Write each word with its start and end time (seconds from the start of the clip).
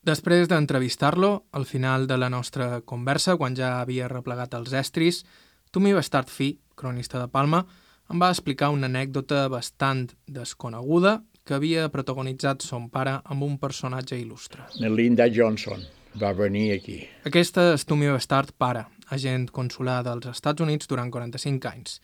Després 0.00 0.48
d'entrevistar-lo, 0.48 1.44
al 1.52 1.66
final 1.68 2.06
de 2.08 2.16
la 2.16 2.30
nostra 2.32 2.80
conversa, 2.80 3.34
quan 3.36 3.52
ja 3.56 3.82
havia 3.82 4.08
replegat 4.08 4.54
els 4.56 4.72
estris, 4.72 5.24
Tumi 5.70 5.92
Bastard 5.92 6.30
Fi, 6.32 6.54
cronista 6.74 7.20
de 7.20 7.28
Palma, 7.28 7.66
em 8.10 8.22
va 8.22 8.30
explicar 8.32 8.70
una 8.72 8.88
anècdota 8.88 9.44
bastant 9.52 10.06
desconeguda 10.26 11.18
que 11.44 11.54
havia 11.54 11.90
protagonitzat 11.92 12.64
son 12.64 12.88
pare 12.88 13.18
amb 13.24 13.44
un 13.44 13.58
personatge 13.60 14.16
il·lustre. 14.16 14.64
Linda 14.80 15.28
Johnson 15.28 15.84
va 16.16 16.32
venir 16.32 16.70
aquí. 16.78 17.02
Aquesta 17.28 17.74
és 17.74 17.84
Tumi 17.84 18.08
Bastard 18.08 18.56
pare, 18.56 18.86
agent 19.12 19.50
consular 19.52 20.00
dels 20.06 20.32
Estats 20.32 20.64
Units 20.64 20.88
durant 20.88 21.12
45 21.12 21.68
anys. 21.68 22.00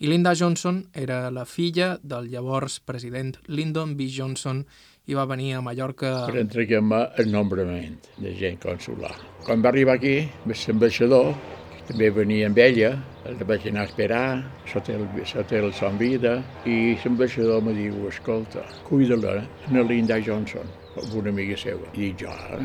I 0.00 0.08
Linda 0.08 0.32
Johnson 0.38 0.84
era 0.94 1.26
la 1.34 1.44
filla 1.44 1.98
del 2.00 2.30
llavors 2.32 2.78
president 2.80 3.34
Lyndon 3.48 3.98
B. 3.98 4.06
Johnson 4.08 4.62
i 5.10 5.14
va 5.18 5.26
venir 5.26 5.54
a 5.58 5.60
Mallorca... 5.64 6.10
Per 6.30 6.38
entregar-me 6.38 7.00
el 7.18 7.30
nombrament 7.32 7.96
de 8.22 8.34
gent 8.38 8.60
consular. 8.62 9.10
Quan 9.42 9.64
va 9.64 9.72
arribar 9.72 9.96
aquí, 9.98 10.14
l'ambaixador, 10.46 11.32
que 11.72 11.80
també 11.88 12.10
venia 12.14 12.50
amb 12.50 12.60
ella, 12.62 12.92
el 13.26 13.42
vaig 13.48 13.66
anar 13.70 13.82
a 13.82 13.90
esperar, 13.90 14.22
sota 14.70 14.94
el, 14.94 15.08
sota 15.26 15.58
el 15.58 15.74
son 15.74 15.98
vida, 15.98 16.36
i 16.62 16.94
l'ambaixador 17.02 17.64
me 17.66 17.74
diu, 17.74 18.06
escolta, 18.12 18.62
cuida-la, 18.86 19.40
a 19.42 19.84
Linda 19.90 20.20
Johnson, 20.22 20.70
una 21.10 21.34
amiga 21.34 21.58
seva. 21.58 21.90
I 21.98 22.14
jo, 22.20 22.30
eh? 22.54 22.62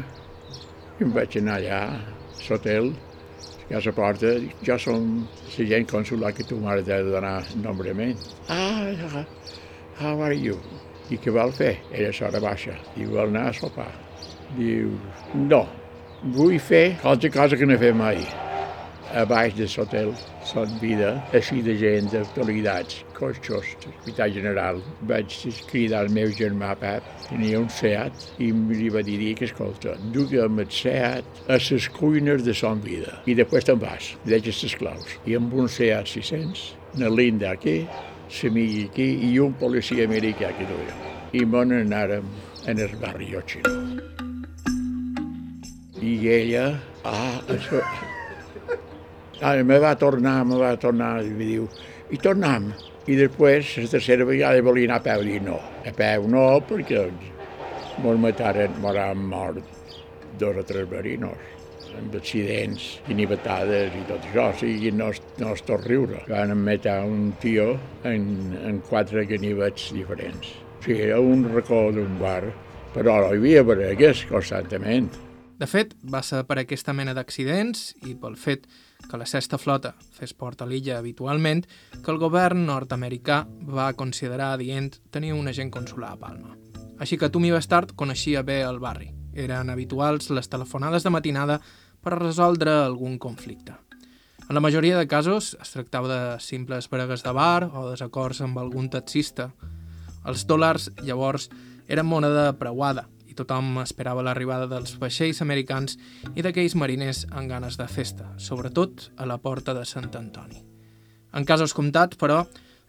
I 0.99 1.09
em 1.09 1.17
vaig 1.17 1.41
anar 1.41 1.57
allà, 1.57 1.81
sota 2.45 2.77
ell, 2.77 2.93
a 3.73 3.81
la 3.81 3.97
porta, 3.97 4.37
jo 4.61 4.77
som 4.77 5.13
la 5.57 5.69
gent 5.73 5.89
consular 5.89 6.35
que 6.37 6.45
tu 6.45 6.61
m'has 6.61 6.85
de 6.85 7.01
donar 7.09 7.39
nombrament. 7.63 8.21
Ah, 8.47 9.25
how 9.97 10.21
are 10.21 10.35
you? 10.35 10.59
I 11.13 11.19
què 11.21 11.33
vol 11.33 11.53
fer? 11.53 11.75
Era 11.93 12.13
s'hora 12.15 12.41
baixa. 12.41 12.77
Diu, 12.95 13.11
vol 13.13 13.29
anar 13.29 13.49
a 13.51 13.53
sopar. 13.53 13.91
Diu, 14.57 14.95
no, 15.49 15.65
vull 16.33 16.57
fer 16.59 16.95
qualsevol 17.03 17.37
cosa 17.41 17.59
que 17.59 17.69
no 17.69 17.77
fet 17.81 17.95
mai 17.97 18.25
a 19.15 19.23
baix 19.25 19.53
de 19.55 19.67
l'hotel 19.69 20.09
Son 20.45 20.69
Vida, 20.81 21.11
així 21.37 21.61
de 21.63 21.75
gent, 21.79 22.09
d'autoritats, 22.11 23.03
cotxos, 23.15 23.75
hospital 23.85 24.33
general. 24.35 24.81
Vaig 25.09 25.35
cridar 25.69 26.01
al 26.03 26.11
meu 26.13 26.33
germà 26.35 26.73
Pep, 26.81 27.05
tenia 27.29 27.61
un 27.61 27.69
Seat, 27.71 28.25
i 28.43 28.51
li 28.51 28.89
va 28.93 29.03
dir 29.05 29.33
que, 29.39 29.47
escolta, 29.47 29.95
dugue'm 30.15 30.59
el 30.65 30.71
Seat 30.71 31.45
a 31.47 31.59
les 31.61 31.89
cuines 31.95 32.43
de 32.43 32.53
Son 32.53 32.81
Vida, 32.83 33.21
i 33.25 33.37
després 33.37 33.67
te'n 33.67 33.79
vas, 33.81 34.11
deixes 34.25 34.63
les 34.65 34.75
claus. 34.81 35.15
I 35.25 35.39
amb 35.39 35.53
un 35.53 35.71
Seat 35.71 36.11
600, 36.17 36.67
una 36.97 37.13
linda 37.13 37.53
aquí, 37.55 37.83
l'amiga 38.29 38.85
aquí, 38.89 39.07
i 39.29 39.37
un 39.39 39.53
policia 39.53 40.05
americà 40.05 40.51
que 40.57 40.65
duia. 40.65 40.95
I 41.33 41.45
me 41.45 41.63
n'anàrem 41.65 42.25
en 42.65 42.79
el 42.79 42.95
barri 43.01 43.35
Ochino. 43.35 43.71
I 46.01 46.27
ella, 46.29 46.79
ah, 47.03 47.41
això, 47.49 47.81
Ah, 49.41 49.61
me 49.63 49.77
va 49.79 49.95
tornar, 49.99 50.45
me 50.45 50.55
va 50.55 50.77
tornar, 50.79 51.19
i 51.25 51.29
me 51.29 51.45
diu, 51.45 51.65
i 52.09 52.17
tornam. 52.17 52.69
I 53.05 53.17
després, 53.19 53.73
la 53.77 53.89
tercera 53.91 54.23
vegada 54.25 54.61
volia 54.63 54.87
anar 54.87 55.01
a 55.01 55.03
peu, 55.03 55.25
i 55.27 55.41
no, 55.43 55.59
a 55.83 55.91
peu 55.91 56.27
no, 56.31 56.45
perquè 56.69 57.03
mos 58.01 58.17
mataren, 58.17 58.79
mos 58.81 58.95
han 58.95 59.25
mort 59.27 59.59
dos 60.39 60.57
o 60.57 60.63
tres 60.63 60.87
marinos 60.91 61.35
amb 61.97 62.15
accidents, 62.19 62.85
ganivetades 63.07 63.95
i 63.95 64.03
tot 64.09 64.23
això, 64.29 64.49
o 64.51 64.57
sigui, 64.59 64.91
no, 64.95 65.09
és, 65.13 65.21
no 65.41 65.53
és 65.55 65.65
tot 65.67 65.83
riure. 65.87 66.23
Van 66.29 66.55
matar 66.59 67.01
un 67.07 67.33
tio 67.41 67.73
en, 68.03 68.29
en 68.61 68.81
quatre 68.89 69.25
ganivets 69.29 69.91
diferents. 69.95 70.55
O 70.79 70.87
sigui, 70.87 71.11
a 71.11 71.19
un 71.21 71.47
racó 71.53 71.87
d'un 71.95 72.17
bar, 72.21 72.43
però 72.95 73.21
hi 73.25 73.37
havia 73.37 73.63
bregues 73.67 74.25
constantment. 74.31 75.11
De 75.55 75.67
fet, 75.71 75.93
va 76.11 76.19
ser 76.19 76.41
per 76.43 76.57
aquesta 76.59 76.91
mena 76.91 77.13
d'accidents 77.15 77.93
i 78.03 78.15
pel 78.19 78.35
fet 78.35 78.65
que 79.05 79.19
la 79.19 79.27
sexta 79.29 79.59
flota 79.61 79.93
fes 80.17 80.33
port 80.35 80.61
a 80.61 80.67
l'illa 80.67 80.97
habitualment 80.99 81.63
que 82.03 82.11
el 82.11 82.19
govern 82.19 82.65
nord-americà 82.67 83.45
va 83.69 83.93
considerar 83.95 84.51
adient 84.55 84.97
tenir 85.15 85.31
un 85.35 85.47
agent 85.47 85.71
consular 85.71 86.11
a 86.11 86.19
Palma. 86.19 86.57
Així 86.99 87.19
que 87.19 87.31
Tumi 87.31 87.51
Bastard 87.55 87.95
coneixia 87.95 88.43
bé 88.43 88.61
el 88.67 88.79
barri. 88.83 89.13
Eren 89.35 89.69
habituals 89.69 90.31
les 90.31 90.49
telefonades 90.49 91.03
de 91.03 91.11
matinada 91.13 91.59
per 92.01 92.17
resoldre 92.17 92.71
algun 92.85 93.19
conflicte. 93.19 93.75
En 94.47 94.55
la 94.55 94.61
majoria 94.61 94.97
de 94.97 95.07
casos 95.07 95.55
es 95.61 95.73
tractava 95.73 96.09
de 96.09 96.39
simples 96.39 96.89
bregues 96.89 97.23
de 97.25 97.33
bar 97.33 97.69
o 97.73 97.89
desacords 97.91 98.41
amb 98.45 98.57
algun 98.61 98.89
taxista. 98.89 99.51
Els 100.25 100.47
dòlars, 100.47 100.91
llavors, 101.03 101.49
eren 101.87 102.07
moneda 102.09 102.53
preuada 102.57 103.09
tothom 103.35 103.81
esperava 103.83 104.23
l'arribada 104.23 104.67
dels 104.71 104.95
vaixells 105.01 105.41
americans 105.43 105.97
i 106.33 106.43
d'aquells 106.45 106.75
mariners 106.79 107.25
amb 107.31 107.51
ganes 107.51 107.77
de 107.79 107.87
festa, 107.91 108.31
sobretot 108.37 109.09
a 109.17 109.27
la 109.29 109.37
porta 109.37 109.75
de 109.77 109.85
Sant 109.85 110.11
Antoni. 110.17 110.63
En 111.35 111.45
casos 111.45 111.75
comptats, 111.75 112.17
però, 112.17 112.45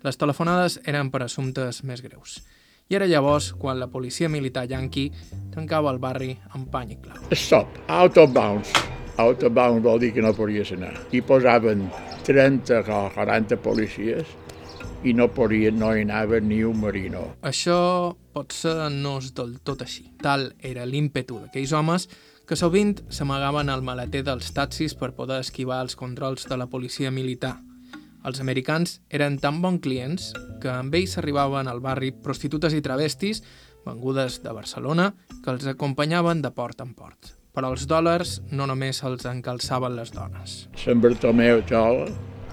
les 0.07 0.19
telefonades 0.21 0.79
eren 0.87 1.11
per 1.11 1.25
assumptes 1.25 1.83
més 1.83 2.03
greus. 2.05 2.39
I 2.87 2.95
era 2.95 3.07
llavors 3.11 3.49
quan 3.59 3.81
la 3.81 3.89
policia 3.91 4.29
militar 4.31 4.63
yanqui 4.71 5.09
tancava 5.51 5.91
el 5.91 5.97
barri 5.99 6.37
amb 6.55 6.69
pany 6.71 6.93
i 6.95 6.99
clau. 7.03 7.17
Stop, 7.35 7.81
out 7.91 8.19
of 8.23 8.31
bounds. 8.31 8.71
Out 9.19 9.43
of 9.43 9.57
bounds 9.57 9.83
vol 9.83 9.99
dir 9.99 10.13
que 10.15 10.23
no 10.23 10.31
podies 10.37 10.71
anar. 10.77 10.93
I 11.11 11.19
posaven 11.19 11.89
30 12.29 12.85
o 12.87 13.01
40 13.17 13.59
policies 13.65 14.31
i 15.03 15.17
no 15.19 15.27
podia, 15.35 15.75
no 15.75 15.91
hi 15.97 16.07
anava 16.07 16.39
ni 16.39 16.63
un 16.63 16.79
marino. 16.79 17.27
Això 17.43 18.15
potser 18.37 18.77
no 18.95 19.19
és 19.19 19.33
del 19.35 19.57
tot 19.67 19.83
així. 19.83 20.13
Tal 20.23 20.53
era 20.63 20.87
l'ímpetu 20.87 21.43
d'aquells 21.43 21.75
homes 21.75 22.07
que 22.47 22.55
sovint 22.55 23.01
s'amagaven 23.11 23.67
al 23.67 23.83
maleter 23.83 24.23
dels 24.23 24.55
taxis 24.55 24.95
per 24.95 25.17
poder 25.19 25.43
esquivar 25.43 25.83
els 25.83 25.99
controls 25.99 26.47
de 26.47 26.55
la 26.55 26.71
policia 26.71 27.11
militar. 27.11 27.57
Els 28.27 28.41
americans 28.43 28.97
eren 29.15 29.37
tan 29.39 29.61
bons 29.63 29.79
clients 29.85 30.33
que 30.63 30.71
amb 30.73 30.95
ells 30.99 31.15
arribaven 31.21 31.71
al 31.71 31.79
barri 31.85 32.11
prostitutes 32.11 32.75
i 32.75 32.83
travestis 32.83 33.43
vengudes 33.87 34.41
de 34.43 34.55
Barcelona 34.57 35.13
que 35.45 35.53
els 35.53 35.67
acompanyaven 35.71 36.43
de 36.43 36.51
port 36.51 36.83
en 36.83 36.95
port. 36.99 37.37
Però 37.55 37.71
els 37.71 37.87
dòlars 37.89 38.41
no 38.51 38.67
només 38.67 38.99
els 39.07 39.25
encalçaven 39.31 39.95
les 39.97 40.11
dones. 40.13 40.57
Sant 40.77 41.01
Bartomeu 41.01 41.63
Jol 41.71 42.03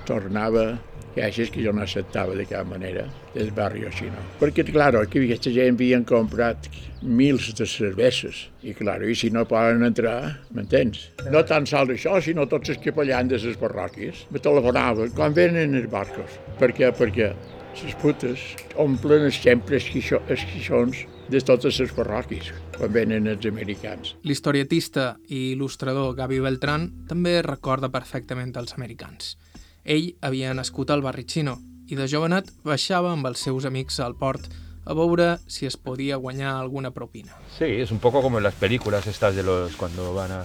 tornava 0.06 0.76
és 1.16 1.52
que 1.54 1.62
jo 1.62 1.74
no 1.74 1.84
acceptava 1.84 2.36
de 2.36 2.46
cap 2.50 2.68
manera 2.68 3.06
del 3.34 3.52
barri 3.54 3.86
xino. 3.94 4.18
Perquè, 4.40 4.66
clar, 4.72 4.96
aquí 4.98 5.22
aquesta 5.24 5.54
gent 5.54 5.78
havien 5.78 6.04
comprat 6.04 6.70
mils 7.04 7.52
de 7.54 7.68
cerveses 7.68 8.48
i, 8.64 8.74
clar, 8.74 9.02
i 9.04 9.16
si 9.16 9.30
no 9.30 9.46
poden 9.46 9.84
entrar, 9.86 10.40
m'entens? 10.56 11.10
No 11.32 11.44
tan 11.46 11.68
sols 11.70 11.94
això, 11.98 12.20
sinó 12.22 12.48
tots 12.50 12.74
els 12.74 12.82
capellans 12.84 13.30
de 13.30 13.42
les 13.44 13.60
parròquies 13.60 14.26
me 14.32 14.40
telefonaven 14.40 15.14
quan 15.18 15.36
venen 15.36 15.76
els 15.76 15.90
barcos. 15.92 16.40
Per 16.60 16.72
què? 16.74 16.94
Perquè 16.96 17.34
les 17.82 17.96
putes 18.02 18.42
omplen 18.80 19.30
sempre 19.34 19.80
els, 19.80 19.90
quixo, 19.90 20.22
els 20.30 20.44
quixons 20.52 21.06
de 21.30 21.42
totes 21.42 21.80
les 21.82 21.94
parròquies 21.96 22.52
quan 22.76 22.92
venen 22.94 23.30
els 23.32 23.46
americans. 23.50 24.14
L'historietista 24.28 25.14
i 25.30 25.54
il·lustrador 25.54 26.14
Gavi 26.18 26.42
Beltrán 26.44 26.90
també 27.10 27.40
recorda 27.46 27.92
perfectament 27.94 28.54
els 28.60 28.76
americans. 28.78 29.36
Ell 29.84 30.16
havia 30.22 30.54
nascut 30.54 30.92
al 30.94 31.02
barri 31.04 31.26
xino 31.28 31.58
i 31.92 31.98
de 32.00 32.08
jovenet 32.08 32.52
baixava 32.64 33.12
amb 33.12 33.28
els 33.28 33.42
seus 33.44 33.66
amics 33.68 34.00
al 34.00 34.16
port 34.16 34.48
a 34.86 34.96
veure 34.96 35.38
si 35.48 35.66
es 35.66 35.76
podia 35.78 36.16
guanyar 36.16 36.56
alguna 36.56 36.92
propina. 36.92 37.36
Sí, 37.58 37.66
es 37.66 37.92
un 37.92 38.00
poco 38.00 38.22
como 38.22 38.38
en 38.38 38.44
las 38.44 38.54
películas 38.56 39.08
estas 39.08 39.36
de 39.36 39.44
los 39.44 39.76
cuando 39.76 40.14
van 40.14 40.32
a, 40.32 40.40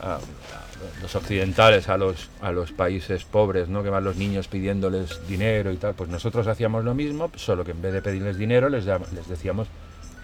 a, 0.00 0.16
a 0.16 0.20
los 1.00 1.14
occidentales 1.14 1.88
a 1.88 1.96
los, 1.96 2.28
a 2.40 2.52
los 2.52 2.72
países 2.72 3.24
pobres, 3.24 3.68
¿no? 3.68 3.82
que 3.82 3.90
van 3.90 4.04
los 4.04 4.16
niños 4.16 4.48
pidiéndoles 4.48 5.26
dinero 5.26 5.72
y 5.72 5.76
tal. 5.76 5.94
Pues 5.94 6.10
nosotros 6.10 6.46
hacíamos 6.46 6.84
lo 6.84 6.94
mismo, 6.94 7.30
solo 7.36 7.64
que 7.64 7.72
en 7.72 7.82
vez 7.82 7.92
de 7.92 8.02
pedirles 8.02 8.36
dinero 8.36 8.68
les, 8.68 8.84
les 8.86 9.28
decíamos 9.28 9.68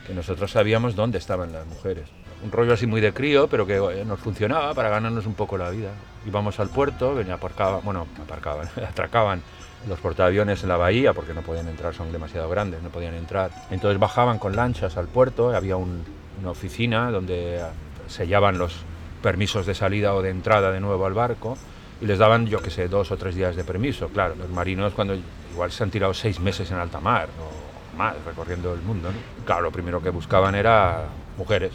que 0.06 0.14
nosotros 0.14 0.50
sabíamos 0.50 0.94
dónde 0.94 1.18
estaban 1.18 1.52
las 1.52 1.66
mujeres 1.66 2.08
un 2.42 2.52
rollo 2.52 2.72
así 2.72 2.86
muy 2.86 3.00
de 3.00 3.12
crío, 3.12 3.48
pero 3.48 3.66
que 3.66 3.76
eh, 3.76 4.04
nos 4.04 4.20
funcionaba 4.20 4.74
para 4.74 4.88
ganarnos 4.88 5.26
un 5.26 5.34
poco 5.34 5.58
la 5.58 5.70
vida. 5.70 5.90
Íbamos 6.28 6.60
al 6.60 6.68
puerto, 6.68 7.14
venía 7.14 7.34
aparcaba, 7.34 7.80
bueno, 7.80 8.06
aparcaban, 8.22 8.68
atracaban 8.88 9.42
los 9.88 9.98
portaaviones 9.98 10.62
en 10.62 10.68
la 10.68 10.76
bahía 10.76 11.14
porque 11.14 11.32
no 11.32 11.40
podían 11.40 11.68
entrar, 11.68 11.94
son 11.94 12.12
demasiado 12.12 12.50
grandes, 12.50 12.82
no 12.82 12.90
podían 12.90 13.14
entrar. 13.14 13.50
Entonces 13.70 13.98
bajaban 13.98 14.38
con 14.38 14.54
lanchas 14.54 14.98
al 14.98 15.06
puerto, 15.06 15.56
había 15.56 15.76
una 15.76 16.50
oficina 16.50 17.10
donde 17.10 17.62
sellaban 18.08 18.58
los 18.58 18.76
permisos 19.22 19.64
de 19.64 19.74
salida 19.74 20.14
o 20.14 20.20
de 20.20 20.28
entrada 20.28 20.70
de 20.70 20.80
nuevo 20.80 21.06
al 21.06 21.14
barco 21.14 21.56
y 22.00 22.04
les 22.04 22.18
daban, 22.18 22.46
yo 22.46 22.60
que 22.60 22.70
sé, 22.70 22.88
dos 22.88 23.10
o 23.10 23.16
tres 23.16 23.34
días 23.34 23.56
de 23.56 23.64
permiso. 23.64 24.08
Claro, 24.08 24.34
los 24.34 24.50
marinos 24.50 24.92
cuando 24.92 25.16
igual 25.52 25.72
se 25.72 25.82
han 25.82 25.90
tirado 25.90 26.12
seis 26.12 26.38
meses 26.40 26.70
en 26.70 26.76
alta 26.76 27.00
mar 27.00 27.28
o 27.40 27.96
más 27.96 28.14
recorriendo 28.26 28.74
el 28.74 28.82
mundo. 28.82 29.08
Claro, 29.46 29.62
lo 29.62 29.70
primero 29.72 30.02
que 30.02 30.10
buscaban 30.10 30.54
era 30.54 31.06
mujeres, 31.38 31.72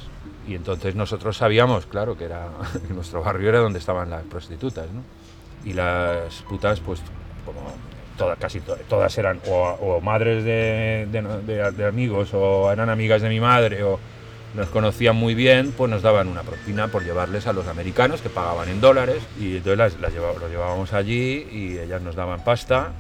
y 0.48 0.56
entonces 0.56 0.96
nosotros 0.96 1.38
sabíamos, 1.38 1.86
claro, 1.86 2.18
que 2.18 2.26
era 2.26 2.50
nuestro 2.90 3.24
barrio 3.24 3.50
era 3.50 3.60
donde 3.60 3.80
estaban 3.80 4.10
las 4.10 4.24
prostitutas, 4.24 4.88
¿no? 4.92 5.04
Y 5.66 5.74
las 5.74 6.42
putas, 6.50 6.80
pues, 6.82 7.02
como 7.46 7.62
todas, 8.18 8.38
casi 8.38 8.60
todas 8.60 9.18
eran 9.18 9.40
o, 9.48 10.02
madres 10.02 10.44
de, 10.44 11.86
amigos 11.88 12.34
o 12.34 12.72
eran 12.72 12.90
amigas 12.90 13.22
de 13.22 13.30
mi 13.30 13.40
madre 13.40 13.84
o, 13.84 14.00
nos 14.54 14.70
conocían 14.70 15.16
muy 15.16 15.34
bien, 15.34 15.74
pues 15.76 15.90
nos 15.90 16.04
daban 16.04 16.28
una 16.28 16.44
propina 16.44 16.88
por 16.88 17.04
llevarles 17.04 17.48
a 17.48 17.54
los 17.54 17.68
americanos 17.68 18.22
que 18.22 18.30
pagaban 18.30 18.70
en 18.70 18.82
dólares 18.82 19.24
y 19.40 19.58
entonces 19.58 19.78
las, 19.78 20.00
las 20.00 20.14
los 20.14 20.52
llevábamos 20.52 20.94
allí 20.94 21.48
y 21.52 21.80
ellas 21.80 22.04
nos 22.04 22.16
daban 22.16 22.44
pasta 22.44 22.92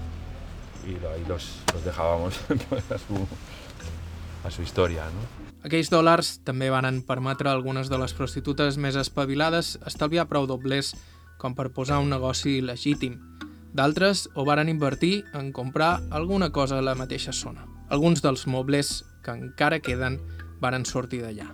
y 0.83 0.93
ahí 1.05 1.23
los, 1.27 1.59
los 1.73 1.85
dejábamos 1.85 2.39
pues, 2.69 2.91
a, 2.91 2.97
su, 2.97 3.27
a 4.47 4.49
su 4.49 4.63
historia. 4.63 5.03
¿no? 5.03 5.42
Aquells 5.63 5.88
dòlars 5.88 6.42
també 6.44 6.68
van 6.74 7.00
permetre 7.07 7.48
a 7.48 7.54
algunes 7.56 7.88
de 7.88 7.95
les 8.00 8.12
prostitutes 8.18 8.75
més 8.75 8.98
espavilades 9.00 9.77
estalviar 9.88 10.25
prou 10.27 10.44
doblers 10.44 10.92
com 11.39 11.56
per 11.56 11.69
posar 11.71 12.01
un 12.04 12.12
negoci 12.12 12.57
legítim. 12.62 13.15
D'altres 13.74 14.27
ho 14.36 14.44
varen 14.44 14.68
invertir 14.68 15.24
en 15.33 15.54
comprar 15.56 16.01
alguna 16.12 16.51
cosa 16.51 16.80
a 16.80 16.83
la 16.83 16.98
mateixa 17.00 17.31
zona. 17.31 17.63
Alguns 17.88 18.21
dels 18.21 18.45
mobles 18.45 19.06
que 19.24 19.31
encara 19.31 19.80
queden 19.80 20.19
varen 20.60 20.83
sortir 20.86 21.24
d'allà. 21.24 21.48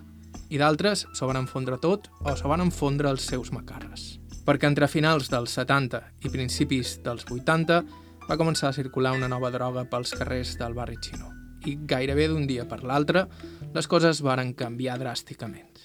I 0.50 0.58
d'altres 0.58 1.06
s'ho 1.14 1.30
van 1.30 1.46
fondre 1.46 1.78
tot 1.78 2.10
o 2.26 2.34
s'ho 2.34 2.50
van 2.50 2.74
fondre 2.74 3.14
els 3.14 3.22
seus 3.30 3.54
macarres. 3.54 4.18
Perquè 4.42 4.66
entre 4.66 4.90
finals 4.90 5.30
dels 5.30 5.54
70 5.54 6.02
i 6.26 6.34
principis 6.34 6.98
dels 7.04 7.28
80 7.30 7.84
va 8.26 8.38
començar 8.38 8.72
a 8.72 8.74
circular 8.74 9.14
una 9.14 9.30
nova 9.30 9.54
droga 9.54 9.86
pels 9.86 10.18
carrers 10.18 10.58
del 10.58 10.74
barri 10.74 10.98
xino 10.98 11.30
i 11.66 11.76
gairebé 11.86 12.28
d'un 12.28 12.46
dia 12.48 12.66
per 12.68 12.82
l'altre 12.84 13.26
les 13.74 13.86
coses 13.86 14.20
varen 14.22 14.52
canviar 14.54 14.98
dràsticament. 14.98 15.78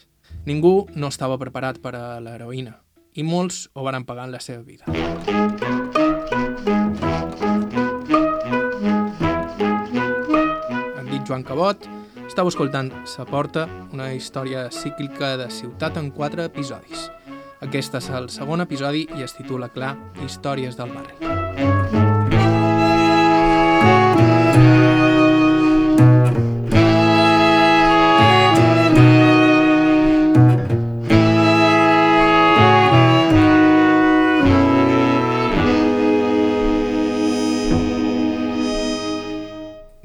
Ningú 0.45 0.87
no 0.95 1.09
estava 1.13 1.37
preparat 1.41 1.79
per 1.81 1.93
a 1.97 2.05
l'heroïna 2.21 2.79
i 3.15 3.23
molts 3.23 3.69
ho 3.73 3.85
varen 3.85 4.05
pagar 4.05 4.25
en 4.27 4.33
la 4.33 4.41
seva 4.43 4.63
vida. 4.65 4.85
Em 10.99 11.13
dic 11.13 11.23
Joan 11.23 11.45
Cabot, 11.47 11.87
estàu 12.25 12.49
escoltant 12.51 12.91
Sa 13.07 13.25
Porta, 13.29 13.67
una 13.93 14.11
història 14.13 14.67
cíclica 14.71 15.35
de 15.37 15.49
ciutat 15.49 16.01
en 16.01 16.11
quatre 16.11 16.49
episodis. 16.51 17.09
Aquest 17.63 17.95
és 18.01 18.11
el 18.11 18.29
segon 18.33 18.61
episodi 18.65 19.07
i 19.15 19.25
es 19.25 19.37
titula 19.37 19.71
clar 19.71 19.95
Històries 20.25 20.75
del 20.77 20.91
barri. 20.91 21.44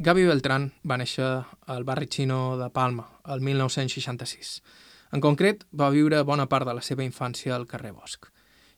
Gavi 0.00 0.22
Beltrán 0.24 0.70
va 0.88 0.96
néixer 0.96 1.26
al 1.68 1.82
barri 1.84 2.06
xino 2.08 2.56
de 2.56 2.70
Palma, 2.72 3.02
el 3.28 3.42
1966. 3.44 4.62
En 5.12 5.20
concret, 5.20 5.66
va 5.76 5.90
viure 5.92 6.22
bona 6.24 6.46
part 6.48 6.64
de 6.64 6.72
la 6.72 6.80
seva 6.80 7.04
infància 7.04 7.52
al 7.52 7.66
carrer 7.68 7.90
Bosch. 7.92 8.30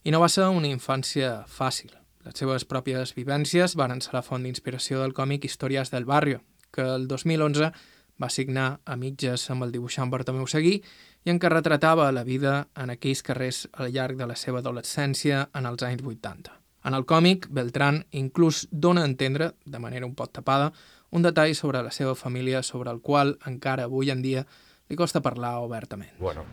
I 0.02 0.10
no 0.10 0.18
va 0.18 0.26
ser 0.26 0.48
una 0.50 0.66
infància 0.66 1.44
fàcil. 1.46 1.92
Les 2.26 2.34
seves 2.42 2.66
pròpies 2.66 3.12
vivències 3.14 3.76
varen 3.78 4.02
ser 4.02 4.16
la 4.16 4.24
font 4.26 4.42
d'inspiració 4.42 4.98
del 4.98 5.14
còmic 5.14 5.46
Històries 5.46 5.92
del 5.94 6.08
Barrio, 6.10 6.40
que 6.74 6.82
el 6.82 7.06
2011 7.06 7.68
va 8.18 8.30
signar 8.30 8.80
a 8.84 8.96
mitges 8.98 9.44
amb 9.54 9.62
el 9.62 9.70
dibuixant 9.70 10.10
Bartomeu 10.10 10.48
Seguí 10.50 10.80
i 11.22 11.30
en 11.30 11.38
què 11.38 11.52
retratava 11.52 12.08
la 12.10 12.24
vida 12.26 12.64
en 12.74 12.90
aquells 12.96 13.22
carrers 13.22 13.68
al 13.74 13.94
llarg 13.94 14.18
de 14.18 14.26
la 14.26 14.34
seva 14.34 14.58
adolescència 14.58 15.44
en 15.54 15.70
els 15.70 15.86
anys 15.86 16.02
80. 16.02 16.58
En 16.82 16.98
el 16.98 17.06
còmic, 17.06 17.46
Beltrán 17.46 18.00
inclús 18.10 18.64
dona 18.72 19.04
a 19.04 19.06
entendre, 19.06 19.52
de 19.64 19.78
manera 19.78 20.06
un 20.06 20.16
poc 20.18 20.32
tapada, 20.34 20.72
un 21.12 21.22
detall 21.22 21.54
sobre 21.54 21.82
la 21.84 21.92
seva 21.92 22.14
família 22.16 22.62
sobre 22.62 22.90
el 22.90 23.00
qual 23.00 23.36
encara 23.46 23.84
avui 23.84 24.10
en 24.10 24.22
dia 24.24 24.46
li 24.88 24.96
costa 24.96 25.20
parlar 25.20 25.58
obertament. 25.60 26.10
Bueno, 26.18 26.44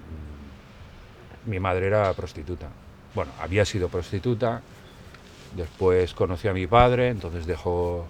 mi 1.45 1.59
madre 1.59 1.87
era 1.87 2.13
prostituta. 2.13 2.67
Bueno, 3.15 3.31
había 3.39 3.65
sido 3.65 3.87
prostituta, 3.89 4.61
después 5.55 6.13
conocí 6.13 6.47
a 6.47 6.53
mi 6.53 6.67
padre, 6.67 7.07
entonces 7.07 7.45
dejó, 7.45 8.05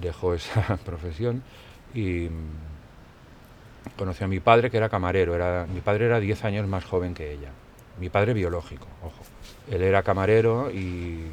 dejó 0.00 0.34
esa 0.34 0.76
profesión 0.84 1.42
y 1.94 2.28
mm, 2.28 3.96
conocí 3.96 4.22
a 4.24 4.28
mi 4.28 4.40
padre 4.40 4.70
que 4.70 4.76
era 4.76 4.90
camarero. 4.90 5.34
Era, 5.34 5.66
mi 5.66 5.80
padre 5.80 6.06
era 6.06 6.20
10 6.20 6.44
años 6.44 6.68
más 6.68 6.84
joven 6.84 7.14
que 7.14 7.32
ella. 7.32 7.50
Mi 7.98 8.10
padre 8.10 8.34
biológico, 8.34 8.86
ojo. 9.02 9.22
Él 9.70 9.82
era 9.82 10.02
camarero 10.02 10.70
y, 10.70 11.26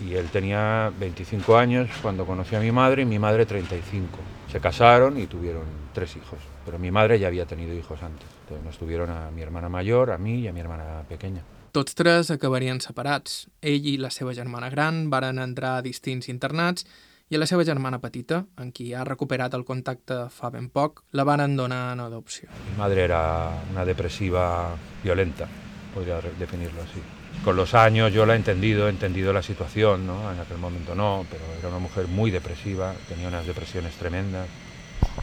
y 0.00 0.14
él 0.14 0.28
tenía 0.30 0.92
25 0.98 1.56
años 1.56 1.90
cuando 2.02 2.24
conocí 2.26 2.54
a 2.54 2.60
mi 2.60 2.72
madre 2.72 3.02
y 3.02 3.04
mi 3.04 3.18
madre 3.18 3.46
35. 3.46 4.18
Se 4.50 4.60
casaron 4.60 5.18
y 5.18 5.26
tuvieron 5.26 5.64
tres 5.92 6.16
hijos, 6.16 6.38
pero 6.64 6.78
mi 6.78 6.90
madre 6.90 7.18
ya 7.18 7.26
había 7.26 7.46
tenido 7.46 7.74
hijos 7.74 8.02
antes. 8.02 8.26
Entonces 8.42 8.64
nos 8.64 8.78
tuvieron 8.78 9.10
a 9.10 9.30
mi 9.30 9.42
hermana 9.42 9.68
mayor, 9.68 10.10
a 10.10 10.18
mí 10.18 10.40
y 10.40 10.48
a 10.48 10.52
mi 10.52 10.60
hermana 10.60 11.02
pequeña. 11.08 11.42
Tots 11.72 11.94
tres 11.94 12.30
acabarien 12.30 12.80
separats. 12.80 13.48
Ell 13.60 13.84
i 13.86 13.98
la 14.00 14.08
seva 14.10 14.32
germana 14.34 14.70
gran 14.72 15.10
varen 15.10 15.38
entrar 15.38 15.76
a 15.76 15.82
distints 15.84 16.30
internats 16.32 16.86
i 17.28 17.36
a 17.36 17.38
la 17.42 17.46
seva 17.46 17.64
germana 17.64 18.00
petita, 18.00 18.40
en 18.56 18.72
qui 18.72 18.94
ha 18.96 19.04
recuperat 19.04 19.52
el 19.54 19.66
contacte 19.68 20.16
fa 20.32 20.48
ben 20.48 20.70
poc, 20.72 21.04
la 21.12 21.26
varen 21.28 21.58
donar 21.60 21.92
en 21.92 22.00
adopció. 22.00 22.48
Mi 22.70 22.78
madre 22.78 23.04
era 23.04 23.52
una 23.70 23.84
depresiva 23.84 24.74
violenta, 25.04 25.46
podría 25.92 26.22
definirlo 26.38 26.80
así. 26.82 27.04
Con 27.44 27.56
los 27.56 27.74
años 27.74 28.12
yo 28.12 28.26
la 28.26 28.34
he 28.34 28.36
entendido, 28.36 28.88
he 28.88 28.90
entendido 28.90 29.32
la 29.32 29.42
situación, 29.42 30.06
¿no? 30.06 30.30
En 30.32 30.38
aquel 30.40 30.58
momento 30.58 30.94
no, 30.94 31.24
pero 31.30 31.44
era 31.58 31.68
una 31.68 31.78
mujer 31.78 32.06
muy 32.08 32.30
depresiva, 32.30 32.94
tenía 33.08 33.28
unas 33.28 33.46
depresiones 33.46 33.94
tremendas 33.94 34.48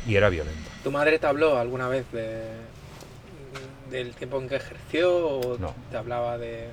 y 0.08 0.16
era 0.16 0.30
violenta. 0.30 0.70
¿Tu 0.84 0.92
madre 0.92 1.20
te 1.20 1.28
habló 1.28 1.58
alguna 1.58 1.88
vez 1.88 2.10
de, 2.12 2.44
del 3.90 4.16
tiempo 4.16 4.40
en 4.40 4.48
que 4.50 4.56
ejerció 4.56 5.28
o 5.28 5.58
No. 5.58 5.74
te 5.92 5.98
hablaba 5.98 6.38
de... 6.38 6.70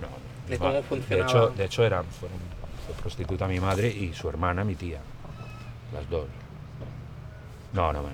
No, 0.00 0.08
¿De 0.48 0.58
cómo 0.58 0.82
funcionaba? 0.82 1.32
De 1.32 1.38
hecho, 1.38 1.48
de 1.56 1.64
hecho 1.64 1.84
era, 1.84 2.02
fueron, 2.02 2.38
fue 2.86 2.94
prostituta 2.96 3.48
mi 3.48 3.60
madre 3.60 3.88
y 3.88 4.12
su 4.12 4.28
hermana 4.28 4.62
mi 4.64 4.74
tía, 4.74 4.98
las 5.94 6.08
dos. 6.10 6.26
No, 7.72 7.92
no, 7.92 8.02
no, 8.02 8.08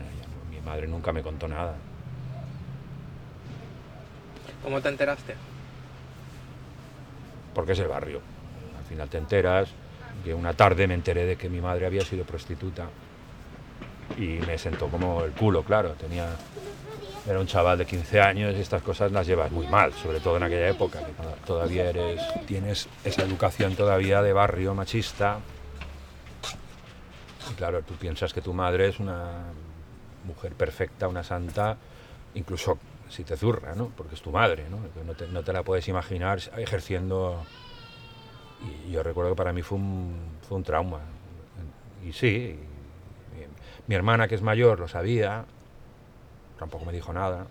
mi 0.50 0.60
madre 0.60 0.86
nunca 0.86 1.12
me 1.12 1.22
contó 1.22 1.48
nada. 1.48 1.74
¿Cómo 4.62 4.80
te 4.80 4.88
enteraste? 4.88 5.34
Porque 7.58 7.72
es 7.72 7.80
el 7.80 7.88
barrio. 7.88 8.20
Al 8.78 8.84
final 8.84 9.08
te 9.08 9.18
enteras 9.18 9.68
que 10.22 10.32
una 10.32 10.52
tarde 10.52 10.86
me 10.86 10.94
enteré 10.94 11.26
de 11.26 11.34
que 11.34 11.48
mi 11.48 11.60
madre 11.60 11.86
había 11.86 12.04
sido 12.04 12.24
prostituta 12.24 12.86
y 14.16 14.38
me 14.46 14.56
sentó 14.58 14.86
como 14.86 15.24
el 15.24 15.32
culo, 15.32 15.64
claro. 15.64 15.94
Tenía, 15.94 16.28
era 17.28 17.40
un 17.40 17.48
chaval 17.48 17.76
de 17.76 17.84
15 17.84 18.20
años 18.20 18.54
y 18.56 18.60
estas 18.60 18.80
cosas 18.80 19.10
las 19.10 19.26
llevas 19.26 19.50
muy 19.50 19.66
mal, 19.66 19.92
sobre 19.92 20.20
todo 20.20 20.36
en 20.36 20.44
aquella 20.44 20.68
época, 20.68 21.00
que 21.04 21.10
toda- 21.20 21.34
todavía 21.44 21.90
eres, 21.90 22.22
tienes 22.46 22.88
esa 23.02 23.22
educación 23.24 23.74
todavía 23.74 24.22
de 24.22 24.32
barrio 24.32 24.72
machista. 24.76 25.40
Y 27.50 27.54
claro, 27.54 27.82
tú 27.82 27.94
piensas 27.94 28.32
que 28.32 28.40
tu 28.40 28.54
madre 28.54 28.86
es 28.86 29.00
una 29.00 29.32
mujer 30.28 30.52
perfecta, 30.52 31.08
una 31.08 31.24
santa, 31.24 31.76
incluso 32.36 32.78
si 33.08 33.24
te 33.24 33.36
zurra, 33.36 33.74
¿no? 33.74 33.90
Porque 33.96 34.14
es 34.14 34.22
tu 34.22 34.30
madre, 34.30 34.66
¿no? 34.68 34.78
No 35.04 35.14
te, 35.14 35.26
no 35.28 35.42
te 35.42 35.52
la 35.52 35.62
puedes 35.62 35.88
imaginar 35.88 36.40
ejerciendo... 36.56 37.42
Y 38.86 38.90
yo 38.90 39.02
recuerdo 39.04 39.30
que 39.30 39.36
para 39.36 39.52
mí 39.52 39.62
fue 39.62 39.78
un, 39.78 40.16
fue 40.48 40.56
un 40.56 40.64
trauma. 40.64 41.00
Y 42.04 42.12
sí, 42.12 42.58
y 42.58 43.88
mi 43.88 43.94
hermana 43.94 44.26
que 44.26 44.34
es 44.34 44.42
mayor 44.42 44.80
lo 44.80 44.88
sabía, 44.88 45.44
tampoco 46.58 46.84
me 46.84 46.92
dijo 46.92 47.12
nada. 47.12 47.46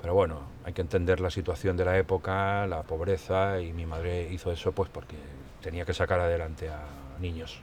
Pero 0.00 0.14
bueno, 0.14 0.42
hay 0.64 0.72
que 0.72 0.82
entender 0.82 1.20
la 1.20 1.30
situación 1.30 1.76
de 1.76 1.84
la 1.84 1.98
época, 1.98 2.66
la 2.66 2.82
pobreza, 2.82 3.60
y 3.60 3.72
mi 3.72 3.86
madre 3.86 4.28
hizo 4.30 4.52
eso 4.52 4.72
pues 4.72 4.90
porque 4.90 5.16
tenía 5.62 5.84
que 5.84 5.94
sacar 5.94 6.20
adelante 6.20 6.68
a 6.68 6.84
niños. 7.20 7.60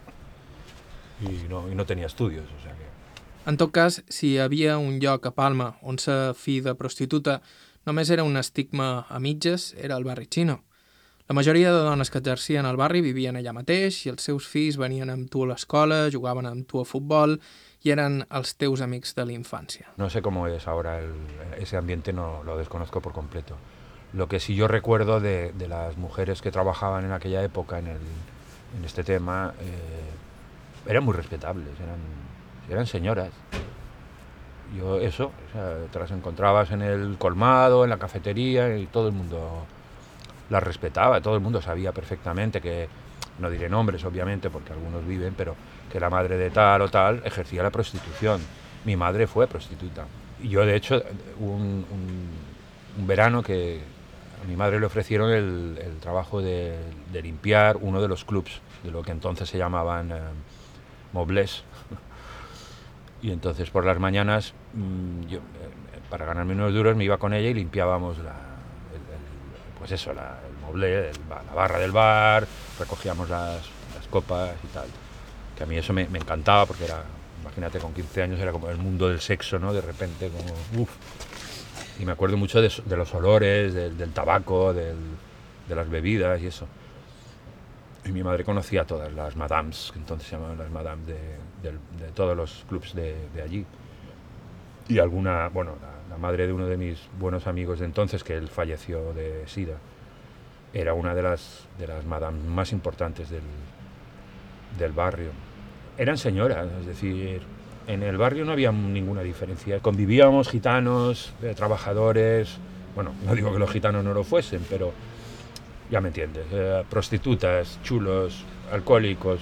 Y 1.22 1.48
no, 1.48 1.70
y 1.70 1.76
no 1.76 1.86
tenía 1.86 2.08
estudios, 2.08 2.46
o 2.46 2.62
sea 2.62 2.74
que... 2.74 3.01
En 3.46 3.58
tot 3.58 3.72
cas, 3.74 4.04
si 4.10 4.34
hi 4.36 4.40
havia 4.40 4.78
un 4.78 5.00
lloc 5.02 5.26
a 5.26 5.32
Palma 5.34 5.72
on 5.82 5.98
ser 6.00 6.34
fill 6.38 6.62
de 6.66 6.76
prostituta 6.78 7.40
només 7.90 8.12
era 8.14 8.24
un 8.24 8.38
estigma 8.38 9.08
a 9.10 9.20
mitges, 9.20 9.72
era 9.82 9.98
el 9.98 10.04
barri 10.06 10.28
xino. 10.30 10.60
La 11.28 11.34
majoria 11.34 11.72
de 11.72 11.80
dones 11.86 12.12
que 12.12 12.20
exercien 12.20 12.66
al 12.68 12.78
barri 12.78 13.00
vivien 13.02 13.38
allà 13.40 13.54
mateix 13.56 14.02
i 14.06 14.12
els 14.12 14.22
seus 14.28 14.46
fills 14.52 14.78
venien 14.78 15.10
amb 15.10 15.30
tu 15.32 15.46
a 15.46 15.48
l'escola, 15.50 16.10
jugaven 16.12 16.46
amb 16.46 16.68
tu 16.68 16.82
a 16.82 16.86
futbol 16.86 17.38
i 17.82 17.90
eren 17.90 18.26
els 18.30 18.54
teus 18.60 18.82
amics 18.86 19.16
de 19.16 19.26
la 19.26 19.34
infància. 19.34 19.88
No 19.98 20.10
sé 20.10 20.22
cómo 20.22 20.46
es 20.48 20.68
ahora 20.68 21.00
el- 21.00 21.16
ese 21.58 21.78
ambiente, 21.78 22.14
no 22.14 22.44
lo 22.44 22.58
desconozco 22.58 23.02
por 23.02 23.14
completo. 23.14 23.56
Lo 24.14 24.28
que 24.28 24.40
sí 24.40 24.54
yo 24.56 24.68
recuerdo 24.68 25.20
de, 25.22 25.54
de 25.54 25.68
las 25.68 25.98
mujeres 25.98 26.42
que 26.42 26.52
trabajaban 26.52 27.06
en 27.06 27.12
aquella 27.14 27.42
época 27.44 27.80
en, 27.80 27.88
el- 27.88 28.78
en 28.78 28.86
este 28.86 29.04
tema, 29.04 29.54
eh, 29.62 30.90
eran 30.92 31.04
muy 31.06 31.14
respetables, 31.16 31.80
eran, 31.80 31.98
eran 32.74 32.88
señoras. 32.88 33.30
Yo 34.78 35.00
eso, 35.00 35.32
o 35.56 35.92
te 35.92 36.00
las 36.00 36.12
encontrabas 36.12 36.72
en 36.72 36.82
el 36.82 37.18
colmado, 37.18 37.84
en 37.84 37.90
la 37.90 37.98
cafetería 37.98 38.78
y 38.78 38.86
todo 38.86 39.08
el 39.08 39.14
mundo 39.14 39.66
las 40.50 40.64
respetaba, 40.64 41.22
todo 41.22 41.36
el 41.36 41.42
mundo 41.42 41.62
sabía 41.62 41.92
perfectamente 41.92 42.62
que, 42.62 42.88
no 43.40 43.50
diré 43.50 43.70
nombres 43.70 44.04
obviamente 44.06 44.50
porque 44.50 44.72
algunos 44.74 45.06
viven, 45.06 45.34
pero 45.36 45.56
que 45.92 46.00
la 46.00 46.10
madre 46.10 46.38
de 46.38 46.50
tal 46.50 46.82
o 46.82 46.90
tal 46.90 47.22
ejercía 47.26 47.64
la 47.64 47.70
prostitución 47.70 48.42
mi 48.86 48.96
madre 48.96 49.28
fue 49.28 49.48
prostituta. 49.48 50.06
Yo, 50.42 50.66
de 50.66 50.76
hecho, 50.76 51.04
un, 51.40 51.86
verano 53.06 53.44
que 53.44 53.80
a 54.44 54.48
mi 54.48 54.56
madre 54.56 54.80
le 54.80 54.86
ofrecieron 54.86 55.32
el, 55.32 55.98
trabajo 56.00 56.42
de, 56.42 56.76
de, 57.12 57.22
limpiar 57.22 57.78
uno 57.80 58.02
de 58.02 58.08
los 58.08 58.26
clubs, 58.26 58.60
de 58.84 58.92
lo 58.92 59.04
que 59.04 59.12
entonces 59.12 59.48
se 59.50 59.58
llamaban 59.58 60.12
eh, 60.12 60.20
mobles. 61.14 61.64
Y 63.22 63.32
entonces 63.32 63.70
por 63.70 63.86
las 63.86 64.00
mañanas, 64.00 64.54
mmm, 64.74 65.22
yo, 65.28 65.40
eh, 65.40 65.42
para 66.10 66.26
ganarme 66.26 66.54
unos 66.54 66.74
duros, 66.74 66.96
me 66.96 67.04
iba 67.04 67.18
con 67.18 67.34
ella 67.34 67.50
y 67.50 67.54
limpiábamos 67.54 68.18
la, 68.18 68.36
el, 68.92 68.98
el, 68.98 69.78
pues 69.80 69.92
eso, 69.92 70.14
la, 70.14 70.40
el 70.74 70.84
el, 70.84 71.12
la 71.30 71.54
barra 71.54 71.80
del 71.80 71.92
bar, 71.92 72.48
recogíamos 72.80 73.30
las, 73.30 73.62
copas 74.10 74.52
y 74.64 74.68
tal. 74.74 74.88
Que 75.58 75.64
a 75.64 75.66
mí 75.66 75.78
eso 75.78 75.94
me, 75.94 76.02
encantaba 76.02 76.66
porque 76.66 76.86
imagínate, 77.42 77.80
con 77.80 77.94
15 77.94 78.24
años 78.24 78.40
era 78.40 78.52
como 78.52 78.70
el 78.70 78.78
mundo 78.78 79.08
del 79.08 79.22
sexo, 79.22 79.58
¿no? 79.58 79.74
De 79.74 79.80
repente, 79.80 80.30
como, 80.30 80.84
uff. 80.84 80.92
Y 82.00 82.06
me 82.06 82.12
acuerdo 82.12 82.36
mucho 82.36 82.62
de, 82.62 82.70
de 82.86 82.98
los 82.98 83.14
olores, 83.14 83.74
del, 83.74 83.98
del 83.98 84.12
tabaco, 84.12 84.74
del, 84.74 84.98
de 85.70 85.76
las 85.76 85.90
bebidas 85.90 86.42
y 86.42 86.48
eso. 86.48 86.68
Y 88.06 88.12
mi 88.12 88.24
madre 88.24 88.44
conocía 88.44 88.82
a 88.82 88.86
todas 88.86 89.14
las 89.14 89.36
madames, 89.36 89.92
que 89.94 90.00
entonces 90.00 90.28
se 90.28 90.36
llamaban 90.36 90.58
las 90.58 90.72
madames 90.72 91.06
de, 91.06 91.14
de, 91.62 91.72
de 92.04 92.12
todos 92.14 92.36
los 92.36 92.66
clubs 92.68 92.96
de, 92.96 93.16
de, 93.34 93.42
allí. 93.42 93.66
Y 94.88 95.00
alguna, 95.00 95.50
bueno, 95.50 95.76
la, 96.10 96.18
madre 96.18 96.46
de 96.46 96.54
uno 96.54 96.68
de 96.68 96.78
mis 96.78 97.00
buenos 97.20 97.48
amigos 97.48 97.80
de 97.80 97.86
entonces, 97.86 98.24
que 98.24 98.36
él 98.36 98.48
falleció 98.48 99.14
de 99.14 99.48
SIDA, 99.48 99.78
era 100.74 100.94
una 100.94 101.16
de 101.16 101.24
las, 101.24 101.68
de 101.80 101.88
las 101.88 102.06
madames 102.06 102.44
más 102.44 102.72
importantes 102.72 103.30
del, 103.30 103.42
del 104.78 104.92
barrio 104.92 105.32
eran 105.98 106.18
señoras, 106.18 106.68
es 106.80 106.86
decir, 106.88 107.42
en 107.88 108.04
el 108.04 108.18
barrio 108.18 108.46
no 108.46 108.52
había 108.54 108.72
ninguna 108.72 109.22
diferencia. 109.22 109.80
Convivíamos 109.80 110.50
gitanos, 110.50 111.34
eh, 111.44 111.54
trabajadores, 111.56 112.58
bueno, 112.96 113.14
no 113.26 113.36
digo 113.36 113.54
que 113.54 113.60
los 113.60 113.70
gitanos 113.70 114.04
no 114.04 114.14
lo 114.14 114.24
fuesen, 114.24 114.66
pero 114.70 114.94
ya 115.92 116.02
me 116.02 116.08
entiendes, 116.08 116.46
eh, 116.52 116.84
prostitutas, 116.90 117.80
chulos, 117.84 118.44
alcohólicos, 118.72 119.42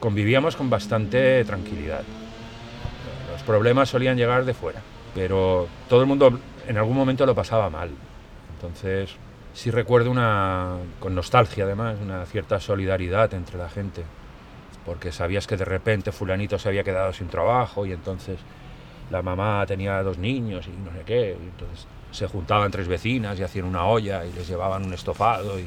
convivíamos 0.00 0.56
con 0.56 0.68
bastante 0.68 1.44
tranquilidad. 1.44 2.02
Los 3.32 3.42
problemas 3.42 3.88
solían 3.88 4.16
llegar 4.16 4.44
de 4.44 4.52
fuera, 4.52 4.80
pero 5.14 5.68
todo 5.88 6.00
el 6.00 6.06
mundo 6.06 6.38
en 6.66 6.76
algún 6.76 6.96
momento 6.96 7.24
lo 7.24 7.34
pasaba 7.34 7.70
mal. 7.70 7.90
Entonces, 8.54 9.14
sí 9.54 9.70
recuerdo 9.70 10.10
una, 10.10 10.76
con 11.00 11.14
nostalgia 11.14 11.64
además, 11.64 11.96
una 12.02 12.26
cierta 12.26 12.60
solidaridad 12.60 13.32
entre 13.32 13.56
la 13.56 13.68
gente 13.68 14.02
porque 14.86 15.10
sabías 15.10 15.48
que 15.48 15.56
de 15.56 15.64
repente 15.64 16.12
fulanito 16.12 16.58
se 16.58 16.68
había 16.68 16.84
quedado 16.84 17.12
sin 17.12 17.26
trabajo 17.26 17.84
y 17.84 17.92
entonces 17.92 18.38
la 19.10 19.20
mamá 19.20 19.64
tenía 19.66 20.00
dos 20.02 20.16
niños 20.16 20.66
y 20.68 20.70
no 20.70 20.92
sé 20.92 21.02
qué, 21.04 21.32
entonces 21.32 21.86
se 22.16 22.26
juntaban 22.26 22.70
tres 22.70 22.88
vecinas 22.88 23.38
y 23.38 23.42
hacían 23.42 23.66
una 23.66 23.84
olla 23.84 24.24
y 24.24 24.32
les 24.32 24.48
llevaban 24.48 24.86
un 24.86 24.94
estofado 24.94 25.58
y 25.60 25.66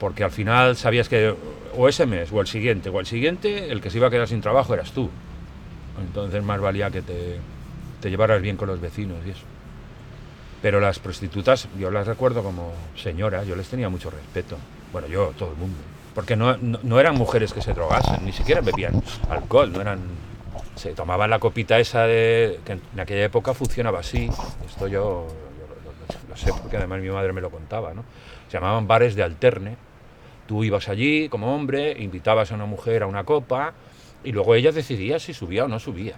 porque 0.00 0.24
al 0.24 0.30
final 0.30 0.74
sabías 0.74 1.08
que 1.08 1.34
o 1.76 1.88
ese 1.88 2.06
mes 2.06 2.32
o 2.32 2.40
el 2.40 2.46
siguiente 2.46 2.88
o 2.88 2.98
el 2.98 3.06
siguiente 3.06 3.70
el 3.70 3.82
que 3.82 3.90
se 3.90 3.98
iba 3.98 4.06
a 4.06 4.10
quedar 4.10 4.26
sin 4.26 4.40
trabajo 4.40 4.72
eras 4.72 4.92
tú. 4.92 5.10
Entonces 6.00 6.42
más 6.42 6.60
valía 6.60 6.90
que 6.90 7.02
te, 7.02 7.38
te 8.00 8.08
llevaras 8.08 8.40
bien 8.40 8.56
con 8.56 8.68
los 8.68 8.80
vecinos 8.80 9.18
y 9.26 9.30
eso. 9.30 9.44
Pero 10.62 10.80
las 10.80 10.98
prostitutas, 10.98 11.68
yo 11.78 11.90
las 11.90 12.06
recuerdo 12.06 12.42
como 12.42 12.72
señoras, 12.96 13.46
yo 13.46 13.54
les 13.54 13.68
tenía 13.68 13.90
mucho 13.90 14.10
respeto. 14.10 14.56
Bueno, 14.92 15.08
yo, 15.08 15.32
todo 15.36 15.50
el 15.50 15.56
mundo 15.56 15.76
porque 16.14 16.36
no, 16.36 16.56
no, 16.58 17.00
eran 17.00 17.16
mujeres 17.16 17.52
que 17.52 17.62
se 17.62 17.72
drogasen, 17.72 18.24
ni 18.24 18.32
siquiera 18.32 18.60
bebían 18.60 19.02
alcohol, 19.30 19.72
no 19.72 19.80
eran, 19.80 20.00
se 20.74 20.92
tomaban 20.92 21.30
la 21.30 21.38
copita 21.38 21.78
esa 21.78 22.02
de, 22.02 22.60
que 22.64 22.72
en 22.72 23.00
aquella 23.00 23.24
época 23.24 23.54
funcionaba 23.54 24.00
así, 24.00 24.28
esto 24.66 24.88
yo 24.88 25.26
lo, 26.32 26.36
sé 26.36 26.50
porque 26.60 26.76
además 26.76 27.00
mi 27.00 27.10
madre 27.10 27.32
me 27.32 27.40
lo 27.40 27.50
contaba, 27.50 27.94
¿no? 27.94 28.04
se 28.52 28.58
llamaban 28.58 28.86
bares 28.86 29.14
de 29.14 29.22
alterne, 29.22 29.76
tú 30.46 30.62
ibas 30.62 30.90
allí 30.90 31.30
como 31.30 31.54
hombre, 31.54 31.96
invitabas 31.98 32.52
a 32.52 32.54
una 32.54 32.66
mujer 32.66 33.02
a 33.02 33.06
una 33.06 33.24
copa 33.24 33.72
y 34.24 34.32
luego 34.32 34.54
ella 34.54 34.72
decidía 34.72 35.18
si 35.18 35.32
subía 35.32 35.64
o 35.64 35.68
no 35.68 35.78
subía, 35.78 36.16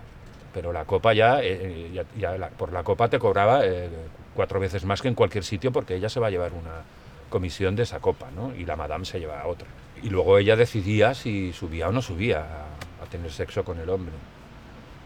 pero 0.53 0.73
la 0.73 0.85
copa 0.85 1.13
ya, 1.15 1.41
eh, 1.43 1.91
ya, 1.95 2.05
ya 2.19 2.37
la, 2.37 2.49
por 2.49 2.73
la 2.73 2.83
copa 2.83 3.09
te 3.09 3.21
cobraba 3.21 3.65
eh, 3.65 3.89
cuatro 4.35 4.59
veces 4.59 4.85
más 4.85 5.01
que 5.01 5.07
en 5.07 5.15
cualquier 5.15 5.45
sitio 5.45 5.71
porque 5.71 5.95
ella 5.95 6.09
se 6.09 6.19
va 6.19 6.27
a 6.27 6.31
llevar 6.31 6.53
una 6.55 6.83
comisión 7.29 7.77
de 7.77 7.85
esa 7.85 8.01
copa, 8.01 8.33
¿no? 8.35 8.53
Y 8.55 8.65
la 8.65 8.75
madame 8.75 9.05
se 9.05 9.21
lleva 9.21 9.41
a 9.41 9.47
otra. 9.47 9.69
Y 10.03 10.11
luego 10.11 10.39
ella 10.39 10.57
decidía 10.57 11.15
si 11.15 11.53
subía 11.53 11.89
o 11.89 11.93
no 11.93 12.03
subía 12.03 12.41
a, 12.41 13.05
a, 13.05 13.07
tener 13.09 13.31
sexo 13.31 13.65
con 13.65 13.79
el 13.79 13.89
hombre. 13.89 14.13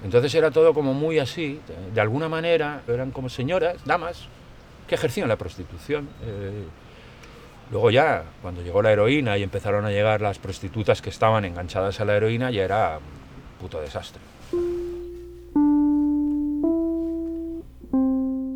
Entonces 0.03 0.35
era 0.35 0.51
todo 0.51 0.73
como 0.73 0.95
muy 0.95 1.19
así, 1.19 1.61
de 1.93 2.01
alguna 2.01 2.31
manera 2.31 2.83
eran 2.89 3.11
como 3.11 3.29
señoras, 3.29 3.85
damas, 3.85 4.29
que 4.89 4.97
ejercían 4.97 5.29
la 5.29 5.37
prostitución. 5.37 6.09
Eh, 6.23 6.65
luego 7.71 7.91
ya, 7.91 8.25
cuando 8.43 8.63
llegó 8.63 8.83
la 8.83 8.91
heroína 8.91 9.39
y 9.39 9.45
empezaron 9.45 9.85
a 9.85 9.91
llegar 9.91 10.21
las 10.21 10.39
prostitutas 10.39 11.01
que 11.01 11.11
estaban 11.11 11.45
enganchadas 11.45 12.01
a 12.01 12.05
la 12.05 12.17
heroína, 12.17 12.51
ya 12.51 12.65
era 12.65 12.99
un 12.99 13.61
puto 13.61 13.81
desastre. 13.81 14.21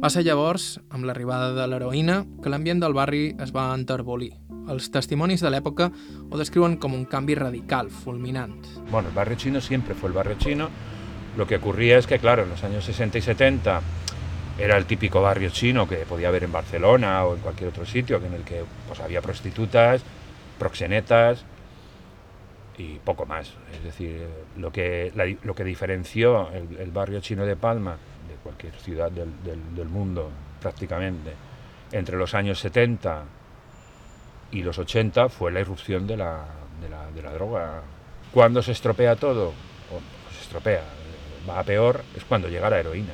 Va 0.03 0.11
ser 0.11 0.25
llavors, 0.27 0.81
amb 0.91 1.07
l'arribada 1.07 1.53
de 1.55 1.63
l'heroïna, 1.71 2.25
que 2.43 2.51
l'ambient 2.51 2.81
del 2.83 2.97
barri 2.97 3.37
es 3.39 3.53
va 3.55 3.69
enterbolir. 3.71 4.33
Els 4.73 4.89
testimonis 4.91 5.45
de 5.45 5.51
l'època 5.53 5.93
ho 5.93 6.41
descriuen 6.41 6.75
com 6.83 6.97
un 6.97 7.05
canvi 7.07 7.37
radical, 7.39 7.87
fulminant. 8.03 8.57
Bueno, 8.91 9.11
el 9.11 9.15
barrio 9.15 9.37
chino 9.37 9.61
siempre 9.61 9.95
fue 9.95 10.09
el 10.09 10.17
barrio 10.17 10.35
chino. 10.39 10.71
Lo 11.37 11.47
que 11.47 11.57
ocurría 11.57 11.99
es 11.99 12.09
que, 12.09 12.19
claro, 12.19 12.43
en 12.43 12.51
los 12.51 12.65
años 12.65 12.85
60 12.85 13.19
y 13.19 13.23
70 13.23 13.81
era 14.59 14.77
el 14.77 14.87
típico 14.87 15.23
barrio 15.23 15.51
chino 15.51 15.89
que 15.89 15.97
podía 15.99 16.29
haber 16.29 16.45
en 16.45 16.53
Barcelona 16.53 17.25
o 17.25 17.35
en 17.35 17.41
cualquier 17.41 17.71
otro 17.71 17.87
sitio, 17.87 18.19
en 18.19 18.35
el 18.35 18.43
que 18.43 18.65
pues, 18.87 19.01
había 19.01 19.23
prostitutas, 19.23 20.03
proxenetas 20.59 21.45
y 22.79 22.95
poco 22.99 23.27
más. 23.27 23.53
Es 23.75 23.85
decir, 23.85 24.27
lo 24.57 24.73
que, 24.73 25.13
lo 25.43 25.55
que 25.55 25.65
diferenció 25.65 26.51
el, 26.53 26.91
barrio 26.91 27.21
chino 27.21 27.45
de 27.47 27.57
Palma 27.57 27.97
cualquier 28.43 28.75
ciudad 28.75 29.11
del, 29.11 29.31
del, 29.45 29.75
del, 29.75 29.89
mundo 29.89 30.31
prácticamente, 30.61 31.33
entre 31.93 32.17
los 32.17 32.35
años 32.35 32.59
70 32.59 33.25
y 34.51 34.63
los 34.63 34.79
80 34.79 35.29
fue 35.29 35.53
la 35.53 35.61
irrupción 35.61 36.07
de 36.07 36.17
la, 36.17 36.45
de 36.81 36.89
la, 36.89 37.11
de 37.11 37.23
la 37.23 37.33
droga. 37.33 37.83
Cuando 38.33 38.63
se 38.63 38.73
estropea 38.73 39.17
todo, 39.17 39.49
o 39.49 40.33
se 40.35 40.43
estropea, 40.43 40.83
va 41.49 41.61
a 41.61 41.65
peor, 41.65 42.03
es 42.17 42.25
cuando 42.25 42.49
llega 42.49 42.71
la 42.71 42.81
heroína. 42.81 43.13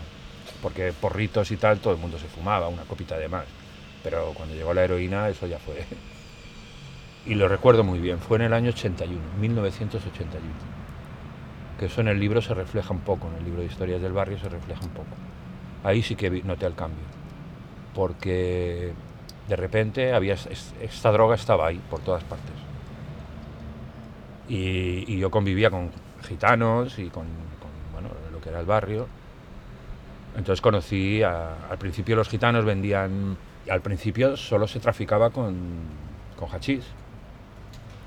Porque 0.63 0.93
porritos 0.93 1.51
y 1.51 1.57
tal, 1.57 1.79
todo 1.79 1.93
el 1.93 2.01
mundo 2.01 2.19
se 2.19 2.27
fumaba, 2.27 2.69
una 2.69 2.83
copita 2.83 3.17
de 3.17 3.29
más. 3.29 3.45
Pero 4.03 4.33
cuando 4.35 4.55
llegó 4.55 4.75
la 4.75 4.85
heroína, 4.85 5.29
eso 5.29 5.47
ya 5.47 5.59
fue. 5.59 5.85
Y 7.27 7.35
lo 7.35 7.47
recuerdo 7.47 7.85
muy 7.85 7.99
bien, 7.99 8.21
fue 8.21 8.39
en 8.39 8.45
el 8.45 8.55
año 8.55 8.71
81, 8.71 9.21
1981 9.39 10.79
que 11.79 11.87
eso 11.87 12.01
en 12.01 12.09
el 12.09 12.19
libro 12.19 12.43
se 12.43 12.53
refleja 12.55 12.93
un 12.93 13.01
poco, 13.01 13.29
en 13.29 13.37
el 13.37 13.45
libro 13.45 13.61
de 13.61 13.67
historias 13.67 14.03
del 14.03 14.13
barrio 14.13 14.39
se 14.39 14.49
refleja 14.49 14.83
un 14.83 14.91
poco. 14.91 15.17
Ahí 15.85 16.03
sí 16.03 16.17
que 16.17 16.29
noté 16.43 16.67
el 16.67 16.75
cambio, 16.75 17.05
porque 17.95 18.93
de 19.47 19.57
repente 19.57 20.13
había 20.13 20.35
esta 20.35 21.13
droga 21.13 21.37
estaba 21.37 21.69
ahí 21.69 21.81
por 21.89 22.01
todas 22.01 22.25
partes. 22.25 22.53
Y, 24.49 25.05
y 25.07 25.19
yo 25.19 25.31
convivía 25.31 25.71
con 25.71 25.91
gitanos 26.27 26.99
y 26.99 27.05
con, 27.11 27.27
con, 27.61 27.71
bueno, 27.93 28.09
lo 28.33 28.41
que 28.41 28.49
era 28.49 28.61
el 28.61 28.67
barrio. 28.67 29.07
Entonces 30.37 30.61
conocí, 30.61 31.23
a, 31.23 31.69
al 31.71 31.79
principio 31.79 32.17
los 32.17 32.29
gitanos 32.29 32.65
vendían, 32.65 33.37
al 33.69 33.81
principio 33.81 34.37
solo 34.37 34.69
se 34.69 34.81
traficaba 34.81 35.31
con, 35.31 35.57
con 36.39 36.49
hachís, 36.51 36.85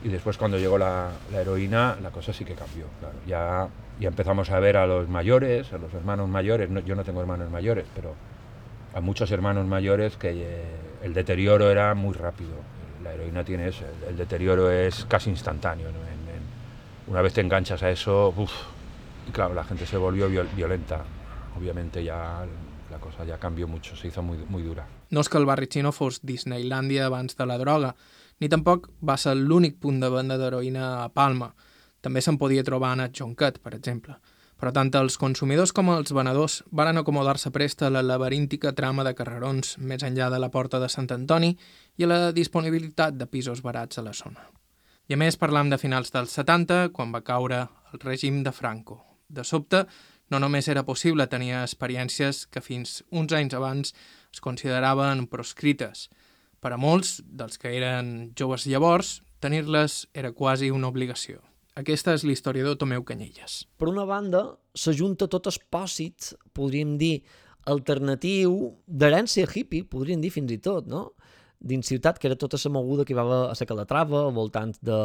y 0.03 0.09
después 0.09 0.37
cuando 0.37 0.57
llegó 0.57 0.77
la, 0.77 1.09
la, 1.31 1.41
heroína 1.41 1.97
la 2.01 2.09
cosa 2.09 2.33
sí 2.33 2.45
que 2.45 2.55
cambió, 2.55 2.85
claro. 2.99 3.15
Ya, 3.27 3.67
ya 3.99 4.07
empezamos 4.07 4.49
a 4.49 4.59
ver 4.59 4.77
a 4.77 4.87
los 4.87 5.07
mayores, 5.09 5.73
a 5.73 5.77
los 5.77 5.93
hermanos 5.93 6.27
mayores, 6.29 6.69
no, 6.69 6.79
yo 6.79 6.95
no 6.95 7.03
tengo 7.03 7.21
hermanos 7.21 7.51
mayores, 7.51 7.85
pero 7.93 8.15
a 8.93 9.01
muchos 9.01 9.31
hermanos 9.31 9.67
mayores 9.67 10.17
que 10.17 10.31
eh, 10.31 10.63
el 11.03 11.13
deterioro 11.13 11.69
era 11.69 11.93
muy 11.93 12.13
rápido. 12.13 12.51
La 13.03 13.13
heroína 13.13 13.43
tiene 13.43 13.67
eso, 13.67 13.83
el, 14.03 14.09
el 14.09 14.17
deterioro 14.17 14.71
es 14.71 15.05
casi 15.05 15.29
instantáneo. 15.29 15.87
¿no? 15.91 15.99
En, 15.99 16.35
en, 16.35 16.41
una 17.07 17.21
vez 17.21 17.33
te 17.33 17.41
enganchas 17.41 17.83
a 17.83 17.89
eso, 17.91 18.33
uf, 18.35 18.51
y 19.27 19.31
claro, 19.31 19.53
la 19.53 19.63
gente 19.63 19.85
se 19.85 19.97
volvió 19.97 20.29
viol 20.29 20.47
violenta. 20.55 21.03
Obviamente 21.57 22.03
ya 22.03 22.45
la 22.91 22.99
cosa 22.99 23.25
ja 23.25 23.39
canvió 23.39 23.67
mucho, 23.67 23.95
se 23.95 24.07
hizo 24.07 24.21
muy, 24.21 24.37
muy 24.49 24.63
dura. 24.63 24.87
No 25.09 25.21
és 25.21 25.29
que 25.29 25.39
el 25.39 25.45
barri 25.45 25.67
xino 25.67 25.91
fos 25.91 26.21
Disneylandia 26.23 27.07
abans 27.07 27.35
de 27.35 27.45
la 27.45 27.57
droga, 27.57 27.95
ni 28.39 28.49
tampoc 28.49 28.89
va 29.03 29.17
ser 29.17 29.35
l'únic 29.37 29.79
punt 29.79 29.99
de 30.01 30.09
venda 30.09 30.37
d'heroïna 30.37 31.03
a 31.03 31.09
Palma. 31.09 31.51
També 32.01 32.21
se'n 32.21 32.37
podia 32.37 32.63
trobar 32.63 32.93
a 32.99 33.09
Jonquet, 33.09 33.59
per 33.59 33.75
exemple. 33.75 34.15
Però 34.61 34.71
tant 34.71 34.91
els 34.93 35.17
consumidors 35.17 35.71
com 35.73 35.89
els 35.89 36.11
venedors 36.13 36.61
varen 36.69 36.97
acomodar-se 36.97 37.49
presta 37.49 37.87
a 37.87 37.89
la 37.89 38.03
laberíntica 38.03 38.73
trama 38.77 39.03
de 39.03 39.15
carrerons 39.17 39.77
més 39.79 40.03
enllà 40.03 40.29
de 40.29 40.39
la 40.39 40.51
porta 40.53 40.79
de 40.79 40.89
Sant 40.89 41.09
Antoni 41.11 41.55
i 41.97 42.03
a 42.03 42.07
la 42.07 42.31
disponibilitat 42.31 43.17
de 43.17 43.25
pisos 43.25 43.63
barats 43.65 43.97
a 43.97 44.03
la 44.05 44.13
zona. 44.13 44.45
I 45.09 45.13
a 45.13 45.17
més 45.17 45.37
parlam 45.37 45.69
de 45.69 45.79
finals 45.81 46.13
dels 46.13 46.31
70, 46.37 46.91
quan 46.93 47.11
va 47.11 47.23
caure 47.25 47.65
el 47.91 47.99
règim 47.99 48.43
de 48.43 48.53
Franco. 48.53 49.01
De 49.27 49.43
sobte, 49.43 49.87
no 50.31 50.39
només 50.39 50.69
era 50.71 50.85
possible 50.87 51.27
tenir 51.27 51.53
experiències 51.59 52.45
que 52.47 52.63
fins 52.63 53.01
uns 53.11 53.33
anys 53.35 53.55
abans 53.57 53.93
es 54.31 54.41
consideraven 54.41 55.27
proscrites. 55.27 56.07
Per 56.61 56.71
a 56.73 56.79
molts, 56.79 57.19
dels 57.25 57.59
que 57.59 57.73
eren 57.75 58.31
joves 58.37 58.67
llavors, 58.69 59.19
tenir-les 59.41 60.05
era 60.13 60.31
quasi 60.31 60.71
una 60.71 60.89
obligació. 60.91 61.41
Aquesta 61.75 62.13
és 62.17 62.25
l'historiador 62.27 62.77
Tomeu 62.77 63.03
Canyelles. 63.07 63.61
Per 63.79 63.87
una 63.89 64.03
banda, 64.05 64.43
s'ajunta 64.75 65.29
tot 65.31 65.47
el 65.47 65.57
pòsit, 65.71 66.33
podríem 66.53 66.97
dir, 66.99 67.23
alternatiu 67.71 68.55
d'herència 68.87 69.47
hippie, 69.47 69.85
podríem 69.87 70.21
dir 70.21 70.31
fins 70.33 70.51
i 70.51 70.59
tot, 70.61 70.87
no? 70.89 71.11
Dins 71.61 71.85
ciutat, 71.85 72.17
que 72.17 72.27
era 72.27 72.35
tota 72.35 72.57
la 72.57 72.71
moguda 72.73 73.05
que 73.05 73.13
hi 73.13 73.17
va 73.17 73.21
haver 73.21 73.39
a 73.51 73.55
la 73.59 73.67
Calatrava, 73.69 74.23
al 74.25 74.33
voltant 74.33 74.73
de 74.81 74.97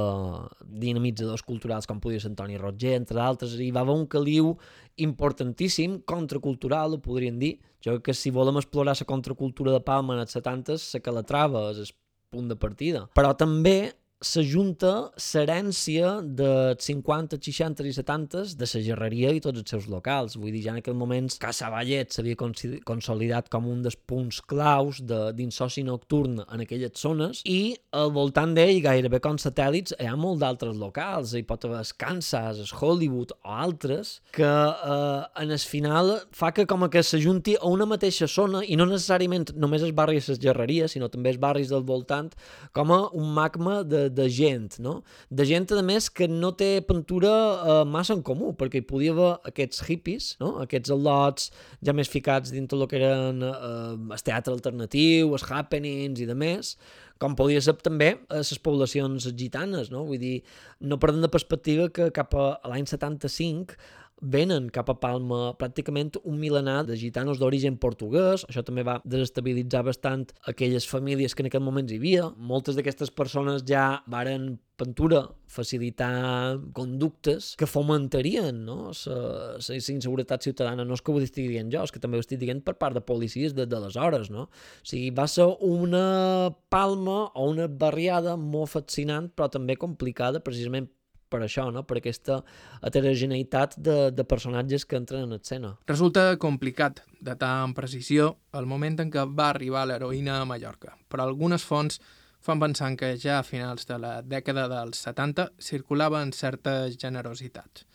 dinamitzadors 0.65 1.45
culturals 1.45 1.87
com 1.87 2.01
podia 2.01 2.21
ser 2.21 2.31
Antoni 2.33 2.57
Roger, 2.57 2.95
entre 2.97 3.19
d'altres, 3.21 3.59
hi 3.61 3.71
va 3.71 3.83
haver 3.85 3.95
un 3.95 4.07
caliu 4.07 4.57
importantíssim, 4.97 6.01
contracultural, 6.09 6.97
ho 6.97 7.03
podríem 7.05 7.39
dir. 7.39 7.59
Jo 7.85 7.99
crec 7.99 8.09
que 8.09 8.17
si 8.17 8.33
volem 8.33 8.57
explorar 8.57 8.97
la 8.97 9.07
contracultura 9.07 9.73
de 9.73 9.85
Palma 9.85 10.17
en 10.17 10.25
els 10.25 10.33
70, 10.33 10.81
la 10.95 11.05
Calatrava 11.05 11.69
és 11.75 11.85
el 11.85 11.93
punt 12.33 12.49
de 12.49 12.57
partida. 12.57 13.07
Però 13.15 13.35
també 13.37 13.93
s'ajunta 14.25 15.11
l'herència 15.21 16.21
de 16.25 16.75
50, 16.81 17.37
60 17.37 17.85
i 17.85 17.93
70 17.93 18.55
de 18.57 18.69
la 18.71 18.83
gerreria 18.87 19.33
i 19.37 19.43
tots 19.45 19.61
els 19.61 19.71
seus 19.71 19.89
locals. 19.93 20.39
Vull 20.41 20.55
dir, 20.55 20.63
ja 20.65 20.73
en 20.73 20.81
aquell 20.81 20.97
moment 20.97 21.29
Casa 21.41 21.69
Vallet 21.73 22.15
s'havia 22.15 22.39
consolidat 22.39 23.51
com 23.53 23.69
un 23.69 23.83
dels 23.85 23.99
punts 24.09 24.41
claus 24.41 25.03
de, 25.05 25.21
d'insoci 25.37 25.85
nocturn 25.85 26.41
en 26.47 26.65
aquelles 26.65 26.97
zones 26.97 27.43
i 27.45 27.77
al 27.93 28.13
voltant 28.15 28.55
d'ell, 28.57 28.81
gairebé 28.85 29.21
com 29.21 29.37
satèl·lits, 29.41 29.97
hi 30.01 30.09
ha 30.09 30.17
molt 30.17 30.41
d'altres 30.41 30.77
locals. 30.81 31.35
Hi 31.37 31.45
pot 31.47 31.69
haver 31.69 31.85
Kansas, 32.01 32.73
Hollywood 32.73 33.37
o 33.37 33.53
altres 33.67 34.21
que 34.33 34.49
eh, 34.49 35.43
en 35.43 35.53
el 35.53 35.61
final 35.61 36.15
fa 36.33 36.53
que 36.57 36.67
com 36.67 36.87
que 36.89 37.03
s'ajunti 37.05 37.57
a 37.57 37.69
una 37.69 37.87
mateixa 37.89 38.29
zona 38.31 38.63
i 38.65 38.77
no 38.79 38.89
necessàriament 38.89 39.53
només 39.57 39.85
els 39.85 39.95
barris 39.97 40.27
de 40.27 40.35
les 40.35 40.43
gerreries, 40.43 40.93
sinó 40.97 41.11
també 41.13 41.33
els 41.33 41.41
barris 41.43 41.73
del 41.73 41.85
voltant, 41.87 42.33
com 42.77 42.93
a 42.95 43.01
un 43.17 43.33
magma 43.35 43.83
de, 43.85 44.06
de 44.13 44.27
gent, 44.33 44.79
no? 44.83 45.01
De 45.31 45.47
gent, 45.49 45.69
a 45.73 45.83
més, 45.87 46.09
que 46.11 46.29
no 46.31 46.53
té 46.59 46.81
pintura 46.87 47.33
eh, 47.33 47.79
massa 47.89 48.15
en 48.17 48.23
comú, 48.27 48.53
perquè 48.59 48.83
hi 48.83 48.87
podia 48.87 49.15
haver 49.15 49.33
aquests 49.51 49.83
hippies, 49.87 50.29
no? 50.43 50.57
Aquests 50.65 50.93
al·lots 50.95 51.51
ja 51.85 51.95
més 51.97 52.11
ficats 52.13 52.55
dintre 52.55 52.79
el 52.79 52.87
que 52.91 53.01
eren 53.01 53.43
eh, 53.43 54.15
el 54.17 54.25
teatre 54.27 54.55
alternatiu, 54.55 55.35
els 55.35 55.47
happenings 55.51 56.23
i 56.23 56.29
de 56.29 56.39
més, 56.39 56.77
com 57.23 57.37
podia 57.37 57.63
ser 57.65 57.77
també 57.81 58.11
a 58.29 58.43
les 58.43 58.59
poblacions 58.61 59.31
gitanes, 59.39 59.91
no? 59.93 60.05
Vull 60.09 60.21
dir, 60.21 60.37
no 60.81 61.01
perdem 61.01 61.25
de 61.25 61.33
perspectiva 61.33 61.89
que 61.89 62.11
cap 62.15 62.35
a 62.37 62.51
l'any 62.69 62.89
75 62.89 63.79
venen 64.23 64.71
cap 64.73 64.89
a 64.91 64.97
Palma 65.01 65.55
pràcticament 65.61 66.15
un 66.25 66.39
milenar 66.41 66.83
de 66.89 66.97
gitanos 66.97 67.41
d'origen 67.41 67.77
portuguès. 67.77 68.47
Això 68.49 68.65
també 68.65 68.85
va 68.87 69.01
desestabilitzar 69.05 69.85
bastant 69.85 70.27
aquelles 70.49 70.89
famílies 70.89 71.35
que 71.35 71.45
en 71.45 71.51
aquell 71.51 71.65
moment 71.65 71.91
hi 71.91 72.01
havia. 72.01 72.31
Moltes 72.37 72.77
d'aquestes 72.77 73.13
persones 73.13 73.67
ja 73.69 74.03
varen 74.07 74.57
pintura 74.77 75.23
facilitar 75.49 76.59
conductes 76.77 77.55
que 77.57 77.69
fomentarien 77.69 78.59
no? 78.67 78.91
la 78.93 79.77
inseguretat 79.77 80.45
ciutadana. 80.45 80.85
No 80.85 80.97
és 80.97 81.05
que 81.05 81.13
ho 81.13 81.21
estigui 81.21 81.55
dient 81.55 81.71
jo, 81.73 81.85
és 81.85 81.93
que 81.93 82.03
també 82.03 82.19
ho 82.19 82.25
estic 82.25 82.41
dient 82.43 82.61
per 82.65 82.77
part 82.81 82.97
de 82.97 83.05
policies 83.05 83.55
de, 83.57 83.67
de 83.69 83.81
les 83.85 83.97
hores. 83.97 84.31
No? 84.33 84.49
O 84.49 84.89
sigui, 84.89 85.11
va 85.17 85.29
ser 85.29 85.49
una 85.65 86.53
palma 86.73 87.27
o 87.35 87.49
una 87.53 87.69
barriada 87.69 88.37
molt 88.37 88.75
fascinant, 88.75 89.31
però 89.33 89.49
també 89.53 89.79
complicada 89.81 90.45
precisament 90.45 90.91
per 91.29 91.43
això, 91.43 91.67
no? 91.75 91.83
per 91.87 91.99
aquesta 92.01 92.41
heterogeneïtat 92.87 93.77
de, 93.79 93.97
de 94.15 94.27
personatges 94.29 94.87
que 94.87 94.99
entren 94.99 95.27
en 95.27 95.41
escena. 95.41 95.75
Resulta 95.89 96.29
complicat 96.43 97.03
datar 97.21 97.53
amb 97.65 97.77
precisió 97.79 98.37
el 98.57 98.69
moment 98.71 99.01
en 99.03 99.11
què 99.13 99.27
va 99.27 99.51
arribar 99.51 99.87
l'heroïna 99.87 100.41
a 100.41 100.47
Mallorca, 100.49 100.97
però 101.11 101.27
algunes 101.27 101.67
fonts 101.67 102.01
fan 102.47 102.63
pensar 102.63 102.93
que 102.97 103.17
ja 103.19 103.41
a 103.41 103.47
finals 103.47 103.89
de 103.89 103.99
la 103.99 104.21
dècada 104.23 104.69
dels 104.71 105.03
70 105.03 105.51
circulava 105.59 106.23
en 106.23 106.33
certa 106.33 106.87
generositat. 106.95 107.87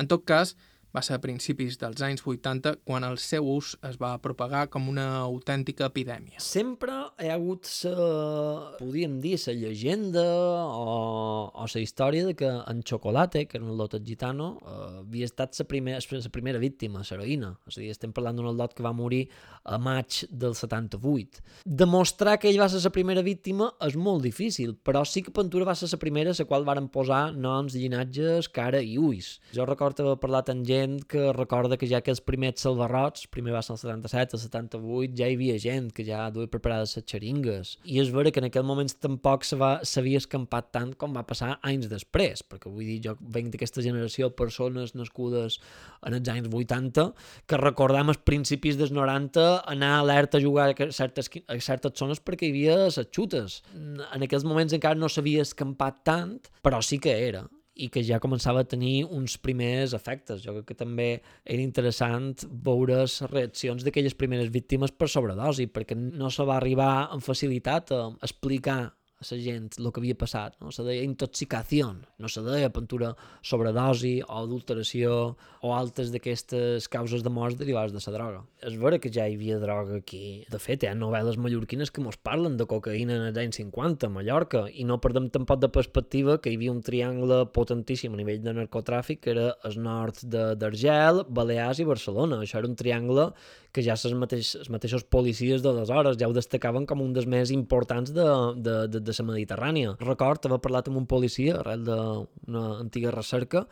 En 0.00 0.08
tot 0.08 0.24
cas, 0.26 0.56
va 0.92 1.02
ser 1.04 1.16
a 1.16 1.22
principis 1.22 1.78
dels 1.80 2.02
anys 2.04 2.22
80 2.26 2.76
quan 2.84 3.04
el 3.06 3.18
seu 3.22 3.46
ús 3.48 3.74
es 3.88 3.96
va 4.00 4.12
propagar 4.22 4.66
com 4.72 4.88
una 4.90 5.06
autèntica 5.22 5.88
epidèmia. 5.88 6.40
Sempre 6.44 6.92
hi 7.20 7.30
ha 7.30 7.36
hagut 7.38 7.68
la, 7.88 8.74
podríem 8.78 9.18
dir, 9.24 9.38
la 9.46 9.54
llegenda 9.56 10.24
o, 10.24 11.48
o 11.48 11.66
la 11.72 11.80
història 11.82 12.26
de 12.28 12.36
que 12.36 12.50
en 12.50 12.82
Chocolate, 12.82 13.46
que 13.48 13.58
era 13.58 13.66
un 13.66 13.76
lot 13.78 13.96
gitano, 14.04 14.58
eh, 14.60 15.00
havia 15.00 15.28
estat 15.28 15.56
la 15.58 15.66
primera, 15.68 16.00
la 16.12 16.32
primera 16.32 16.60
víctima, 16.60 17.04
l'heroïna. 17.08 17.54
És 17.68 17.78
a 17.78 17.80
dir, 17.80 17.90
estem 17.94 18.12
parlant 18.12 18.36
d'un 18.36 18.52
lot 18.56 18.76
que 18.76 18.84
va 18.84 18.92
morir 18.92 19.24
a 19.64 19.78
maig 19.78 20.24
del 20.28 20.54
78. 20.58 21.42
Demostrar 21.64 22.38
que 22.38 22.50
ell 22.50 22.60
va 22.60 22.68
ser 22.68 22.82
la 22.84 22.92
primera 22.92 23.24
víctima 23.24 23.70
és 23.86 23.96
molt 23.96 24.24
difícil, 24.26 24.76
però 24.76 25.04
sí 25.08 25.22
que 25.24 25.32
Pentura 25.32 25.66
va 25.66 25.74
ser 25.78 25.88
la 25.90 25.98
primera 25.98 26.32
a 26.32 26.36
la 26.38 26.46
qual 26.48 26.66
varen 26.68 26.88
posar 26.92 27.32
noms, 27.32 27.74
llinatges, 27.74 28.50
cara 28.52 28.82
i 28.82 28.98
ulls. 28.98 29.38
Jo 29.56 29.66
recordo 29.66 30.04
haver 30.04 30.20
parlat 30.20 30.50
amb 30.52 30.66
gent 30.66 30.81
gent 30.82 31.04
que 31.08 31.32
recorda 31.32 31.78
que 31.78 31.86
ja 31.88 32.00
que 32.02 32.12
els 32.12 32.20
primers 32.24 32.62
salvarrots, 32.64 33.26
primer 33.32 33.54
va 33.54 33.62
ser 33.64 33.74
el 33.76 33.80
77, 33.80 34.36
el 34.36 34.42
78, 34.42 35.16
ja 35.18 35.28
hi 35.28 35.36
havia 35.36 35.58
gent 35.62 35.90
que 35.94 36.04
ja 36.06 36.24
duia 36.34 36.50
preparades 36.50 36.96
les 36.98 37.06
xeringues. 37.08 37.76
I 37.84 38.00
és 38.02 38.12
vera 38.14 38.32
que 38.32 38.42
en 38.42 38.48
aquell 38.48 38.66
moment 38.66 38.90
tampoc 39.02 39.46
s'havia 39.46 40.20
escampat 40.22 40.72
tant 40.74 40.92
com 40.98 41.14
va 41.16 41.24
passar 41.28 41.56
anys 41.68 41.88
després, 41.92 42.44
perquè 42.46 42.70
vull 42.72 42.88
dir, 42.88 42.98
jo 43.06 43.16
venc 43.20 43.52
d'aquesta 43.52 43.84
generació 43.84 44.30
de 44.30 44.38
persones 44.38 44.94
nascudes 44.98 45.58
en 46.06 46.18
els 46.18 46.32
anys 46.32 46.50
80 46.52 47.08
que 47.48 47.60
recordam 47.60 48.12
als 48.12 48.22
principis 48.26 48.78
dels 48.80 48.92
90 48.94 49.46
anar 49.72 49.94
alerta 50.00 50.38
a 50.38 50.44
jugar 50.44 50.70
a 50.72 50.90
certes, 50.92 51.30
a 51.46 51.58
certes 51.60 51.98
zones 51.98 52.22
perquè 52.22 52.48
hi 52.48 52.54
havia 52.54 52.78
les 52.84 53.00
xutes. 53.10 53.62
En 53.74 54.26
aquells 54.26 54.46
moments 54.48 54.74
encara 54.76 54.98
no 54.98 55.10
s'havia 55.10 55.46
escampat 55.46 56.02
tant, 56.06 56.38
però 56.62 56.82
sí 56.82 56.98
que 57.02 57.14
era 57.28 57.46
i 57.74 57.88
que 57.92 58.02
ja 58.04 58.20
començava 58.20 58.62
a 58.62 58.68
tenir 58.68 59.04
uns 59.04 59.38
primers 59.40 59.94
efectes. 59.96 60.42
Jo 60.44 60.56
crec 60.58 60.72
que 60.72 60.78
també 60.78 61.08
era 61.44 61.62
interessant 61.62 62.34
veure 62.64 63.02
les 63.02 63.20
reaccions 63.30 63.84
d'aquelles 63.84 64.16
primeres 64.18 64.52
víctimes 64.52 64.92
per 64.92 65.08
sobredosi, 65.08 65.68
perquè 65.72 65.96
no 65.96 66.30
se 66.30 66.44
va 66.48 66.58
arribar 66.58 67.08
amb 67.08 67.24
facilitat 67.24 67.94
a 67.96 68.02
explicar 68.20 68.80
a 69.22 69.36
la 69.36 69.40
gent 69.42 69.68
el 69.78 69.90
que 69.92 70.02
havia 70.02 70.16
passat. 70.18 70.56
No? 70.60 70.72
Se 70.74 70.84
deia 70.86 71.04
intoxicació, 71.06 71.92
no 72.18 72.30
se 72.32 72.42
deia 72.46 72.72
pintura 72.74 73.12
sobredosi 73.46 74.18
o 74.26 74.40
adulteració 74.42 75.14
o 75.62 75.72
altres 75.76 76.10
d'aquestes 76.12 76.88
causes 76.92 77.22
de 77.22 77.30
morts 77.30 77.58
derivades 77.60 77.94
de 77.94 78.02
la 78.02 78.16
droga. 78.16 78.42
És 78.66 78.76
vera 78.80 78.98
que 78.98 79.12
ja 79.12 79.28
hi 79.28 79.36
havia 79.36 79.60
droga 79.62 79.96
aquí. 80.00 80.44
De 80.50 80.58
fet, 80.62 80.82
hi 80.82 80.90
ha 80.90 80.94
novel·les 80.98 81.38
mallorquines 81.38 81.90
que 81.90 82.02
mos 82.04 82.18
parlen 82.18 82.56
de 82.58 82.66
cocaïna 82.68 83.16
en 83.18 83.28
els 83.30 83.38
anys 83.38 83.60
50 83.62 84.08
a 84.08 84.12
Mallorca 84.12 84.64
i 84.72 84.86
no 84.88 84.98
perdem 85.02 85.28
tampoc 85.34 85.62
de 85.62 85.70
perspectiva 85.72 86.38
que 86.42 86.50
hi 86.50 86.58
havia 86.58 86.74
un 86.74 86.82
triangle 86.82 87.42
potentíssim 87.54 88.14
a 88.14 88.20
nivell 88.20 88.42
de 88.42 88.56
narcotràfic 88.58 89.22
que 89.22 89.34
era 89.36 89.48
el 89.68 89.78
nord 89.82 90.22
d'Argel, 90.26 91.24
Balears 91.28 91.82
i 91.82 91.88
Barcelona. 91.88 92.42
Això 92.42 92.58
era 92.60 92.70
un 92.70 92.78
triangle 92.78 93.30
que 93.72 93.82
ja 93.84 93.96
els, 93.96 94.14
mateix, 94.20 94.52
els 94.60 94.68
mateixos 94.72 95.04
policies 95.08 95.62
d'aleshores 95.64 96.18
ja 96.20 96.28
ho 96.28 96.34
destacaven 96.36 96.84
com 96.88 97.00
un 97.00 97.14
dels 97.16 97.26
més 97.30 97.50
importants 97.54 98.12
de, 98.12 98.26
de, 98.60 98.76
de, 98.92 99.00
de 99.00 99.14
la 99.18 99.26
Mediterrània. 99.30 99.94
Record 100.02 100.44
haver 100.46 100.60
parlat 100.60 100.90
amb 100.90 101.00
un 101.00 101.06
policia 101.08 101.56
arrel 101.58 101.86
d'una 101.86 102.64
antiga 102.82 103.12
recerca 103.14 103.64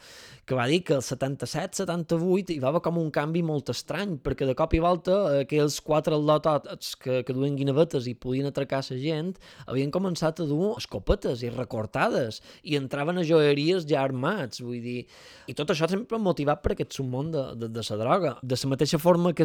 que 0.48 0.56
va 0.56 0.66
dir 0.70 0.80
que 0.86 0.96
el 0.96 1.04
77-78 1.04 2.54
hi 2.54 2.58
va 2.62 2.70
haver 2.72 2.82
com 2.86 2.98
un 2.98 3.10
canvi 3.14 3.42
molt 3.46 3.70
estrany, 3.70 4.16
perquè 4.24 4.48
de 4.48 4.56
cop 4.58 4.72
i 4.74 4.80
volta 4.82 5.18
aquells 5.42 5.78
quatre 5.84 6.16
al·lotots 6.16 6.96
que, 6.98 7.20
que 7.26 7.36
duen 7.36 7.58
guinevetes 7.58 8.08
i 8.10 8.16
podien 8.16 8.48
atracar 8.48 8.80
la 8.88 8.96
gent 8.98 9.34
havien 9.66 9.92
començat 9.92 10.40
a 10.40 10.48
dur 10.48 10.72
escopetes 10.80 11.44
i 11.44 11.52
recortades 11.52 12.40
i 12.64 12.78
entraven 12.80 13.20
a 13.20 13.26
joieries 13.26 13.86
ja 13.88 14.00
armats, 14.02 14.64
vull 14.64 14.80
dir... 14.80 15.04
I 15.50 15.54
tot 15.58 15.72
això 15.72 15.88
sempre 15.90 16.18
motivat 16.22 16.62
per 16.64 16.72
aquest 16.74 16.96
submón 16.96 17.30
de, 17.34 17.44
de, 17.58 17.68
de 17.74 17.82
la 17.90 17.96
droga. 18.00 18.34
De 18.42 18.56
la 18.62 18.70
mateixa 18.72 19.00
forma 19.02 19.32
que 19.36 19.44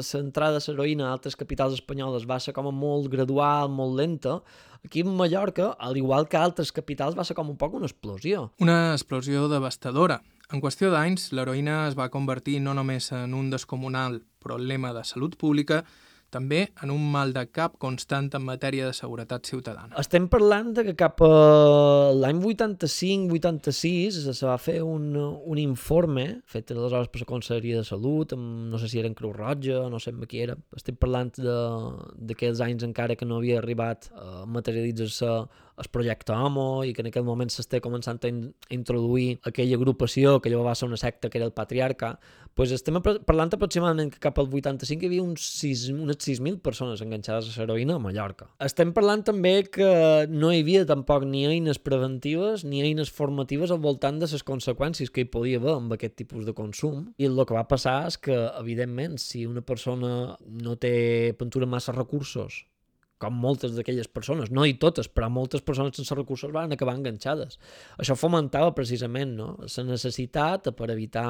l'entrada 0.00 0.58
de 0.58 0.72
l'heroïna 0.72 1.08
a 1.08 1.12
altres 1.16 1.36
capitals 1.36 1.74
espanyoles 1.76 2.26
va 2.28 2.38
ser 2.40 2.54
com 2.56 2.70
molt 2.72 3.10
gradual, 3.12 3.68
molt 3.70 3.98
lenta, 3.98 4.40
aquí 4.84 5.00
en 5.00 5.14
Mallorca, 5.16 5.72
al 5.78 5.96
igual 5.96 6.28
que 6.28 6.36
altres 6.36 6.72
capitals, 6.72 7.16
va 7.18 7.24
ser 7.24 7.36
com 7.36 7.50
un 7.50 7.58
poc 7.58 7.74
una 7.74 7.88
explosió. 7.90 8.50
Una 8.60 8.92
explosió 8.92 9.48
devastadora. 9.48 10.22
En 10.52 10.60
qüestió 10.60 10.90
d'anys, 10.92 11.30
l'heroïna 11.32 11.86
es 11.88 11.96
va 11.96 12.10
convertir 12.12 12.58
no 12.60 12.74
només 12.76 13.10
en 13.16 13.32
un 13.34 13.48
descomunal 13.50 14.20
problema 14.42 14.92
de 14.92 15.04
salut 15.08 15.38
pública, 15.40 15.84
també 16.32 16.62
en 16.82 16.92
un 16.94 17.04
mal 17.12 17.34
de 17.36 17.44
cap 17.52 17.76
constant 17.82 18.30
en 18.36 18.44
matèria 18.46 18.88
de 18.88 18.96
seguretat 18.96 19.46
ciutadana. 19.48 19.94
Estem 20.00 20.28
parlant 20.32 20.72
de 20.76 20.86
que 20.88 20.96
cap 20.98 21.20
a 21.24 21.30
l'any 22.16 22.40
85-86 22.42 24.20
se 24.32 24.48
va 24.48 24.56
fer 24.60 24.80
un, 24.86 25.12
un 25.16 25.60
informe 25.60 26.26
fet 26.48 26.72
aleshores 26.72 27.10
per 27.12 27.22
la 27.22 27.30
Conselleria 27.32 27.80
de 27.82 27.88
Salut, 27.88 28.32
amb, 28.36 28.70
no 28.72 28.80
sé 28.80 28.88
si 28.88 29.02
era 29.02 29.10
en 29.10 29.16
Creu 29.18 29.34
Roja, 29.36 29.84
no 29.92 30.00
sé 30.00 30.14
qui 30.28 30.42
era. 30.44 30.56
Estem 30.76 30.96
parlant 30.96 31.32
d'aquells 31.36 32.62
anys 32.64 32.86
encara 32.86 33.16
que 33.18 33.28
no 33.28 33.40
havia 33.40 33.58
arribat 33.60 34.08
a 34.16 34.46
materialitzar-se 34.46 35.32
el 35.78 35.88
projecte 35.90 36.32
Homo 36.32 36.84
i 36.84 36.92
que 36.92 37.02
en 37.04 37.08
aquell 37.10 37.24
moment 37.26 37.50
s'està 37.52 37.80
començant 37.84 38.20
a, 38.22 38.30
in 38.30 38.42
a 38.68 38.74
introduir 38.76 39.38
aquella 39.48 39.78
agrupació 39.78 40.38
que 40.40 40.52
llavors 40.52 40.68
va 40.68 40.74
ser 40.78 40.88
una 40.88 41.00
secta 41.00 41.30
que 41.30 41.38
era 41.40 41.48
el 41.48 41.54
patriarca, 41.56 42.18
pues 42.54 42.72
estem 42.74 42.98
parlant 43.00 43.54
aproximadament 43.56 44.10
que 44.12 44.20
cap 44.20 44.38
al 44.38 44.50
85 44.52 45.04
hi 45.04 45.08
havia 45.08 45.24
uns 45.24 45.44
6, 45.56 45.86
unes 45.94 46.18
6.000 46.20 46.60
persones 46.64 47.00
enganxades 47.04 47.48
a 47.56 47.62
l'heroïna 47.62 47.96
a 47.96 48.02
Mallorca. 48.02 48.50
Estem 48.60 48.92
parlant 48.92 49.24
també 49.24 49.54
que 49.72 49.92
no 50.28 50.52
hi 50.52 50.60
havia 50.60 50.84
tampoc 50.88 51.24
ni 51.28 51.46
eines 51.48 51.80
preventives 51.80 52.66
ni 52.68 52.82
eines 52.84 53.12
formatives 53.12 53.72
al 53.72 53.80
voltant 53.84 54.20
de 54.20 54.28
les 54.32 54.44
conseqüències 54.44 55.10
que 55.12 55.24
hi 55.24 55.30
podia 55.32 55.60
haver 55.62 55.78
amb 55.78 55.96
aquest 55.96 56.18
tipus 56.20 56.44
de 56.48 56.56
consum 56.56 57.08
i 57.16 57.28
el 57.30 57.40
que 57.46 57.56
va 57.56 57.64
passar 57.68 58.02
és 58.10 58.18
que, 58.20 58.36
evidentment, 58.60 59.16
si 59.18 59.46
una 59.48 59.64
persona 59.64 60.36
no 60.42 60.76
té 60.76 61.32
pintura 61.38 61.66
massa 61.66 61.96
recursos 61.96 62.62
com 63.22 63.38
moltes 63.38 63.76
d'aquelles 63.76 64.10
persones, 64.10 64.50
no 64.50 64.66
i 64.66 64.74
totes, 64.82 65.08
però 65.08 65.30
moltes 65.30 65.62
persones 65.62 65.98
sense 65.98 66.16
recursos 66.18 66.52
van 66.54 66.74
acabar 66.74 66.96
enganxades. 66.98 67.60
Això 68.02 68.16
fomentava 68.18 68.74
precisament 68.74 69.36
no? 69.38 69.52
la 69.62 69.84
necessitat 69.86 70.72
per 70.78 70.90
evitar 70.90 71.28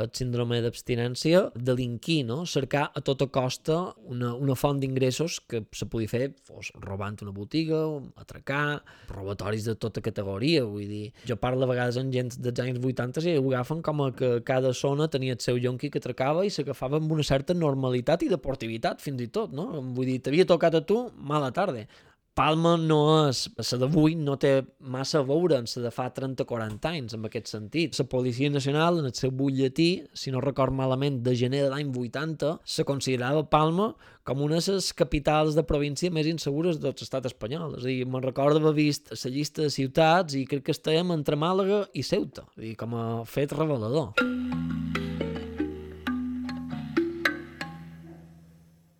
el 0.00 0.10
síndrome 0.16 0.60
d'abstinència, 0.64 1.40
delinquir, 1.54 2.22
no? 2.26 2.42
cercar 2.50 2.88
a 2.94 3.02
tota 3.04 3.28
costa 3.32 3.78
una, 4.10 4.32
una 4.34 4.56
font 4.58 4.80
d'ingressos 4.82 5.40
que 5.48 5.62
se 5.74 5.88
podia 5.90 6.10
fer 6.10 6.28
fos 6.46 6.72
robant 6.82 7.18
una 7.22 7.34
botiga, 7.34 7.80
atracar, 8.20 8.82
robatoris 9.12 9.68
de 9.68 9.76
tota 9.80 10.02
categoria, 10.04 10.64
vull 10.68 10.88
dir, 10.90 11.04
jo 11.28 11.38
parlo 11.40 11.66
a 11.66 11.70
vegades 11.70 11.98
amb 12.00 12.14
gent 12.14 12.34
dels 12.38 12.64
anys 12.64 12.80
80 12.82 13.26
i 13.30 13.36
ho 13.38 13.46
agafen 13.52 13.82
com 13.86 14.02
a 14.04 14.10
que 14.16 14.32
cada 14.46 14.72
zona 14.74 15.08
tenia 15.12 15.36
el 15.36 15.42
seu 15.44 15.60
yonqui 15.60 15.90
que 15.90 16.02
atracava 16.02 16.44
i 16.44 16.52
s'agafava 16.54 16.98
amb 17.00 17.12
una 17.14 17.26
certa 17.26 17.54
normalitat 17.54 18.24
i 18.26 18.32
deportivitat 18.32 19.04
fins 19.04 19.22
i 19.22 19.30
tot, 19.30 19.54
no? 19.54 19.70
Vull 19.94 20.10
dir, 20.10 20.20
t'havia 20.24 20.48
tocat 20.48 20.80
a 20.80 20.82
tu, 20.84 21.04
mala 21.16 21.52
tarda. 21.54 21.86
Palma 22.34 22.72
no 22.74 23.28
és, 23.28 23.44
la 23.54 23.76
d'avui 23.78 24.16
no 24.18 24.34
té 24.42 24.64
massa 24.90 25.20
a 25.20 25.26
veure 25.26 25.54
amb 25.60 25.70
la 25.70 25.82
de 25.84 25.92
fa 25.94 26.08
30-40 26.16 26.90
anys, 26.90 27.14
en 27.14 27.28
aquest 27.28 27.52
sentit. 27.52 27.94
La 27.94 28.08
Policia 28.10 28.50
Nacional, 28.50 28.98
en 28.98 29.06
el 29.06 29.14
seu 29.14 29.30
butlletí, 29.30 29.88
si 30.18 30.34
no 30.34 30.42
record 30.42 30.74
malament, 30.74 31.20
de 31.22 31.36
gener 31.38 31.62
de 31.62 31.70
l'any 31.70 31.92
80, 31.94 32.56
se 32.64 32.84
considerava 32.84 33.46
Palma 33.46 33.92
com 34.26 34.42
una 34.42 34.58
de 34.58 34.74
les 34.74 34.90
capitals 34.98 35.54
de 35.54 35.62
província 35.62 36.10
més 36.10 36.26
insegures 36.26 36.80
de 36.82 36.90
l'estat 36.90 37.28
espanyol. 37.30 37.78
És 37.78 37.84
a 37.86 37.92
dir, 37.92 38.00
me'n 38.02 38.26
recordo 38.26 38.58
haver 38.58 38.74
vist 38.80 39.14
la 39.14 39.30
llista 39.30 39.62
de 39.62 39.70
ciutats 39.70 40.34
i 40.34 40.42
crec 40.50 40.66
que 40.66 40.74
estàvem 40.74 41.14
entre 41.14 41.38
Màlaga 41.38 41.84
i 41.94 42.02
Ceuta, 42.02 42.48
és 42.56 42.66
dir, 42.66 42.74
com 42.80 42.98
a 42.98 43.06
fet 43.30 43.54
revelador. 43.54 44.10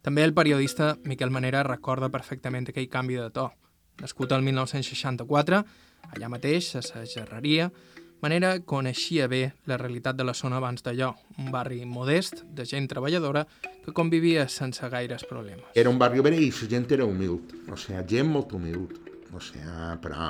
També 0.04 0.20
el 0.20 0.34
periodista 0.36 0.98
Miquel 1.08 1.30
Manera 1.32 1.62
recorda 1.64 2.10
perfectament 2.12 2.68
aquell 2.68 2.90
canvi 2.92 3.16
de 3.16 3.30
to. 3.32 3.46
Nascut 4.02 4.34
el 4.36 4.42
1964, 4.44 5.60
allà 6.12 6.28
mateix, 6.28 6.74
a 6.76 6.82
la 6.84 7.06
Gerreria, 7.08 7.70
Manera 8.20 8.50
coneixia 8.64 9.26
bé 9.28 9.40
la 9.68 9.78
realitat 9.80 10.16
de 10.16 10.24
la 10.24 10.34
zona 10.36 10.56
abans 10.60 10.84
d'allò, 10.84 11.10
un 11.40 11.48
barri 11.52 11.82
modest, 11.88 12.42
de 12.44 12.64
gent 12.68 12.86
treballadora, 12.88 13.46
que 13.84 13.92
convivia 13.96 14.46
sense 14.48 14.88
gaires 14.92 15.24
problemes. 15.28 15.72
Era 15.74 15.92
un 15.92 15.98
barri 16.00 16.20
obrer 16.20 16.38
i 16.40 16.52
la 16.52 16.68
gent 16.68 16.86
era 16.92 17.08
humil, 17.08 17.40
o 17.68 17.76
sigui, 17.76 18.04
gent 18.12 18.28
molt 18.28 18.52
humil, 18.52 18.86
o 19.32 19.40
sigui, 19.40 19.98
però 20.04 20.28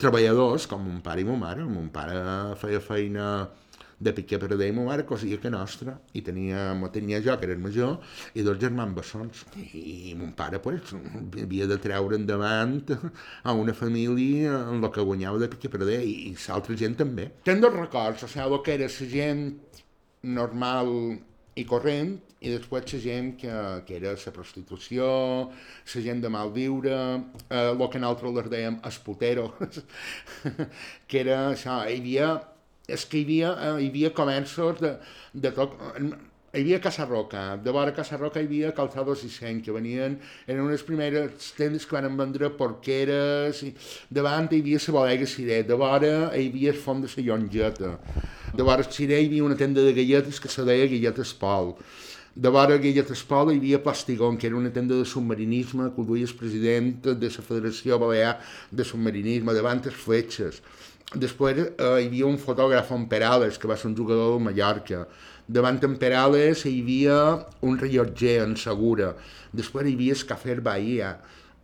treballadors 0.00 0.68
com 0.68 0.84
mon 0.84 1.00
pare 1.04 1.24
i 1.24 1.28
mon 1.28 1.40
mare. 1.40 1.64
Mon 1.64 1.88
pare 1.92 2.20
feia 2.60 2.80
feina 2.80 3.26
de 4.00 4.12
per 4.14 4.56
deia 4.56 4.72
ma 4.72 4.86
mare 4.86 5.04
cosia 5.04 5.36
que 5.38 5.50
nostra 5.52 5.98
i 6.16 6.22
tenia, 6.24 6.72
tenia 6.92 7.20
jo 7.20 7.36
que 7.36 7.44
era 7.44 7.52
el 7.52 7.60
major 7.60 7.98
i 8.32 8.42
dos 8.42 8.56
germans 8.58 8.96
bessons 8.96 9.44
i 9.76 10.14
mon 10.16 10.32
pare 10.32 10.58
pues, 10.58 10.94
havia 11.42 11.66
de 11.68 11.76
treure 11.76 12.16
endavant 12.16 12.80
a 13.44 13.52
una 13.52 13.74
família 13.74 14.56
en 14.72 14.82
el 14.82 14.90
que 14.90 15.04
guanyava 15.04 15.38
de 15.38 15.50
piquer 15.52 15.84
deia 15.84 16.00
i, 16.00 16.30
i 16.30 16.36
l'altra 16.48 16.76
gent 16.76 16.96
també. 16.96 17.28
Tenen 17.44 17.60
dos 17.60 17.76
records, 17.76 18.24
o 18.24 18.28
sigui, 18.28 18.48
el 18.48 18.62
que 18.64 18.78
era 18.78 18.88
la 18.88 19.10
gent 19.12 19.44
normal 20.22 20.90
i 21.60 21.64
corrent 21.68 22.16
i 22.40 22.54
després 22.54 22.94
la 22.94 23.00
gent 23.04 23.34
que, 23.36 23.54
que 23.84 23.98
era 23.98 24.14
la 24.16 24.32
prostitució, 24.32 25.08
la 25.94 26.02
gent 26.06 26.22
de 26.24 26.30
mal 26.32 26.52
viure, 26.54 26.96
eh, 27.50 27.66
el 27.68 27.82
que 27.92 28.00
nosaltres 28.00 28.36
les 28.38 28.48
dèiem 28.54 28.78
esputero, 28.88 29.50
que 31.08 31.20
era 31.20 31.50
això, 31.50 31.82
hi 31.84 32.00
havia 32.00 32.30
és 32.96 33.06
que 33.06 33.20
hi 33.20 33.24
havia, 33.26 33.54
eh, 33.54 33.76
hi 33.84 33.88
havia 33.92 34.10
comerços 34.16 34.82
de, 34.82 34.96
de 35.34 35.52
tot, 35.56 35.76
hi 36.50 36.64
havia 36.64 36.80
Casa 36.82 37.04
Roca, 37.06 37.56
de 37.62 37.70
vora 37.70 37.92
Casa 37.94 38.16
Roca 38.18 38.40
hi 38.42 38.48
havia 38.48 38.72
Calzados 38.74 39.22
i 39.22 39.28
Seny, 39.30 39.60
que 39.62 39.70
venien, 39.70 40.16
eren 40.48 40.64
unes 40.64 40.82
primeres 40.82 41.52
tendes 41.54 41.86
que 41.86 41.94
van 41.94 42.16
vendre 42.18 42.50
porqueres, 42.58 43.62
i 43.62 43.70
davant 44.10 44.50
hi 44.50 44.58
havia 44.58 44.80
la 44.82 44.94
bodega 44.96 45.28
Ciré, 45.30 45.62
de 45.68 45.78
vora 45.78 46.12
hi 46.34 46.48
havia 46.48 46.74
el 46.74 46.80
font 46.86 47.04
de 47.06 47.12
la 47.12 47.26
Llongeta, 47.28 47.92
de 48.50 48.66
vora 48.66 48.82
Ciré 48.82 49.20
hi 49.20 49.30
havia 49.30 49.46
una 49.46 49.58
tenda 49.60 49.84
de 49.86 49.94
galletes 49.94 50.42
que 50.42 50.50
se 50.50 50.66
deia 50.66 50.90
Galletes 50.90 51.34
Pol, 51.38 51.76
de 52.34 52.48
vora 52.48 52.82
Galletes 52.82 53.22
Pol 53.30 53.54
hi 53.54 53.58
havia 53.62 53.82
Plastigón, 53.86 54.36
que 54.36 54.50
era 54.50 54.56
una 54.56 54.74
tenda 54.74 54.98
de 54.98 55.06
submarinisme 55.06 55.92
que 55.94 56.02
duia 56.02 56.26
el 56.26 56.34
president 56.34 57.06
de 57.14 57.30
la 57.30 57.46
Federació 57.46 57.98
Balear 57.98 58.40
de 58.72 58.84
Submarinisme, 58.84 59.54
davant 59.54 59.86
les 59.86 59.94
fletxes, 59.94 60.62
Després 61.10 61.58
eh, 61.58 61.66
hi 61.74 62.06
havia 62.06 62.26
un 62.28 62.38
fotògraf 62.38 62.92
en 62.94 63.08
Perales, 63.10 63.58
que 63.58 63.66
va 63.66 63.76
ser 63.76 63.88
un 63.90 63.96
jugador 63.98 64.36
de 64.36 64.44
Mallorca. 64.44 65.04
Davant 65.50 65.80
en 65.82 65.96
Perales 65.98 66.62
hi 66.68 66.76
havia 66.84 67.16
un 67.66 67.78
rellotger 67.78 68.36
en 68.44 68.54
Segura. 68.56 69.16
Després 69.50 69.88
hi 69.88 69.94
havia 69.98 70.14
el 70.14 70.26
Café 70.28 70.54
Bahia, 70.62 71.16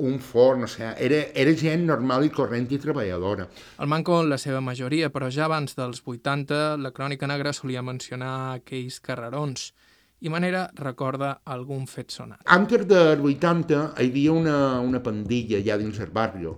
un 0.02 0.18
forn, 0.18 0.66
o 0.66 0.68
sigui, 0.68 0.90
era, 1.06 1.20
era 1.32 1.54
gent 1.54 1.86
normal 1.86 2.26
i 2.26 2.32
corrent 2.34 2.66
i 2.74 2.80
treballadora. 2.82 3.46
El 3.78 3.86
manco 3.86 4.18
en 4.20 4.32
la 4.32 4.38
seva 4.38 4.60
majoria, 4.60 5.12
però 5.14 5.30
ja 5.30 5.46
abans 5.46 5.78
dels 5.78 6.02
80 6.04 6.76
la 6.82 6.90
Crònica 6.90 7.30
Negra 7.30 7.54
solia 7.54 7.86
mencionar 7.86 8.58
aquells 8.58 8.98
carrerons 9.00 9.70
i 10.20 10.32
Manera 10.32 10.66
recorda 10.74 11.36
algun 11.44 11.86
fet 11.86 12.10
sonat. 12.10 12.42
Antes 12.50 12.86
del 12.88 13.22
80 13.22 13.82
hi 14.00 14.10
havia 14.10 14.32
una, 14.32 14.56
una 14.80 15.02
pandilla 15.04 15.62
ja 15.62 15.78
dins 15.78 16.00
el 16.02 16.10
barri 16.10 16.48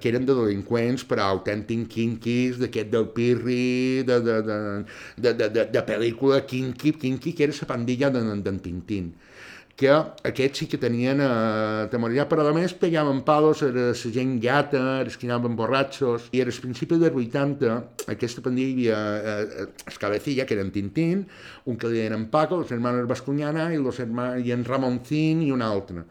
que 0.00 0.10
eren 0.10 0.26
de 0.28 0.36
delinqüents 0.36 1.04
però 1.08 1.28
autèntics 1.34 1.90
quinquis 1.94 2.60
d'aquest 2.60 2.90
del 2.92 3.10
Pirri, 3.16 4.02
de, 4.06 4.20
de, 4.24 4.40
de, 4.46 4.58
de, 5.18 5.32
de, 5.32 5.50
de, 5.58 5.68
de 5.74 5.84
pel·lícula 5.86 6.42
quinqui, 6.48 6.94
quinqui, 7.00 7.34
que 7.34 7.48
era 7.48 7.60
la 7.60 7.70
pandilla 7.70 8.10
d'en 8.14 8.58
Tintín. 8.64 9.12
Que 9.74 9.90
aquests 9.90 10.60
sí 10.60 10.66
que 10.70 10.78
tenien 10.78 11.18
eh, 11.18 11.86
temoritat, 11.90 12.28
però 12.30 12.44
a 12.46 12.52
més 12.54 12.76
pegaven 12.78 13.24
palos 13.26 13.64
a 13.66 13.72
la 13.74 13.88
gent 13.98 14.36
gata, 14.42 14.82
els 15.02 15.16
que 15.18 15.26
anaven 15.26 15.56
borratxos, 15.58 16.28
i 16.30 16.44
al 16.44 16.52
principi 16.62 17.00
dels 17.00 17.18
80 17.18 17.72
aquesta 18.14 18.44
pandilla 18.44 18.70
hi 18.70 18.76
havia 18.76 19.00
eh, 19.64 19.96
cabecilla, 19.98 20.46
que 20.46 20.54
eren 20.54 20.70
Tintín, 20.70 21.24
un 21.66 21.80
que 21.80 21.90
li 21.90 22.04
deien 22.04 22.28
Paco, 22.30 22.60
els 22.62 22.70
hermanos 22.70 23.10
Bascuñana 23.10 23.72
i, 23.74 23.82
los 23.82 23.98
hermanos, 23.98 24.46
i 24.46 24.54
en 24.54 24.62
Ramoncín 24.64 25.42
i 25.42 25.50
un 25.50 25.66
altre 25.66 26.06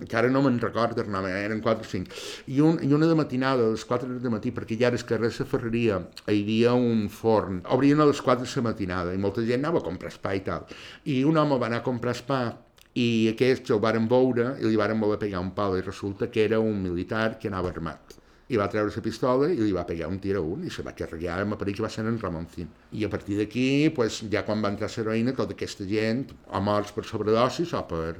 encara 0.00 0.30
no 0.30 0.42
me'n 0.44 0.60
recordo 0.62 1.02
el 1.02 1.10
nom, 1.12 1.26
eren 1.30 1.62
4 1.64 1.86
o 1.86 1.90
5, 1.90 2.20
i, 2.46 2.60
un, 2.64 2.78
i 2.84 2.92
una 2.94 3.08
de 3.10 3.16
matinada, 3.18 3.66
a 3.66 3.74
les 3.74 3.84
4 3.88 4.20
de 4.22 4.32
matí, 4.32 4.52
perquè 4.54 4.78
ja 4.78 4.92
era 4.92 5.00
el 5.00 5.06
carrer 5.08 5.32
la 5.34 5.48
Ferreria, 5.48 5.98
hi 6.28 6.38
havia 6.42 6.76
un 6.78 7.08
forn, 7.12 7.62
obrien 7.74 8.00
a 8.00 8.08
les 8.08 8.22
4 8.22 8.46
de 8.46 8.54
la 8.54 8.68
matinada, 8.70 9.14
i 9.14 9.20
molta 9.20 9.44
gent 9.44 9.64
anava 9.64 9.82
a 9.82 9.86
comprar 9.88 10.12
espa 10.14 10.34
i 10.34 10.44
tal, 10.46 10.66
i 11.04 11.22
un 11.26 11.36
home 11.36 11.58
va 11.58 11.70
anar 11.70 11.82
a 11.82 11.86
comprar 11.86 12.16
espa 12.16 12.42
i 12.98 13.28
aquests 13.32 13.74
el 13.74 13.82
varen 13.82 14.06
veure 14.10 14.54
i 14.58 14.66
li 14.66 14.78
varen 14.80 15.00
voler 15.02 15.18
pegar 15.20 15.42
un 15.44 15.52
pal 15.56 15.76
i 15.78 15.84
resulta 15.84 16.30
que 16.32 16.44
era 16.44 16.58
un 16.60 16.80
militar 16.82 17.38
que 17.38 17.50
anava 17.50 17.70
armat. 17.74 18.16
I 18.48 18.56
va 18.56 18.68
treure 18.72 18.90
la 18.94 19.02
pistola 19.04 19.50
i 19.52 19.58
li 19.60 19.74
va 19.76 19.84
pegar 19.84 20.08
un 20.08 20.16
tir 20.24 20.38
a 20.38 20.40
un 20.40 20.64
i 20.64 20.72
se 20.72 20.82
va 20.82 20.94
carregar, 20.96 21.42
me 21.44 21.58
pareix 21.60 21.76
que 21.76 21.84
va 21.84 21.90
ser 21.92 22.06
en 22.08 22.18
Ramoncín. 22.18 22.70
I 22.96 23.04
a 23.04 23.10
partir 23.12 23.36
d'aquí, 23.36 23.90
pues, 23.94 24.22
ja 24.32 24.42
quan 24.46 24.64
va 24.64 24.72
entrar 24.72 24.88
l'heroïna, 24.94 25.36
tota 25.36 25.52
aquesta 25.52 25.84
gent, 25.84 26.24
o 26.48 26.62
morts 26.64 26.94
per 26.96 27.04
sobredosis 27.04 27.74
o 27.76 27.82
per, 27.92 28.14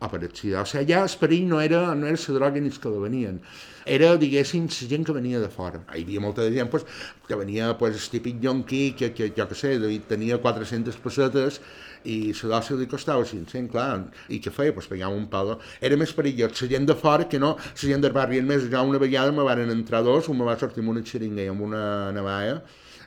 accident. 0.00 0.62
O 0.62 0.66
sigui, 0.66 0.92
ja 0.92 1.02
el 1.02 1.16
perill 1.20 1.48
no 1.48 1.60
era, 1.60 1.94
no 1.94 2.06
era 2.06 2.16
la 2.16 2.34
droga 2.34 2.60
ni 2.60 2.68
els 2.68 2.78
que 2.78 2.88
venien. 2.88 3.40
Era, 3.86 4.16
diguéssim, 4.20 4.66
la 4.68 4.88
gent 4.88 5.04
que 5.04 5.12
venia 5.12 5.40
de 5.40 5.48
fora. 5.48 5.80
Hi 5.94 6.02
havia 6.04 6.20
molta 6.20 6.44
gent 6.52 6.70
pues, 6.70 6.84
que 7.26 7.34
venia 7.34 7.76
pues, 7.78 7.96
el 7.96 8.10
típic 8.10 8.40
yonqui, 8.42 8.94
que, 8.98 9.12
que, 9.16 9.30
jo 9.36 9.46
què 9.48 9.56
sé, 9.56 9.74
tenia 10.08 10.38
400 10.38 10.96
pessetes 10.96 11.60
i 12.04 12.32
la 12.42 12.58
dosi 12.58 12.76
li 12.78 12.86
costava 12.86 13.24
500, 13.24 13.70
clar, 13.72 14.04
i 14.28 14.40
què 14.40 14.52
feia? 14.54 14.74
Pues 14.76 14.86
pegava 14.90 15.16
un 15.16 15.26
palo. 15.32 15.58
Era 15.80 15.96
més 15.96 16.12
perillós 16.14 16.60
la 16.62 16.68
gent 16.74 16.86
de 16.86 16.94
fora 16.94 17.28
que 17.28 17.40
no, 17.40 17.56
la 17.56 17.88
gent 17.92 18.04
del 18.04 18.12
barri. 18.12 18.42
més, 18.42 18.68
ja 18.70 18.82
una 18.82 18.98
vegada 18.98 19.32
me 19.32 19.42
van 19.42 19.64
entrar 19.70 20.02
dos, 20.02 20.28
un 20.28 20.38
me 20.38 20.44
va 20.44 20.58
sortir 20.58 20.84
amb 20.84 20.94
una 20.94 21.02
xeringa 21.02 21.42
i 21.42 21.48
amb 21.48 21.62
una 21.62 22.12
navalla, 22.12 22.60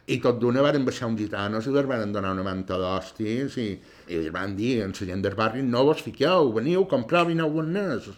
I 0.09 0.17
tot 0.19 0.39
d'una 0.41 0.63
varen 0.65 0.83
baixar 0.83 1.07
uns 1.07 1.19
gitanos 1.21 1.67
i 1.67 1.69
els 1.69 1.87
van 1.87 2.11
donar 2.11 2.31
una 2.33 2.43
manta 2.43 2.75
d'hòsties 2.81 3.57
i, 3.61 3.67
i 4.11 4.31
van 4.33 4.55
dir 4.57 4.81
a 4.83 4.87
la 4.89 5.07
gent 5.11 5.23
del 5.23 5.35
barri 5.37 5.63
no 5.63 5.83
vos 5.87 6.01
fiqueu, 6.03 6.51
veniu, 6.55 6.85
comprau 6.91 7.29
i 7.31 7.37
no 7.37 7.47
anés. 7.61 8.09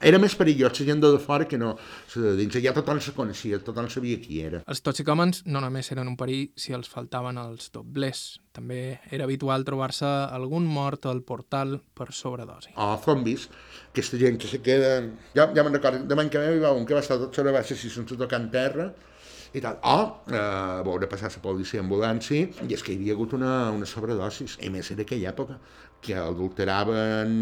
Era 0.00 0.20
més 0.20 0.36
perillós 0.38 0.78
la 0.80 0.86
gent 0.90 1.00
de 1.04 1.12
fora 1.22 1.48
que 1.48 1.58
no 1.58 1.74
la 2.14 2.22
de 2.22 2.34
dins. 2.40 2.58
Ja 2.62 2.74
tothom 2.76 3.00
se 3.00 3.14
coneixia, 3.16 3.60
tothom 3.64 3.88
sabia 3.88 4.20
qui 4.20 4.42
era. 4.44 4.62
Els 4.66 4.82
toxicòmens 4.84 5.44
no 5.46 5.62
només 5.64 5.90
eren 5.94 6.10
un 6.10 6.18
perill 6.20 6.50
si 6.56 6.76
els 6.76 6.90
faltaven 6.92 7.40
els 7.40 7.72
doblers. 7.74 8.40
També 8.58 8.98
era 9.14 9.24
habitual 9.24 9.64
trobar-se 9.64 10.06
algun 10.06 10.66
mort 10.66 11.06
al 11.06 11.22
portal 11.22 11.78
per 11.94 12.10
sobredosi. 12.12 12.72
O 12.76 12.96
zombis, 13.04 13.46
aquesta 13.92 14.18
gent 14.18 14.40
que 14.42 14.50
se 14.50 14.62
queda... 14.64 14.96
Ja, 15.36 15.46
ja 15.54 15.62
me'n 15.62 15.78
recordo, 15.78 16.02
demà 16.10 16.26
que 16.28 16.42
ve 16.42 16.56
hi 16.56 16.64
va 16.64 16.74
un 16.74 16.88
que 16.88 16.96
va 16.96 17.04
estar 17.04 17.20
tot 17.20 17.36
sobre 17.36 17.54
baixa 17.54 17.76
si 17.78 17.90
sense 17.92 18.18
tocar 18.18 18.40
en 18.42 18.50
terra, 18.50 18.90
i 19.52 19.62
tal. 19.64 19.78
O 19.82 19.98
eh, 20.32 20.82
veure 20.86 21.08
passar 21.10 21.30
la 21.32 21.42
policia 21.44 21.82
ambulància 21.84 22.48
i 22.66 22.74
és 22.74 22.84
que 22.84 22.92
hi 22.92 22.98
havia 23.00 23.16
hagut 23.16 23.34
una, 23.38 23.70
una 23.74 23.88
sobredosis. 23.88 24.58
I 24.64 24.72
més 24.74 24.90
era 24.94 25.06
aquella 25.06 25.32
època 25.32 25.58
que 26.00 26.14
adulteraven 26.14 27.32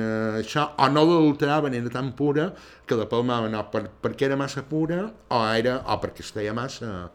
eh, 0.00 0.40
això, 0.40 0.64
o 0.80 0.88
no 0.92 1.04
l'adulteraven, 1.04 1.76
era 1.76 1.92
tan 1.92 2.12
pura 2.16 2.48
que 2.86 2.96
la 2.96 3.08
palmaven 3.10 3.56
o 3.58 3.64
per, 3.72 3.84
perquè 4.02 4.30
era 4.30 4.38
massa 4.40 4.64
pura 4.64 5.02
o, 5.04 5.42
era, 5.52 5.82
o 5.84 5.98
perquè 6.00 6.24
es 6.24 6.54
massa, 6.56 7.10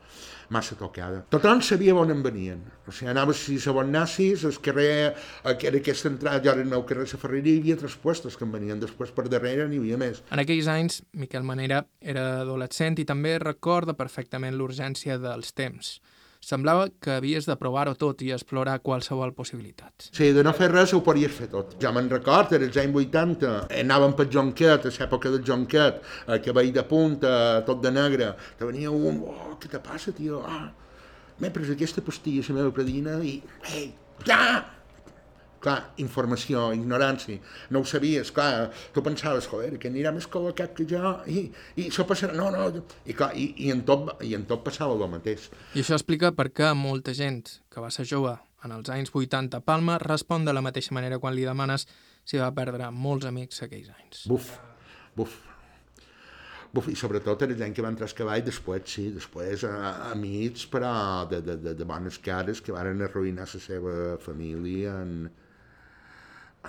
massa 0.50 0.76
tocada. 0.80 1.24
Tothom 1.34 1.62
sabia 1.62 1.96
on 1.96 2.12
en 2.12 2.24
venien. 2.24 2.62
O 2.88 2.92
sigui, 2.92 3.12
anava 3.12 3.34
si 3.38 3.58
a 3.58 3.74
bon 3.76 3.92
nazis, 3.92 4.44
el 4.44 4.58
carrer, 4.64 5.14
era 5.46 5.78
aquesta 5.80 6.10
entrada, 6.12 6.42
jo 6.44 6.52
era 6.52 6.62
el 6.62 6.72
meu 6.72 6.84
carrer 6.88 7.06
de 7.08 7.20
Ferreria, 7.20 7.56
hi 7.56 7.62
havia 7.64 7.78
tres 7.80 7.96
puestos 7.96 8.38
que 8.38 8.44
en 8.48 8.52
venien 8.52 8.82
després 8.82 9.14
per 9.16 9.30
darrere, 9.32 9.68
n'hi 9.70 9.80
havia 9.80 10.00
més. 10.02 10.24
En 10.32 10.42
aquells 10.44 10.68
anys, 10.72 11.02
Miquel 11.14 11.48
Manera 11.48 11.86
era 12.02 12.42
adolescent 12.42 13.00
i 13.00 13.08
també 13.08 13.38
recorda 13.40 13.96
perfectament 13.96 14.58
l'urgència 14.60 15.20
dels 15.22 15.54
temps. 15.56 16.00
Semblava 16.44 16.90
que 17.00 17.14
havies 17.16 17.46
de 17.48 17.56
provar-ho 17.56 17.94
tot 17.96 18.20
i 18.26 18.34
explorar 18.36 18.82
qualsevol 18.84 19.32
possibilitat. 19.38 20.10
Sí, 20.10 20.34
de 20.36 20.44
no 20.44 20.52
fer 20.58 20.68
res 20.74 20.92
ho 20.92 21.00
podies 21.06 21.32
fer 21.32 21.48
tot. 21.54 21.78
Ja 21.80 21.94
me'n 21.96 22.10
record, 22.12 22.52
era 22.58 22.68
els 22.68 22.80
anys 22.82 23.00
80, 23.00 23.54
anàvem 23.80 24.16
per 24.18 24.28
Jonquet, 24.34 24.90
a 24.90 24.92
l'època 24.92 25.32
del 25.32 25.46
Jonquet, 25.48 26.04
eh, 26.28 26.40
que 26.44 26.52
de 26.52 26.84
punta, 26.90 27.64
tot 27.66 27.82
de 27.82 27.92
negre, 27.92 28.34
te 28.60 28.68
venia 28.68 28.92
un, 28.92 29.24
oh, 29.24 29.56
què 29.62 29.72
te 29.72 29.80
passa, 29.80 30.12
tio? 30.12 30.44
Ah, 30.44 30.68
m'he 31.40 31.50
pres 31.50 31.72
aquesta 31.72 32.04
pastilla 32.04 32.44
a 32.44 32.52
la 32.52 32.60
meva 32.60 32.76
predina 32.76 33.20
i, 33.24 33.42
ei, 33.72 33.94
ja! 34.28 34.83
Clar, 35.64 35.78
informació, 36.04 36.68
ignorància, 36.76 37.40
no 37.74 37.82
ho 37.82 37.88
sabies, 37.88 38.32
clar, 38.36 38.70
tu 38.94 39.04
pensaves, 39.06 39.48
joder, 39.52 39.78
que 39.80 39.92
anirà 39.92 40.14
més 40.16 40.28
col·locat 40.32 40.76
que 40.78 40.88
jo, 40.90 41.14
i, 41.32 41.46
i 41.80 41.88
això 41.90 42.06
passarà, 42.10 42.36
no, 42.38 42.50
no, 42.54 42.84
i 43.08 43.16
clar, 43.18 43.32
i, 43.40 43.50
i, 43.66 43.70
en, 43.74 43.86
tot, 43.88 44.16
i 44.26 44.34
en 44.38 44.48
tot 44.50 44.66
passava 44.66 44.98
el 44.98 45.06
mateix. 45.12 45.50
I 45.74 45.84
això 45.84 45.96
explica 45.98 46.34
per 46.36 46.50
què 46.52 46.74
molta 46.78 47.16
gent 47.18 47.46
que 47.72 47.84
va 47.84 47.92
ser 47.94 48.08
jove 48.10 48.36
en 48.64 48.76
els 48.76 48.92
anys 48.94 49.12
80 49.12 49.60
a 49.60 49.64
Palma 49.64 49.98
respon 50.04 50.46
de 50.48 50.54
la 50.56 50.64
mateixa 50.64 50.96
manera 50.96 51.20
quan 51.20 51.36
li 51.36 51.48
demanes 51.48 51.88
si 52.24 52.40
va 52.40 52.54
perdre 52.56 52.92
molts 52.92 53.28
amics 53.28 53.66
aquells 53.66 53.90
anys. 53.92 54.28
Buf, 54.32 54.54
buf, 55.18 55.42
Buf, 56.74 56.88
i 56.90 56.96
sobretot 56.98 57.44
era 57.46 57.54
gent 57.54 57.76
que 57.78 57.84
va 57.86 57.92
entrar 57.94 58.08
al 58.08 58.16
cavall 58.18 58.42
després, 58.42 58.88
sí, 58.90 59.04
després 59.14 59.62
a, 59.70 59.74
amics 60.10 60.64
però 60.74 60.94
de, 61.30 61.38
de, 61.46 61.54
de, 61.62 61.74
de 61.78 61.86
bones 61.86 62.18
cares 62.18 62.64
que 62.66 62.74
van 62.74 63.04
arruïnar 63.06 63.46
la 63.46 63.62
seva 63.62 63.94
família 64.24 64.96
en, 65.04 65.28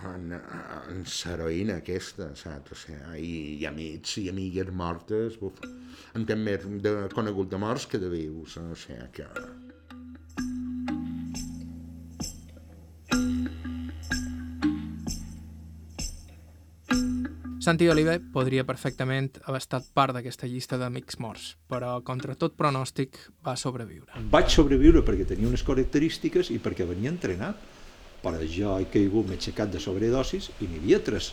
en, 0.02 0.32
en 0.34 1.04
l'heroïna 1.06 1.78
aquesta, 1.82 2.30
saps? 2.38 2.74
O 2.74 2.78
sigui, 2.78 3.20
i, 3.20 3.34
i 3.60 3.68
amics 3.70 4.18
i 4.22 4.28
amigues 4.32 4.72
mortes, 4.74 5.38
buf, 5.40 5.60
en 6.14 6.26
té 6.26 6.36
més 6.38 6.66
de, 6.82 6.96
conegut 7.14 7.52
de 7.52 7.60
morts 7.60 7.86
que 7.90 8.02
de 8.02 8.10
vius, 8.12 8.58
o 8.58 8.74
sigui, 8.78 9.06
que... 9.20 9.28
Santi 17.64 17.86
Oliver 17.88 18.18
podria 18.28 18.60
perfectament 18.68 19.38
haver 19.48 19.62
estat 19.62 19.86
part 19.96 20.12
d'aquesta 20.12 20.44
llista 20.44 20.76
d'amics 20.76 21.16
morts, 21.16 21.54
però 21.64 21.94
contra 22.04 22.34
tot 22.36 22.58
pronòstic 22.60 23.16
va 23.46 23.54
sobreviure. 23.56 24.20
Vaig 24.34 24.50
sobreviure 24.52 25.00
perquè 25.06 25.24
tenia 25.30 25.48
unes 25.48 25.64
característiques 25.64 26.50
i 26.52 26.58
perquè 26.60 26.84
venia 26.84 27.08
entrenat 27.08 27.62
però 28.24 28.40
jo 28.48 28.78
he 28.80 28.88
caigut, 28.90 29.28
m'he 29.28 29.36
aixecat 29.36 29.72
de 29.72 29.80
sobredosis 29.82 30.50
i 30.60 30.68
n'hi 30.68 30.80
havia 30.80 31.00
tres 31.04 31.32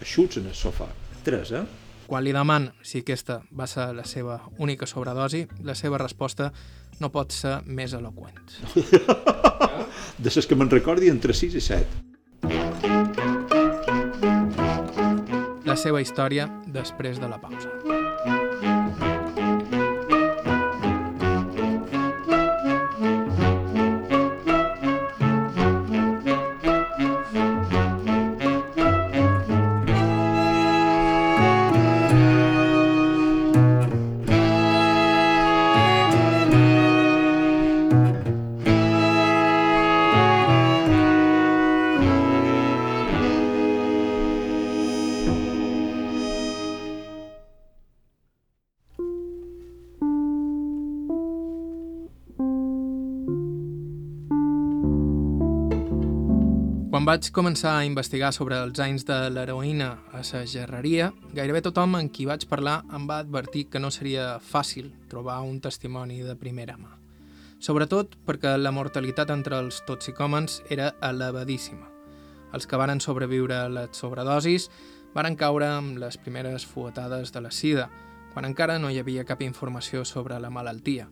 aixuts 0.00 0.40
en 0.40 0.48
el 0.48 0.56
sofà. 0.56 0.88
Tres, 1.24 1.52
eh? 1.52 1.64
Quan 2.06 2.24
li 2.24 2.32
deman 2.36 2.68
si 2.84 3.00
aquesta 3.00 3.40
va 3.56 3.66
ser 3.68 3.86
la 3.96 4.04
seva 4.04 4.38
única 4.60 4.86
sobredosi, 4.86 5.46
la 5.64 5.74
seva 5.76 5.98
resposta 6.00 6.50
no 7.00 7.10
pot 7.10 7.32
ser 7.32 7.60
més 7.66 7.94
eloquent. 7.96 8.40
de 10.24 10.30
ses 10.30 10.46
que 10.46 10.56
me'n 10.56 10.70
recordi 10.72 11.08
entre 11.12 11.32
6 11.34 11.56
i 11.56 11.64
7. 11.64 11.84
La 15.64 15.76
seva 15.80 16.00
història 16.04 16.48
després 16.70 17.18
de 17.18 17.28
la 17.30 17.40
pausa. 17.40 18.03
Vaig 57.24 57.32
començar 57.32 57.78
a 57.78 57.84
investigar 57.88 58.34
sobre 58.36 58.58
els 58.60 58.76
anys 58.84 59.06
de 59.08 59.14
l'heroïna 59.32 59.86
a 60.12 60.18
la 60.20 60.40
gerreria, 60.44 61.06
gairebé 61.32 61.62
tothom 61.64 61.94
en 61.96 62.10
qui 62.12 62.26
vaig 62.28 62.42
parlar 62.50 62.82
em 62.92 63.06
va 63.08 63.22
advertir 63.22 63.70
que 63.72 63.80
no 63.80 63.88
seria 63.90 64.38
fàcil 64.44 64.90
trobar 65.08 65.38
un 65.40 65.56
testimoni 65.64 66.20
de 66.20 66.34
primera 66.36 66.76
mà. 66.76 66.98
Sobretot 67.60 68.18
perquè 68.26 68.58
la 68.58 68.74
mortalitat 68.76 69.30
entre 69.32 69.56
els 69.56 69.80
toxicòmens 69.86 70.58
era 70.68 70.90
elevadíssima. 71.00 71.88
Els 72.52 72.68
que 72.68 72.76
varen 72.76 73.00
sobreviure 73.00 73.56
a 73.56 73.72
les 73.72 73.96
sobredosis 73.96 74.68
varen 75.14 75.34
caure 75.34 75.70
amb 75.78 75.96
les 75.96 76.20
primeres 76.20 76.66
fuetades 76.66 77.32
de 77.32 77.40
la 77.40 77.50
sida, 77.50 77.88
quan 78.34 78.44
encara 78.44 78.76
no 78.78 78.90
hi 78.90 79.00
havia 79.00 79.24
cap 79.24 79.40
informació 79.40 80.04
sobre 80.04 80.36
la 80.38 80.52
malaltia. 80.52 81.08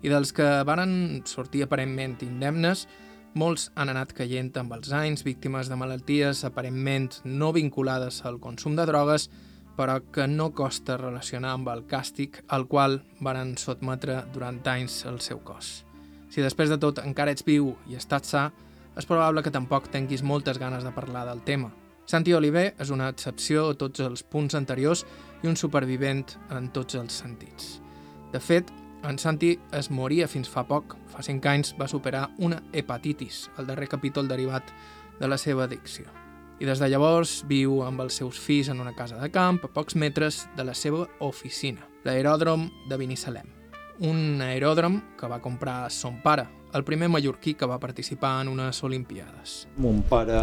I 0.00 0.08
dels 0.08 0.32
que 0.32 0.62
varen 0.64 1.20
sortir 1.26 1.66
aparentment 1.66 2.16
indemnes, 2.24 2.88
molts 3.34 3.68
han 3.74 3.90
anat 3.92 4.12
caient 4.16 4.56
amb 4.58 4.72
els 4.74 4.90
anys, 4.92 5.22
víctimes 5.26 5.68
de 5.70 5.76
malalties 5.78 6.42
aparentment 6.48 7.20
no 7.24 7.52
vinculades 7.52 8.22
al 8.26 8.40
consum 8.42 8.74
de 8.76 8.86
drogues, 8.88 9.28
però 9.76 10.00
que 10.12 10.26
no 10.28 10.50
costa 10.52 10.96
relacionar 10.98 11.54
amb 11.56 11.70
el 11.72 11.84
càstig 11.88 12.40
al 12.48 12.66
qual 12.68 13.00
varen 13.20 13.54
sotmetre 13.56 14.24
durant 14.34 14.58
anys 14.68 15.04
el 15.08 15.20
seu 15.24 15.40
cos. 15.40 15.84
Si 16.30 16.42
després 16.42 16.70
de 16.70 16.78
tot 16.78 17.00
encara 17.02 17.32
ets 17.32 17.46
viu 17.46 17.74
i 17.88 17.96
estàs 17.98 18.34
sa, 18.34 18.50
és 18.98 19.06
probable 19.06 19.42
que 19.42 19.54
tampoc 19.54 19.88
tinguis 19.90 20.22
moltes 20.22 20.58
ganes 20.58 20.84
de 20.84 20.92
parlar 20.92 21.24
del 21.28 21.40
tema. 21.46 21.70
Santi 22.10 22.34
Oliver 22.34 22.72
és 22.82 22.90
una 22.90 23.08
excepció 23.08 23.68
a 23.70 23.78
tots 23.78 24.02
els 24.02 24.24
punts 24.26 24.56
anteriors 24.58 25.04
i 25.44 25.48
un 25.48 25.56
supervivent 25.56 26.26
en 26.50 26.68
tots 26.74 26.98
els 26.98 27.22
sentits. 27.22 27.78
De 28.32 28.40
fet, 28.42 28.70
en 29.04 29.18
Santi 29.18 29.54
es 29.72 29.90
moria 29.90 30.28
fins 30.28 30.48
fa 30.50 30.64
poc. 30.68 30.96
Fa 31.10 31.22
5 31.24 31.48
anys 31.50 31.74
va 31.80 31.88
superar 31.88 32.28
una 32.38 32.60
hepatitis, 32.72 33.48
el 33.58 33.66
darrer 33.66 33.88
capítol 33.88 34.28
derivat 34.28 34.72
de 35.20 35.28
la 35.28 35.38
seva 35.38 35.64
addicció. 35.64 36.06
I 36.60 36.68
des 36.68 36.80
de 36.80 36.90
llavors 36.92 37.40
viu 37.48 37.80
amb 37.86 38.02
els 38.04 38.18
seus 38.20 38.38
fills 38.38 38.68
en 38.68 38.80
una 38.80 38.92
casa 38.96 39.16
de 39.16 39.30
camp 39.32 39.62
a 39.64 39.72
pocs 39.72 39.96
metres 39.96 40.44
de 40.56 40.64
la 40.64 40.74
seva 40.76 41.06
oficina, 41.24 41.86
l'aeròdrom 42.04 42.68
de 42.88 43.00
Binissalem. 43.00 43.48
Un 44.04 44.40
aeròdrom 44.44 45.00
que 45.16 45.28
va 45.28 45.40
comprar 45.40 45.90
son 45.92 46.20
pare, 46.24 46.46
el 46.72 46.84
primer 46.84 47.08
mallorquí 47.08 47.54
que 47.54 47.66
va 47.66 47.78
participar 47.80 48.40
en 48.42 48.48
unes 48.48 48.82
Olimpiades. 48.86 49.66
Mon 49.82 50.02
pare 50.06 50.36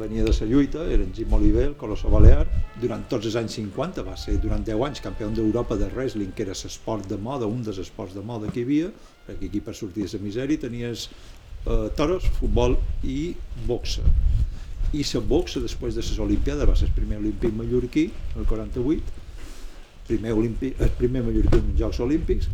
venia 0.00 0.24
de 0.24 0.32
la 0.34 0.46
lluita, 0.46 0.84
era 0.84 1.04
en 1.04 1.12
Jim 1.14 1.32
Oliver, 1.32 1.76
Colosso 1.76 2.10
Balear. 2.10 2.46
Durant 2.82 3.04
tots 3.08 3.26
els 3.26 3.36
anys 3.36 3.58
50 3.60 4.02
va 4.02 4.16
ser 4.16 4.38
durant 4.42 4.64
10 4.64 4.82
anys 4.88 5.00
campió 5.04 5.28
d'Europa 5.30 5.76
de 5.76 5.88
wrestling, 5.94 6.32
que 6.34 6.42
era 6.42 6.56
l'esport 6.56 7.06
de 7.08 7.16
moda, 7.16 7.46
un 7.46 7.62
dels 7.62 7.78
esports 7.78 8.14
de 8.14 8.22
moda 8.22 8.50
que 8.50 8.60
hi 8.60 8.66
havia, 8.66 8.90
perquè 9.26 9.46
aquí 9.46 9.60
per 9.60 9.74
sortir 9.74 10.06
de 10.06 10.18
la 10.18 10.24
misèria 10.24 10.58
tenies 10.58 11.08
eh, 11.66 11.88
toros, 11.96 12.26
futbol 12.40 12.78
i 13.04 13.34
boxa. 13.66 14.02
I 14.92 15.04
la 15.14 15.20
boxa, 15.20 15.60
després 15.60 15.94
de 15.94 16.02
les 16.02 16.18
Olimpiades, 16.18 16.66
va 16.68 16.74
ser 16.74 16.88
el 16.88 16.94
primer 16.96 17.18
olímpic 17.18 17.54
mallorquí, 17.54 18.10
el 18.36 18.46
48, 18.48 19.26
primer, 20.08 20.32
olímpic, 20.32 20.80
el 20.80 20.90
primer 20.96 21.22
mallorquí 21.22 21.58
en 21.60 21.74
Jocs 21.78 22.00
Olímpics, 22.00 22.48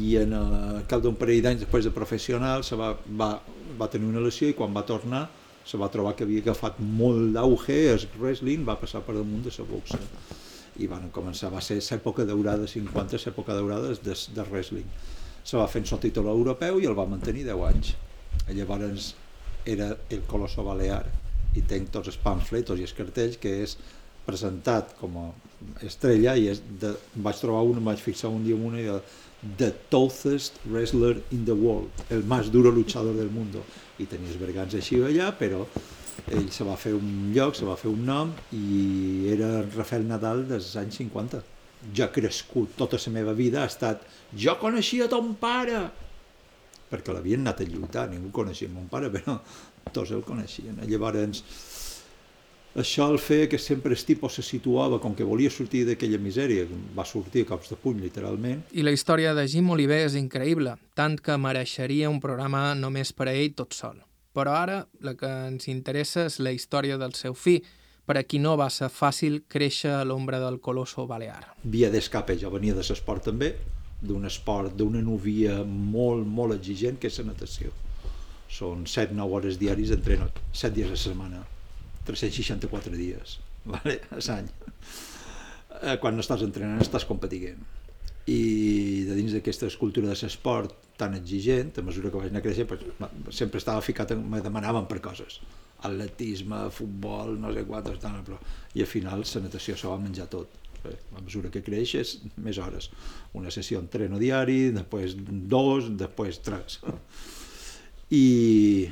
i 0.00 0.16
en 0.22 0.32
el 0.36 0.82
cap 0.88 1.02
d'un 1.04 1.16
parell 1.18 1.42
d'anys 1.44 1.64
després 1.64 1.84
de 1.84 1.92
professional 1.94 2.64
se 2.64 2.78
va, 2.78 2.94
va, 3.18 3.34
va 3.78 3.88
tenir 3.92 4.08
una 4.08 4.22
lesió 4.24 4.48
i 4.48 4.56
quan 4.56 4.72
va 4.74 4.86
tornar 4.88 5.26
se 5.64 5.78
va 5.78 5.88
trobar 5.90 6.14
que 6.16 6.26
havia 6.26 6.42
agafat 6.42 6.80
molt 6.82 7.32
d'auge 7.36 7.76
el 7.92 8.06
wrestling, 8.18 8.64
va 8.66 8.78
passar 8.80 9.02
per 9.06 9.14
damunt 9.14 9.44
de 9.46 9.52
la 9.56 9.66
boxa. 9.68 10.00
I 10.82 10.88
van 10.90 11.08
començar, 11.14 11.52
va 11.52 11.60
ser 11.60 11.78
l'època 11.78 12.26
daurada 12.26 12.66
50, 12.66 13.20
l'època 13.26 13.54
daurada 13.54 13.92
de, 13.94 14.16
de 14.34 14.46
wrestling. 14.50 14.88
Se 15.44 15.56
va 15.56 15.68
fer 15.68 15.82
en 15.82 15.98
títol 16.00 16.30
europeu 16.32 16.80
i 16.80 16.86
el 16.86 16.98
va 16.98 17.06
mantenir 17.06 17.44
10 17.46 17.66
anys. 17.68 17.94
I 18.48 18.56
llavors 18.58 19.14
era 19.66 19.92
el 20.10 20.22
Colosso 20.26 20.64
Balear. 20.64 21.04
I 21.54 21.62
tenc 21.68 21.90
tots 21.92 22.08
els 22.08 22.18
pamfletos 22.18 22.80
i 22.80 22.86
els 22.88 22.94
cartells 22.96 23.36
que 23.38 23.60
és 23.62 23.76
presentat 24.26 24.94
com 24.98 25.18
a 25.18 25.26
estrella 25.86 26.34
i 26.38 26.48
és 26.48 26.62
de, 26.80 26.94
vaig 27.14 27.38
trobar 27.38 27.62
un, 27.66 27.82
vaig 27.84 28.00
fixar 28.00 28.30
un 28.30 28.44
dia 28.46 28.56
en 28.56 28.64
una 28.66 28.80
i 28.80 28.86
de, 28.86 28.98
The 29.42 29.72
toughest 29.90 30.60
wrestler 30.70 31.16
in 31.32 31.44
the 31.44 31.54
world, 31.54 31.90
el 32.10 32.22
más 32.24 32.52
duro 32.52 32.70
luchador 32.70 33.16
del 33.16 33.30
mundo. 33.30 33.64
I 33.98 34.06
tenia 34.06 34.30
els 34.30 34.38
bergants 34.38 34.76
així 34.78 35.00
allà, 35.02 35.32
però 35.34 35.64
ell 36.30 36.46
se 36.54 36.62
va 36.62 36.76
fer 36.78 36.92
un 36.94 37.32
lloc, 37.34 37.56
se 37.58 37.66
va 37.66 37.74
fer 37.80 37.90
un 37.90 38.04
nom 38.06 38.30
i 38.54 39.26
era 39.32 39.64
Rafael 39.64 40.06
Nadal 40.06 40.44
dels 40.46 40.70
anys 40.78 41.00
50. 41.02 41.42
Jo 41.90 42.06
he 42.06 42.14
crescut 42.14 42.76
tota 42.78 43.00
la 43.02 43.12
meva 43.16 43.34
vida, 43.34 43.64
ha 43.64 43.70
estat 43.72 44.06
jo 44.38 44.54
coneixia 44.60 45.10
ton 45.10 45.34
pare, 45.34 45.82
perquè 46.92 47.14
l'havien 47.16 47.42
anat 47.42 47.64
a 47.64 47.66
lluitar, 47.66 48.06
ningú 48.12 48.30
coneixia 48.30 48.70
mon 48.70 48.86
pare, 48.86 49.10
però 49.10 49.40
tots 49.90 50.12
el 50.14 50.22
coneixien. 50.22 50.78
Llavors, 50.86 51.42
això 52.74 53.08
el 53.12 53.18
feia 53.20 53.48
que 53.48 53.58
sempre 53.58 53.92
el 53.92 54.04
tipus 54.04 54.38
se 54.38 54.42
situava, 54.42 54.98
com 55.00 55.14
que 55.14 55.26
volia 55.28 55.50
sortir 55.50 55.84
d'aquella 55.84 56.18
misèria, 56.18 56.64
va 56.96 57.04
sortir 57.04 57.44
a 57.44 57.50
cops 57.50 57.72
de 57.72 57.76
puny, 57.76 58.00
literalment. 58.00 58.62
I 58.72 58.84
la 58.86 58.94
història 58.94 59.34
de 59.36 59.44
Jim 59.48 59.68
Oliver 59.70 60.00
és 60.06 60.16
increïble, 60.16 60.76
tant 60.96 61.18
que 61.20 61.36
mereixeria 61.36 62.10
un 62.10 62.20
programa 62.20 62.72
només 62.74 63.12
per 63.12 63.28
a 63.28 63.36
ell 63.36 63.52
tot 63.58 63.76
sol. 63.76 64.00
Però 64.32 64.56
ara 64.56 64.86
la 65.04 65.12
que 65.18 65.28
ens 65.50 65.68
interessa 65.68 66.26
és 66.30 66.40
la 66.40 66.54
història 66.56 66.96
del 66.96 67.12
seu 67.12 67.36
fill, 67.36 67.60
per 68.08 68.16
a 68.18 68.24
qui 68.24 68.40
no 68.42 68.56
va 68.56 68.70
ser 68.72 68.88
fàcil 68.90 69.42
créixer 69.48 69.92
a 69.94 70.02
l'ombra 70.08 70.40
del 70.42 70.58
colosso 70.58 71.06
balear. 71.06 71.52
Via 71.62 71.92
d'escape, 71.92 72.38
jo 72.40 72.50
venia 72.50 72.74
de 72.74 72.82
l'esport 72.82 73.28
també, 73.28 73.52
d'un 74.02 74.24
esport, 74.26 74.72
d'una 74.74 75.04
novia 75.04 75.60
molt, 75.62 76.26
molt 76.26 76.56
exigent, 76.56 76.98
que 76.98 77.12
és 77.12 77.20
la 77.20 77.28
natació. 77.30 77.70
Són 78.50 78.88
7-9 78.88 79.28
hores 79.36 79.60
diaris 79.60 79.92
d'entreno, 79.92 80.32
7 80.52 80.74
dies 80.80 80.88
a 80.88 80.96
la 80.96 81.04
setmana 81.04 81.48
364 82.08 82.96
dies 82.98 83.38
vale? 83.72 84.00
a 84.10 84.20
l'any 84.20 84.50
eh, 85.82 85.96
quan 86.02 86.16
no 86.16 86.24
estàs 86.24 86.44
entrenant 86.46 86.82
estàs 86.82 87.06
competint 87.08 87.62
i 88.30 89.02
de 89.08 89.16
dins 89.18 89.34
d'aquesta 89.34 89.66
escultura 89.66 90.06
de 90.06 90.14
l'esport 90.14 90.76
tan 91.00 91.16
exigent, 91.18 91.72
a 91.78 91.82
mesura 91.82 92.12
que 92.12 92.20
vaig 92.20 92.30
anar 92.30 92.42
creixent 92.44 92.68
pues, 92.70 92.84
sempre 93.34 93.58
estava 93.58 93.82
ficat, 93.82 94.12
me 94.14 94.38
demanaven 94.44 94.86
per 94.86 95.00
coses 95.02 95.40
atletisme, 95.82 96.70
futbol, 96.70 97.34
no 97.40 97.52
sé 97.52 97.64
quantes, 97.66 97.98
tant, 98.02 98.20
però... 98.26 98.38
i 98.74 98.84
al 98.84 98.90
final 98.90 99.24
la 99.26 99.42
natació 99.46 99.76
s'ho 99.76 99.90
va 99.90 100.00
menjar 100.02 100.28
tot 100.30 100.60
a 100.82 101.20
mesura 101.22 101.50
que 101.54 101.62
creixes, 101.62 102.16
més 102.42 102.58
hores. 102.58 102.88
Una 103.38 103.52
sessió 103.54 103.78
entreno 103.78 104.18
diari, 104.18 104.72
després 104.74 105.14
dos, 105.50 105.92
després 105.98 106.40
tres. 106.42 106.80
I, 108.22 108.90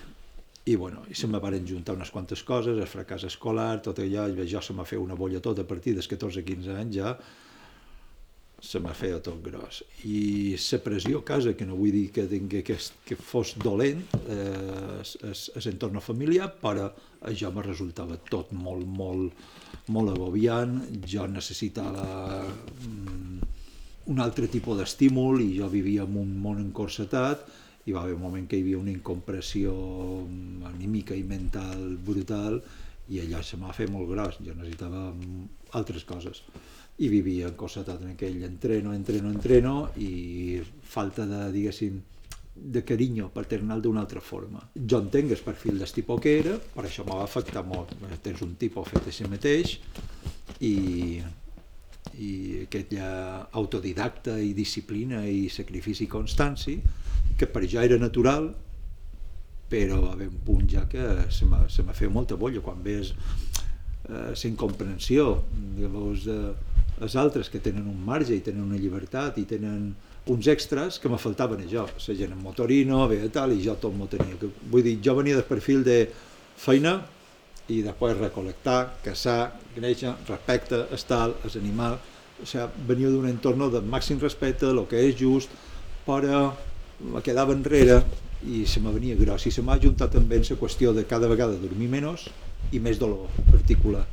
i, 0.70 0.76
bueno, 0.78 1.02
i 1.10 1.16
se 1.18 1.26
me 1.26 1.40
van 1.42 1.56
juntar 1.66 1.96
unes 1.98 2.12
quantes 2.14 2.44
coses, 2.46 2.78
el 2.78 2.86
fracàs 2.86 3.26
escolar, 3.26 3.80
tot 3.82 3.98
allò, 3.98 4.28
i 4.30 4.46
jo 4.48 4.62
se 4.62 4.76
m'ha 4.76 4.86
fet 4.86 5.02
una 5.02 5.18
bolla 5.18 5.42
tota 5.42 5.64
a 5.66 5.68
partir 5.68 5.96
dels 5.96 6.06
14-15 6.10 6.76
anys 6.78 6.98
ja, 7.00 7.14
se 8.60 8.78
m'ha 8.78 8.92
fet 8.94 9.16
tot 9.24 9.40
gros. 9.42 9.80
I 10.04 10.54
la 10.54 10.78
pressió 10.84 11.20
a 11.20 11.24
casa, 11.24 11.54
que 11.56 11.66
no 11.66 11.78
vull 11.78 11.94
dir 11.96 12.10
que, 12.14 12.26
tingui, 12.28 12.60
que, 12.62 12.76
que 13.08 13.16
fos 13.16 13.54
dolent, 13.58 14.02
eh, 14.28 15.00
l'entorn 15.64 16.00
familiar, 16.04 16.50
però 16.60 16.90
això 17.30 17.50
me 17.54 17.64
resultava 17.64 18.20
tot 18.30 18.52
molt, 18.52 18.84
molt, 18.86 19.40
molt 19.88 20.12
agobiant, 20.12 20.76
jo 21.08 21.26
necessitava 21.26 22.44
mm, 22.44 23.48
un 24.12 24.22
altre 24.22 24.46
tipus 24.52 24.78
d'estímul 24.78 25.40
i 25.42 25.56
jo 25.56 25.72
vivia 25.72 26.04
en 26.04 26.20
un 26.20 26.36
món 26.44 26.60
encorsetat, 26.60 27.48
hi 27.90 27.94
va 27.96 28.04
haver 28.06 28.14
un 28.14 28.22
moment 28.22 28.46
que 28.46 28.58
hi 28.58 28.62
havia 28.62 28.78
una 28.78 28.92
incompressió 28.94 29.74
anímica 30.70 31.16
i 31.18 31.24
mental 31.26 31.96
brutal 32.06 32.60
i 33.10 33.18
allò 33.18 33.40
se 33.42 33.58
m'ha 33.58 33.72
fet 33.74 33.90
molt 33.90 34.06
gros, 34.06 34.38
jo 34.46 34.54
necessitava 34.54 35.08
altres 35.78 36.06
coses 36.06 36.44
i 37.02 37.08
vivia 37.10 37.48
encossetat 37.48 38.04
en 38.04 38.12
aquell 38.12 38.44
entreno, 38.46 38.92
entreno, 38.94 39.32
entreno 39.32 39.74
i 39.98 40.60
falta 40.94 41.26
de, 41.26 41.40
diguéssim, 41.50 41.98
de 42.54 42.84
carinyo 42.84 43.30
tenir-ne 43.34 43.80
d'una 43.80 44.04
altra 44.04 44.20
forma. 44.20 44.60
Jo 44.74 45.00
entenc 45.00 45.32
el 45.32 45.42
perfil 45.42 45.78
del 45.80 45.90
tipus 45.90 46.20
que 46.20 46.36
era, 46.38 46.58
per 46.60 46.84
això 46.84 47.06
m'ha 47.08 47.22
afectat 47.24 47.66
molt. 47.66 47.96
Tens 48.22 48.44
un 48.44 48.54
tipus 48.60 48.92
fet 48.92 49.08
a 49.08 49.16
si 49.16 49.26
mateix 49.32 49.78
i, 50.60 51.22
i 52.20 52.32
aquella 52.66 53.48
autodidacta 53.50 54.36
i 54.38 54.52
disciplina 54.54 55.24
i 55.24 55.48
sacrifici 55.48 56.04
i 56.04 56.12
constància 56.12 56.99
que 57.40 57.48
per 57.48 57.64
jo 57.64 57.80
era 57.80 57.96
natural, 58.00 58.50
però 59.70 60.00
va 60.02 60.12
haver 60.12 60.28
un 60.28 60.40
punt 60.44 60.66
ja 60.68 60.84
que 60.90 61.06
se 61.32 61.46
m'ha 61.46 61.94
fet 61.96 62.10
molta 62.12 62.36
bolla 62.36 62.60
quan 62.60 62.82
ves 62.84 63.14
eh, 63.14 64.32
la 64.34 64.48
incomprensió 64.48 65.30
llavors 65.78 66.26
eh, 66.26 66.50
els 67.00 67.16
altres 67.16 67.48
que 67.48 67.62
tenen 67.64 67.86
un 67.88 68.00
marge 68.04 68.34
i 68.36 68.42
tenen 68.44 68.66
una 68.66 68.78
llibertat 68.80 69.38
i 69.40 69.46
tenen 69.48 69.92
uns 70.30 70.48
extras 70.52 70.98
que 71.00 71.08
me 71.08 71.18
faltaven 71.18 71.62
a 71.64 71.68
jo. 71.70 71.86
La 71.86 72.16
gent 72.16 72.34
en 72.34 72.42
motorino, 72.42 73.06
bé, 73.08 73.22
tal, 73.32 73.54
i 73.56 73.64
jo 73.64 73.76
tot 73.80 73.94
m'ho 73.96 74.08
tenia 74.10 74.36
vull 74.70 74.84
dir, 74.84 74.98
jo 75.02 75.16
venia 75.16 75.38
del 75.38 75.48
perfil 75.48 75.82
de 75.86 76.02
feina 76.60 76.98
i 77.70 77.80
després 77.86 78.18
recolectar, 78.18 78.96
caçar, 79.04 79.54
créixer, 79.74 80.12
respecte, 80.28 80.84
estal, 80.92 81.36
els 81.46 81.56
animals, 81.56 82.02
o 82.42 82.46
sigui, 82.46 82.84
venia 82.88 83.12
d'un 83.12 83.28
entorn 83.30 83.70
de 83.72 83.80
màxim 83.80 84.20
respecte, 84.20 84.66
el 84.68 84.84
que 84.90 85.00
és 85.08 85.16
just, 85.16 85.54
però 86.04 86.50
me 87.00 87.22
quedava 87.24 87.54
enrere 87.56 88.02
i 88.46 88.64
se 88.66 88.80
me 88.80 88.92
venia 88.92 89.16
gros 89.16 89.46
i 89.46 89.52
se 89.52 89.62
m'ha 89.62 89.78
juntat 89.80 90.12
també 90.16 90.40
en 90.40 90.46
la 90.48 90.56
qüestió 90.60 90.92
de 90.96 91.04
cada 91.08 91.28
vegada 91.28 91.58
dormir 91.60 91.88
menys 91.88 92.26
i 92.72 92.80
més 92.80 92.98
dolor 92.98 93.28
particular. 93.50 94.04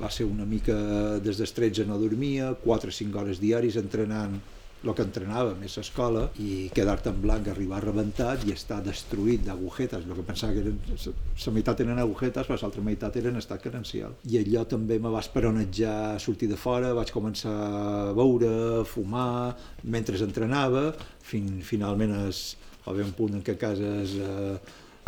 Va 0.00 0.10
ser 0.10 0.24
una 0.24 0.46
mica 0.48 0.74
des 1.20 1.36
dels 1.40 1.52
13 1.56 1.84
no 1.88 1.98
dormia 2.00 2.54
4 2.64 2.88
o 2.88 2.96
5 2.98 3.20
hores 3.20 3.40
diaris 3.40 3.76
entrenant 3.76 4.38
el 4.80 4.94
que 4.96 5.04
entrenava 5.04 5.52
més 5.60 5.76
a 5.76 5.82
escola 5.84 6.22
i 6.40 6.70
quedar-te 6.76 7.10
en 7.12 7.18
blanc, 7.20 7.50
arribar 7.52 7.82
rebentat 7.84 8.46
i 8.48 8.54
estar 8.54 8.80
destruït 8.84 9.44
d'agujetes, 9.44 10.06
el 10.06 10.16
que 10.16 10.24
pensava 10.26 10.56
que 10.56 10.62
eren, 10.64 10.78
la 10.88 11.54
meitat 11.56 11.82
eren 11.84 12.00
agujetes, 12.00 12.48
però 12.48 12.58
l'altra 12.62 12.84
meitat 12.86 13.18
eren 13.20 13.36
estat 13.40 13.62
carencial. 13.64 14.16
I 14.30 14.40
allò 14.40 14.64
també 14.68 14.98
me 14.98 15.12
va 15.12 15.20
esperonejar 15.20 16.18
sortir 16.22 16.48
de 16.50 16.58
fora, 16.60 16.94
vaig 16.96 17.12
començar 17.12 17.52
a 17.52 18.12
beure, 18.16 18.52
a 18.80 18.84
fumar, 18.88 19.56
mentre 19.84 20.20
entrenava, 20.24 20.90
fin, 21.24 21.60
finalment 21.66 22.16
es, 22.24 22.44
va 22.84 22.94
haver 22.94 23.08
un 23.08 23.16
punt 23.16 23.36
en 23.36 23.44
què 23.44 23.58
a 23.58 23.60
casa 23.60 23.94
es, 24.00 24.16
eh, 24.16 24.56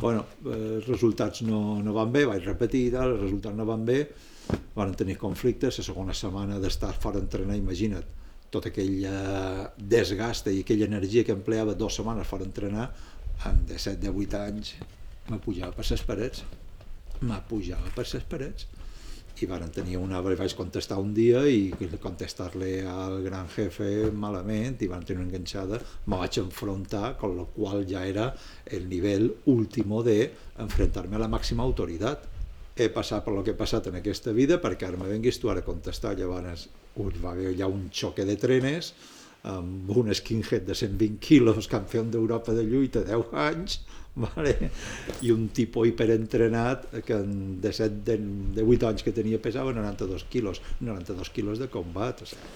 bueno, 0.03 0.27
els 0.45 0.89
resultats 0.89 1.45
no, 1.49 1.81
no 1.85 1.97
van 1.97 2.13
bé, 2.13 2.27
vaig 2.29 2.45
repetir, 2.45 2.91
tal, 2.93 3.17
els 3.17 3.25
resultats 3.25 3.57
no 3.57 3.69
van 3.69 3.87
bé, 3.89 4.03
van 4.77 4.93
tenir 4.99 5.17
conflictes, 5.21 5.79
la 5.79 5.87
segona 5.87 6.17
setmana 6.17 6.59
d'estar 6.61 6.93
fora 6.99 7.21
d'entrenar, 7.21 7.57
imagina't, 7.61 8.19
tot 8.53 8.69
aquell 8.69 9.07
eh, 9.09 9.65
desgast 9.95 10.51
i 10.53 10.61
aquella 10.61 10.89
energia 10.91 11.25
que 11.25 11.35
empleava 11.35 11.77
dues 11.79 11.97
setmanes 11.99 12.29
fora 12.29 12.47
entrenar, 12.49 12.91
amb 13.49 13.65
17-18 13.71 14.43
anys, 14.43 14.75
me 15.31 15.39
pujava 15.43 15.73
per 15.77 15.89
les 15.89 16.05
parets. 16.07 16.45
Me 17.23 17.39
pujava 17.49 17.93
per 17.97 18.05
les 18.05 18.25
parets. 18.29 18.69
I 19.43 19.47
van 19.51 19.65
tenir 19.75 19.97
una... 19.99 20.21
Vaig 20.23 20.53
contestar 20.55 20.99
un 21.03 21.15
dia 21.17 21.41
i 21.49 21.73
contestar-li 22.03 22.75
al 22.87 23.23
gran 23.25 23.49
jefe 23.51 24.11
malament 24.13 24.85
i 24.85 24.91
van 24.91 25.03
tenir 25.07 25.23
una 25.23 25.31
enganxada. 25.31 25.81
Me 26.07 26.21
vaig 26.21 26.39
enfrontar, 26.43 27.17
con 27.19 27.35
lo 27.39 27.49
qual 27.57 27.87
ja 27.89 28.05
era 28.07 28.29
el 28.67 28.87
nivell 28.91 29.31
último 29.51 30.03
de 30.07 30.19
enfrentar-me 30.63 31.17
a 31.17 31.25
la 31.25 31.33
màxima 31.33 31.65
autoritat 31.65 32.29
he 32.77 32.89
passat 32.93 33.25
per 33.25 33.35
lo 33.35 33.43
que 33.45 33.53
he 33.53 33.59
passat 33.59 33.89
en 33.91 33.99
aquesta 33.99 34.33
vida 34.37 34.61
perquè 34.63 34.89
ara 34.89 35.01
me 35.01 35.11
venguis 35.11 35.41
tu 35.41 35.51
ara 35.51 35.61
a 35.61 35.67
contestar. 35.67 36.15
Llavors 36.19 36.69
us 37.03 37.19
va 37.23 37.33
haver 37.33 37.53
allà 37.53 37.69
un 37.69 37.89
xoque 37.93 38.25
de 38.29 38.37
trenes 38.41 38.93
amb 39.49 39.91
un 39.91 40.13
skinhead 40.15 40.63
de 40.69 40.75
120 40.75 41.19
quilos 41.19 41.67
campió 41.69 42.05
d'Europa 42.05 42.53
de 42.55 42.63
lluita 42.63 43.03
10 43.03 43.33
anys 43.35 43.81
vale? 44.25 44.71
i 45.25 45.33
un 45.35 45.49
tipus 45.57 45.89
hiperentrenat 45.89 46.87
que 47.07 47.17
de, 47.25 47.73
7, 47.73 48.05
de, 48.07 48.19
de 48.59 48.63
8 48.63 48.93
anys 48.93 49.03
que 49.03 49.15
tenia 49.17 49.41
pesava 49.43 49.73
92 49.73 50.29
quilos. 50.31 50.63
92 50.81 51.33
quilos 51.35 51.59
de 51.59 51.69
combat 51.73 52.23
o 52.23 52.29
sigui, 52.29 52.53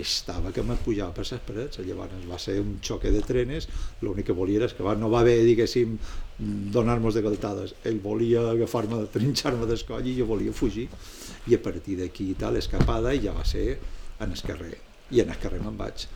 estava 0.00 0.52
que 0.54 0.62
me 0.62 0.76
pujava 0.78 1.12
per 1.14 1.26
les 1.26 1.42
parets. 1.46 1.82
Llavors 1.82 2.26
va 2.30 2.38
ser 2.38 2.60
un 2.62 2.78
xoque 2.82 3.10
de 3.10 3.22
trenes. 3.26 3.68
L'únic 4.02 4.30
que 4.30 4.36
volia 4.36 4.62
és 4.64 4.74
que 4.74 4.86
va, 4.86 4.94
no 4.94 5.10
va 5.10 5.24
haver 5.24 5.40
diguéssim 5.44 5.98
donar-nos 6.40 7.14
de 7.14 7.22
galtades 7.22 7.74
ell 7.84 8.00
volia 8.00 8.46
agafar-me, 8.52 9.04
trinxar-me 9.12 9.68
d'escoll 9.68 10.06
i 10.08 10.16
jo 10.18 10.28
volia 10.30 10.54
fugir. 10.56 10.88
I 11.48 11.56
a 11.56 11.62
partir 11.62 11.98
d'aquí 12.00 12.32
tal, 12.38 12.56
escapada 12.60 13.12
i 13.14 13.24
ja 13.26 13.34
va 13.36 13.44
ser 13.44 13.74
en 14.20 14.32
el 14.32 14.42
carrer 14.46 14.76
i 15.10 15.20
en 15.20 15.30
el 15.32 15.38
carrer 15.42 15.60
me'n 15.62 15.76
vaig. 15.76 16.06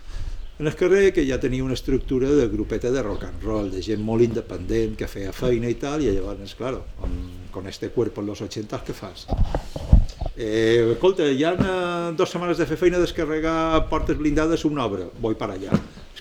En 0.56 0.68
el 0.70 0.76
carrer 0.78 1.08
que 1.12 1.24
ja 1.26 1.40
tenia 1.42 1.64
una 1.64 1.74
estructura 1.74 2.28
de 2.30 2.46
grupeta 2.46 2.90
de 2.94 3.02
rock 3.02 3.24
and 3.26 3.42
roll, 3.42 3.72
de 3.72 3.82
gent 3.82 4.04
molt 4.06 4.22
independent, 4.22 4.94
que 4.94 5.08
feia 5.10 5.32
feina 5.34 5.66
i 5.66 5.74
tal, 5.82 6.04
i 6.04 6.12
llavors, 6.14 6.54
claro, 6.54 6.84
amb, 7.02 7.50
con 7.50 7.66
este 7.66 7.88
cuerpo 7.90 8.22
en 8.22 8.28
los 8.30 8.40
80, 8.40 8.84
què 8.86 8.94
fas? 8.94 9.26
Eh, 10.36 10.92
escolta, 10.92 11.26
hi 11.26 11.42
ha 11.42 11.52
eh, 11.58 12.14
dues 12.14 12.30
setmanes 12.30 12.62
de 12.62 12.68
fer 12.70 12.78
feina 12.78 13.02
descarregar 13.02 13.88
portes 13.90 14.18
blindades 14.18 14.64
una 14.64 14.86
obra, 14.86 15.10
vull 15.18 15.34
per 15.34 15.50
allà. 15.56 15.74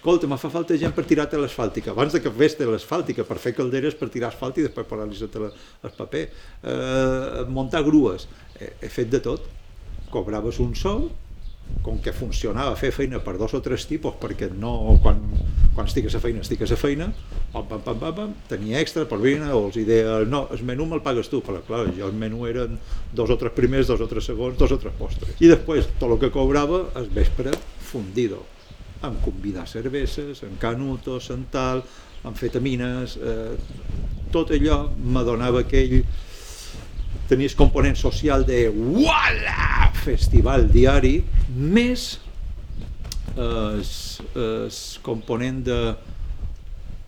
Escolta, 0.04 0.28
me 0.28 0.36
fa 0.36 0.49
falta 0.51 0.76
gent 0.76 0.91
per 0.91 1.06
tirar 1.08 1.30
l'asfàltica. 1.39 1.93
Abans 1.93 2.12
de 2.12 2.20
que 2.20 2.32
fes 2.36 2.58
l'asfàltica, 2.60 3.24
per 3.24 3.38
fer 3.39 3.54
calderes, 3.56 3.93
per 3.95 4.10
tirar 4.12 4.34
asfalt 4.34 4.58
i 4.60 4.66
després 4.66 4.84
posar-li 4.89 5.16
sota 5.16 5.45
el 5.47 5.93
paper. 5.95 6.24
Eh, 6.60 7.45
muntar 7.47 7.86
grues. 7.86 8.26
Eh, 8.60 8.74
he 8.84 8.89
fet 8.91 9.08
de 9.08 9.22
tot. 9.24 9.45
Cobraves 10.12 10.60
un 10.60 10.76
sou, 10.76 11.06
com 11.86 12.01
que 12.04 12.12
funcionava 12.12 12.76
fer 12.76 12.91
feina 12.91 13.22
per 13.24 13.38
dos 13.39 13.56
o 13.56 13.62
tres 13.64 13.86
tipus, 13.88 14.18
perquè 14.20 14.49
no, 14.51 14.74
quan, 15.01 15.22
quan 15.72 15.88
estigues 15.88 16.20
a 16.20 16.20
feina, 16.20 16.43
estigues 16.43 16.76
a 16.76 16.80
feina, 16.82 17.08
pam, 17.54 17.64
pam, 17.70 17.86
pam, 17.86 18.01
pam, 18.01 18.18
pam, 18.18 18.34
tenia 18.51 18.82
extra 18.84 19.06
per 19.08 19.22
vina, 19.24 19.54
o 19.56 19.70
els 19.70 19.80
deia, 19.88 20.18
no, 20.28 20.49
el 20.51 20.66
menú 20.68 20.84
me'l 20.89 21.06
pagues 21.06 21.32
tu, 21.32 21.39
però 21.47 21.64
clar, 21.64 21.86
jo 21.95 22.12
el 22.12 22.20
menú 22.20 22.43
eren 22.51 22.76
dos 23.16 23.32
o 23.32 23.39
tres 23.39 23.56
primers, 23.56 23.88
dos 23.88 24.04
o 24.04 24.12
tres 24.12 24.28
segons, 24.28 24.60
dos 24.60 24.76
o 24.76 24.82
tres 24.84 24.99
postres. 24.99 25.39
I 25.39 25.54
després, 25.56 25.88
tot 25.95 26.12
el 26.12 26.20
que 26.26 26.34
cobrava, 26.36 26.89
el 26.99 27.08
vespre, 27.16 27.56
fundido, 27.88 28.43
amb 29.04 29.20
convidar 29.24 29.68
cerveses, 29.68 30.43
en 30.47 30.56
canutos, 30.60 31.30
en 31.30 31.45
tal, 31.51 31.84
amfetamines, 32.24 33.18
eh, 33.20 33.56
tot 34.32 34.54
allò 34.56 34.88
me 34.95 35.24
donava 35.28 35.64
aquell 35.66 35.99
tenies 37.28 37.56
component 37.56 37.99
social 37.99 38.45
de 38.47 38.66
uala, 38.70 39.91
festival 40.04 40.70
diari, 40.72 41.18
més 41.54 42.08
el, 43.36 43.84
el 43.84 44.82
component 45.06 45.62
de 45.68 45.80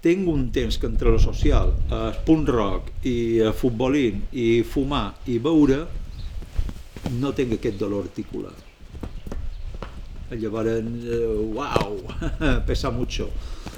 tinc 0.06 0.28
un 0.30 0.50
temps 0.54 0.78
que 0.78 0.86
entre 0.92 1.10
lo 1.10 1.20
social, 1.22 1.72
el 1.90 2.20
punt 2.28 2.46
rock 2.52 3.08
i 3.10 3.42
el 3.42 3.56
futbolín 3.58 4.22
i 4.38 4.62
fumar 4.68 5.08
i 5.32 5.40
beure 5.42 5.82
no 7.18 7.34
tinc 7.38 7.58
aquest 7.58 7.80
dolor 7.82 8.06
articular. 8.06 8.54
Llavors, 10.32 10.82
eh, 11.06 11.20
uau, 11.54 12.00
pesa 12.70 12.92
mucho. 12.92 13.30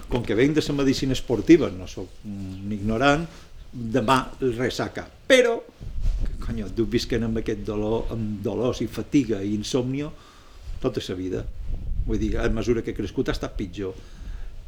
Com 0.08 0.24
que 0.24 0.36
venc 0.36 0.56
de 0.56 0.64
la 0.64 0.78
medicina 0.80 1.14
esportiva, 1.14 1.70
no 1.70 1.88
sóc 1.88 2.24
un 2.26 2.72
ignorant, 2.72 3.28
demà 3.72 4.22
resaca. 4.40 5.04
Però 5.28 5.58
conyo, 6.48 6.70
tu 6.72 6.88
visquen 6.88 7.28
amb 7.28 7.42
aquest 7.42 7.66
dolor, 7.68 8.08
amb 8.16 8.40
dolors 8.44 8.82
i 8.82 8.88
fatiga 8.88 9.42
i 9.44 9.54
insòmnio 9.58 10.12
tota 10.82 11.04
la 11.10 11.16
vida. 11.20 11.44
Vull 12.08 12.22
dir, 12.22 12.38
a 12.40 12.48
mesura 12.50 12.82
que 12.82 12.94
he 12.94 12.98
crescut 12.98 13.30
ha 13.30 13.36
estat 13.36 13.58
pitjor. 13.58 13.96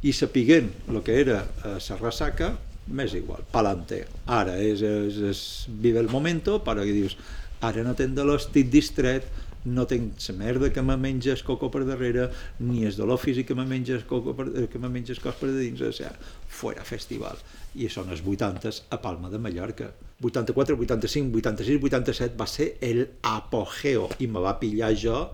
I 0.04 0.12
sapiguent 0.16 0.68
el 0.88 1.00
que 1.04 1.16
era 1.20 1.40
la 1.64 1.76
eh, 1.78 2.00
ressaca, 2.00 2.52
m'és 2.90 3.14
igual, 3.16 3.44
palante. 3.52 4.04
Ara 4.26 4.58
és, 4.60 4.82
és, 4.82 5.20
és 5.30 5.42
vive 5.68 6.00
el 6.00 6.10
momento, 6.12 6.58
però 6.64 6.84
que 6.84 6.96
dius, 6.96 7.16
ara 7.64 7.84
no 7.86 7.94
tenc 7.96 8.16
dolor, 8.16 8.40
estic 8.40 8.70
distret, 8.72 9.28
no 9.64 9.86
tinc 9.86 10.16
la 10.28 10.34
merda 10.38 10.70
que 10.72 10.82
me 10.82 10.96
menges 10.96 11.42
coco 11.44 11.70
per 11.70 11.84
darrere, 11.84 12.30
ni 12.58 12.84
el 12.88 12.96
dolor 12.96 13.18
físic 13.18 13.48
que 13.48 13.54
me 13.54 13.66
menges 13.66 14.04
coco 14.08 14.34
per, 14.36 14.48
que 14.68 14.78
me 14.78 14.88
menges 14.88 15.20
cos 15.20 15.36
per 15.36 15.50
dins, 15.52 15.80
o 15.80 15.92
sigui, 15.92 16.12
fuera 16.48 16.84
festival. 16.84 17.40
I 17.76 17.90
són 17.92 18.10
els 18.10 18.22
80 18.24 18.72
a 18.90 19.00
Palma 19.02 19.30
de 19.30 19.38
Mallorca. 19.38 19.90
84, 20.22 20.76
85, 20.76 21.36
86, 21.40 21.82
87 21.82 22.36
va 22.40 22.46
ser 22.48 22.74
el 22.84 23.06
apogeo 23.22 24.08
i 24.20 24.28
me 24.28 24.40
va 24.44 24.58
pillar 24.60 24.92
jo 24.96 25.28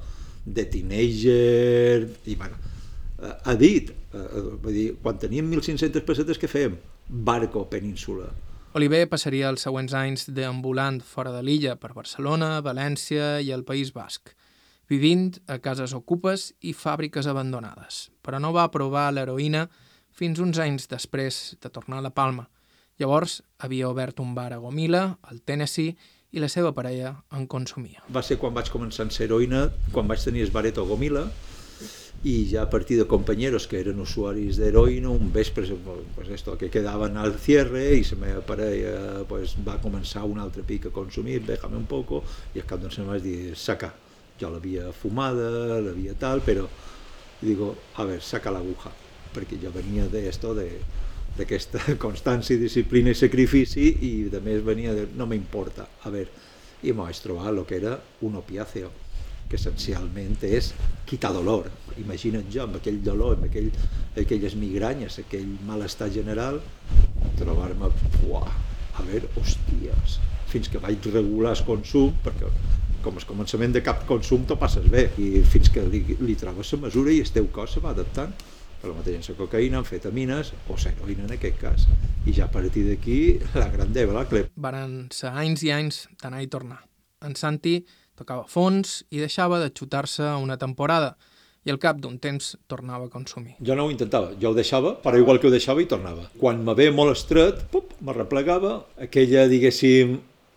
de 0.46 0.64
teenager 0.70 2.06
i 2.26 2.36
bueno, 2.38 2.58
eh, 3.18 3.32
ha 3.42 3.54
dit, 3.58 3.90
eh, 3.90 4.26
vull 4.62 4.74
dir, 4.74 4.88
quan 5.02 5.18
teníem 5.18 5.50
1.500 5.50 6.06
pessetes 6.06 6.38
que 6.38 6.50
fèiem? 6.50 6.76
Barco 7.06 7.64
península 7.70 8.30
Oliver 8.76 9.06
passaria 9.08 9.48
els 9.48 9.62
següents 9.64 9.94
anys 9.96 10.26
deambulant 10.36 10.98
fora 11.00 11.30
de 11.32 11.38
l'illa 11.40 11.78
per 11.80 11.94
Barcelona, 11.96 12.58
València 12.60 13.38
i 13.40 13.48
el 13.54 13.62
País 13.64 13.88
Basc, 13.94 14.34
vivint 14.92 15.30
a 15.48 15.56
cases 15.64 15.94
ocupes 15.96 16.50
i 16.60 16.74
fàbriques 16.76 17.24
abandonades, 17.24 18.10
però 18.20 18.36
no 18.36 18.50
va 18.52 18.66
provar 18.74 19.06
l'heroïna 19.14 19.64
fins 20.12 20.42
uns 20.44 20.60
anys 20.60 20.90
després 20.92 21.56
de 21.62 21.72
tornar 21.72 22.02
a 22.02 22.04
la 22.04 22.12
Palma. 22.12 22.50
Llavors 23.00 23.38
havia 23.64 23.88
obert 23.88 24.20
un 24.20 24.36
bar 24.36 24.50
a 24.52 24.60
Gomila, 24.60 25.06
al 25.24 25.40
Tennessee, 25.40 25.96
i 26.36 26.42
la 26.44 26.52
seva 26.52 26.74
parella 26.76 27.14
en 27.32 27.48
consumia. 27.48 28.04
Va 28.12 28.20
ser 28.20 28.36
quan 28.36 28.52
vaig 28.52 28.68
començar 28.68 29.08
a 29.08 29.14
ser 29.14 29.30
heroïna, 29.30 29.70
quan 29.96 30.04
vaig 30.04 30.20
tenir 30.20 30.44
el 30.44 30.52
baret 30.52 30.76
a 30.76 30.84
Gomila, 30.84 31.24
y 32.22 32.46
ya 32.46 32.62
a 32.62 32.70
partir 32.70 32.98
de 32.98 33.06
compañeros 33.06 33.66
que 33.66 33.78
eran 33.78 34.00
usuarios 34.00 34.56
de 34.56 34.68
heroína, 34.68 35.10
un 35.10 35.32
vespre, 35.32 35.66
pues 36.14 36.28
esto, 36.28 36.56
que 36.58 36.70
quedaban 36.70 37.16
al 37.16 37.34
cierre 37.34 37.94
y 37.94 38.04
se 38.04 38.16
me 38.16 38.32
parella 38.40 39.24
pues, 39.28 39.56
va 39.66 39.74
a 39.74 39.80
comenzar 39.80 40.24
un 40.24 40.38
altre 40.38 40.62
pic 40.62 40.86
a 40.86 40.90
consumir, 40.90 41.44
déjame 41.44 41.76
un 41.76 41.86
poco, 41.86 42.24
i 42.54 42.60
al 42.60 42.66
cap 42.66 42.80
d'unes 42.80 42.96
setmanes 42.98 43.22
dir, 43.22 43.54
saca, 43.54 43.92
jo 44.40 44.50
l'havia 44.50 44.90
fumada, 44.92 45.78
l'havia 45.80 46.16
tal, 46.18 46.42
però 46.42 46.66
digo, 47.40 47.74
a 47.96 48.04
ver, 48.04 48.20
saca 48.22 48.50
l'aguja, 48.50 48.90
perquè 49.34 49.60
jo 49.62 49.70
venia 49.70 50.08
de 50.08 50.28
esto, 50.28 50.54
de 50.54 50.70
d'aquesta 51.36 51.78
constància, 52.00 52.56
disciplina 52.56 53.12
i 53.12 53.18
sacrifici 53.18 53.90
i 54.08 54.12
de 54.32 54.40
més 54.40 54.62
venia 54.64 54.94
de 54.96 55.04
no 55.14 55.26
m'importa, 55.28 55.84
a 56.02 56.10
ver, 56.10 56.30
i 56.82 56.92
m'ho 56.92 57.04
vaig 57.04 57.20
trobar 57.20 57.52
el 57.52 57.64
que 57.68 57.76
era 57.76 57.98
un 58.24 58.40
opiáceo 58.40 58.88
que 59.50 59.58
essencialment 59.58 60.38
és 60.46 60.72
quitar 61.08 61.32
dolor. 61.34 61.68
Imagina't 62.00 62.48
jo, 62.52 62.64
amb 62.66 62.78
aquell 62.80 62.98
dolor, 63.04 63.36
amb 63.36 63.48
aquell, 63.48 63.70
aquelles 64.18 64.56
migranyes, 64.58 65.20
aquell 65.22 65.46
malestar 65.68 66.10
general, 66.12 66.60
trobar-me, 67.38 67.92
a 68.96 69.04
veure, 69.04 69.28
hòsties, 69.36 70.18
fins 70.50 70.70
que 70.72 70.80
vaig 70.82 71.04
regular 71.12 71.54
el 71.56 71.64
consum, 71.68 72.12
perquè 72.24 72.50
com 73.04 73.18
el 73.20 73.26
començament 73.28 73.74
de 73.76 73.82
cap 73.86 74.02
consum 74.08 74.46
t'ho 74.48 74.56
passes 74.58 74.86
bé, 74.90 75.06
i 75.22 75.42
fins 75.46 75.70
que 75.72 75.84
li, 75.86 76.02
li 76.20 76.36
trobes 76.38 76.72
la 76.74 76.82
mesura 76.86 77.12
i 77.14 77.20
el 77.22 77.32
teu 77.32 77.46
cos 77.54 77.76
se 77.76 77.82
va 77.84 77.92
adaptant 77.94 78.32
per 78.80 78.90
la 78.90 78.96
mateixa 78.96 79.36
cocaïna, 79.38 79.80
amfetamines 79.80 80.52
o 80.68 80.76
heroïna 80.76 81.26
en 81.28 81.36
aquest 81.36 81.60
cas. 81.60 81.86
I 82.26 82.34
ja 82.36 82.48
a 82.48 82.52
partir 82.52 82.84
d'aquí, 82.88 83.38
la 83.54 83.68
gran 83.72 83.92
deva, 83.94 84.16
la 84.16 84.26
clep. 84.28 84.50
Varen 84.56 85.06
ser 85.14 85.32
anys 85.32 85.62
i 85.64 85.72
anys 85.74 86.02
d'anar 86.22 86.42
i 86.42 86.50
tornar. 86.52 86.82
En 87.24 87.36
Santi 87.38 87.78
tocava 88.18 88.46
fons 88.48 89.02
i 89.10 89.22
deixava 89.22 89.60
de 89.62 89.70
xutar-se 89.70 90.34
una 90.42 90.56
temporada 90.60 91.14
i 91.66 91.72
al 91.72 91.80
cap 91.82 91.98
d'un 91.98 92.14
temps 92.22 92.54
tornava 92.70 93.08
a 93.08 93.10
consumir. 93.10 93.56
Jo 93.58 93.74
no 93.74 93.86
ho 93.86 93.90
intentava, 93.90 94.30
jo 94.38 94.52
ho 94.52 94.54
deixava, 94.54 94.94
però 95.02 95.18
igual 95.18 95.40
que 95.42 95.48
ho 95.48 95.54
deixava 95.54 95.82
i 95.82 95.88
tornava. 95.90 96.28
Quan 96.38 96.62
me 96.64 96.76
ve 96.78 96.92
molt 96.94 97.16
estret, 97.16 97.64
pup, 97.72 97.96
me 98.06 98.14
replegava, 98.14 98.78
aquella, 99.02 99.48
diguéssim, 99.50 100.14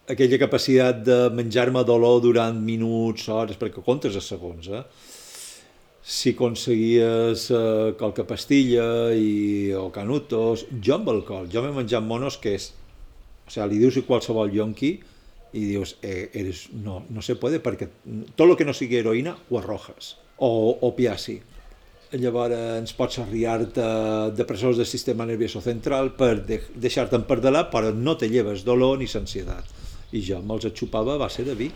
aquella 0.10 0.40
capacitat 0.42 1.02
de 1.06 1.18
menjar-me 1.34 1.82
dolor 1.86 2.22
durant 2.22 2.62
minuts, 2.62 3.26
hores, 3.34 3.58
perquè 3.58 3.82
comptes 3.86 4.18
a 4.18 4.22
segons, 4.26 4.70
eh? 4.70 4.84
Si 6.10 6.34
aconseguies 6.34 7.50
eh, 7.54 7.92
qualque 7.98 8.26
pastilla 8.26 9.10
i, 9.14 9.74
o 9.78 9.90
canutos, 9.94 10.66
jo 10.82 10.96
amb 10.96 11.10
alcohol, 11.10 11.50
jo 11.54 11.66
m'he 11.66 11.74
menjat 11.76 12.06
monos 12.06 12.38
que 12.42 12.56
és, 12.58 12.72
o 13.46 13.54
sigui, 13.54 13.68
li 13.74 13.82
dius 13.82 13.98
a 13.98 14.06
qualsevol 14.06 14.54
yonqui, 14.54 14.96
i 15.54 15.66
dius, 15.66 15.98
eh, 16.02 16.30
eres, 16.34 16.68
no, 16.74 17.04
no 17.10 17.22
se 17.26 17.36
puede 17.36 17.62
perquè 17.64 17.90
tot 18.36 18.46
el 18.46 18.58
que 18.58 18.68
no 18.68 18.76
sigui 18.78 19.00
heroïna 19.00 19.36
ho 19.50 19.58
arrojes 19.58 20.16
o 20.38 20.50
opiaci 20.88 21.40
llavors 22.18 22.56
ens 22.80 22.94
pots 22.98 23.20
arriar-te 23.22 23.86
depressors 24.38 24.78
del 24.78 24.88
sistema 24.90 25.26
nervioso 25.30 25.62
central 25.62 26.14
per 26.18 26.40
de, 26.46 26.62
deixar-te'n 26.74 27.26
per 27.30 27.40
delà 27.44 27.68
però 27.70 27.94
no 27.94 28.18
te 28.18 28.30
lleves 28.30 28.66
dolor 28.66 28.98
ni 28.98 29.08
sansietat. 29.08 29.78
I 30.18 30.24
jo 30.26 30.42
me'ls 30.42 30.66
xupava 30.74 31.14
a 31.14 31.22
base 31.22 31.46
de 31.46 31.54
vi. 31.54 31.70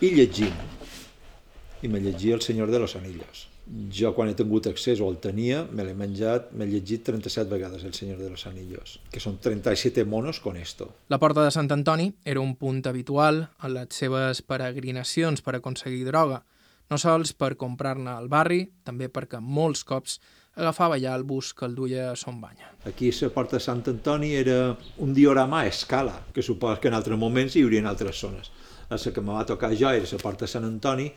I 0.00 0.14
llegint 0.16 1.82
i 1.84 1.88
me 1.88 2.00
llegia 2.00 2.34
El 2.34 2.40
Senyor 2.40 2.70
de 2.72 2.80
los 2.80 2.96
Anillos 2.96 3.48
jo 3.66 4.12
quan 4.14 4.28
he 4.28 4.34
tingut 4.36 4.66
accés 4.68 5.00
o 5.00 5.08
el 5.08 5.16
tenia, 5.24 5.62
me 5.72 5.86
l'he 5.86 5.94
menjat, 5.96 6.50
m'he 6.52 6.66
llegit 6.68 7.04
37 7.06 7.48
vegades 7.48 7.84
El 7.84 7.94
Senyor 7.96 8.18
de 8.20 8.28
los 8.30 8.46
Anillos, 8.46 8.98
que 9.10 9.22
són 9.22 9.38
37 9.40 10.04
monos 10.04 10.40
con 10.40 10.58
esto. 10.60 10.90
La 11.08 11.18
porta 11.18 11.44
de 11.44 11.52
Sant 11.54 11.72
Antoni 11.72 12.10
era 12.24 12.44
un 12.44 12.56
punt 12.60 12.84
habitual 12.86 13.48
en 13.62 13.74
les 13.78 13.96
seves 13.96 14.42
peregrinacions 14.42 15.40
per 15.40 15.56
aconseguir 15.56 16.04
droga, 16.10 16.42
no 16.90 16.98
sols 17.00 17.32
per 17.32 17.54
comprar-ne 17.56 18.12
al 18.12 18.28
barri, 18.28 18.66
també 18.84 19.08
perquè 19.08 19.40
molts 19.40 19.84
cops 19.88 20.18
agafava 20.54 20.98
ja 21.00 21.14
el 21.16 21.24
bus 21.24 21.52
que 21.54 21.64
el 21.66 21.74
duia 21.74 22.10
a 22.10 22.16
Son 22.16 22.40
Banya. 22.40 22.70
Aquí 22.86 23.10
la 23.10 23.30
porta 23.30 23.56
de 23.56 23.64
Sant 23.64 23.82
Antoni 23.88 24.34
era 24.34 24.76
un 24.98 25.14
diorama 25.14 25.62
a 25.62 25.66
escala, 25.66 26.20
que 26.32 26.42
supos 26.42 26.78
que 26.78 26.88
en 26.88 26.94
altres 26.94 27.18
moments 27.18 27.56
hi 27.56 27.64
haurien 27.64 27.86
altres 27.86 28.20
zones. 28.20 28.52
La 28.90 28.98
que 28.98 29.20
me 29.20 29.32
va 29.32 29.46
tocar 29.46 29.72
jo 29.74 29.90
era 29.90 30.06
la 30.10 30.18
porta 30.18 30.44
de 30.44 30.52
Sant 30.52 30.64
Antoni, 30.64 31.08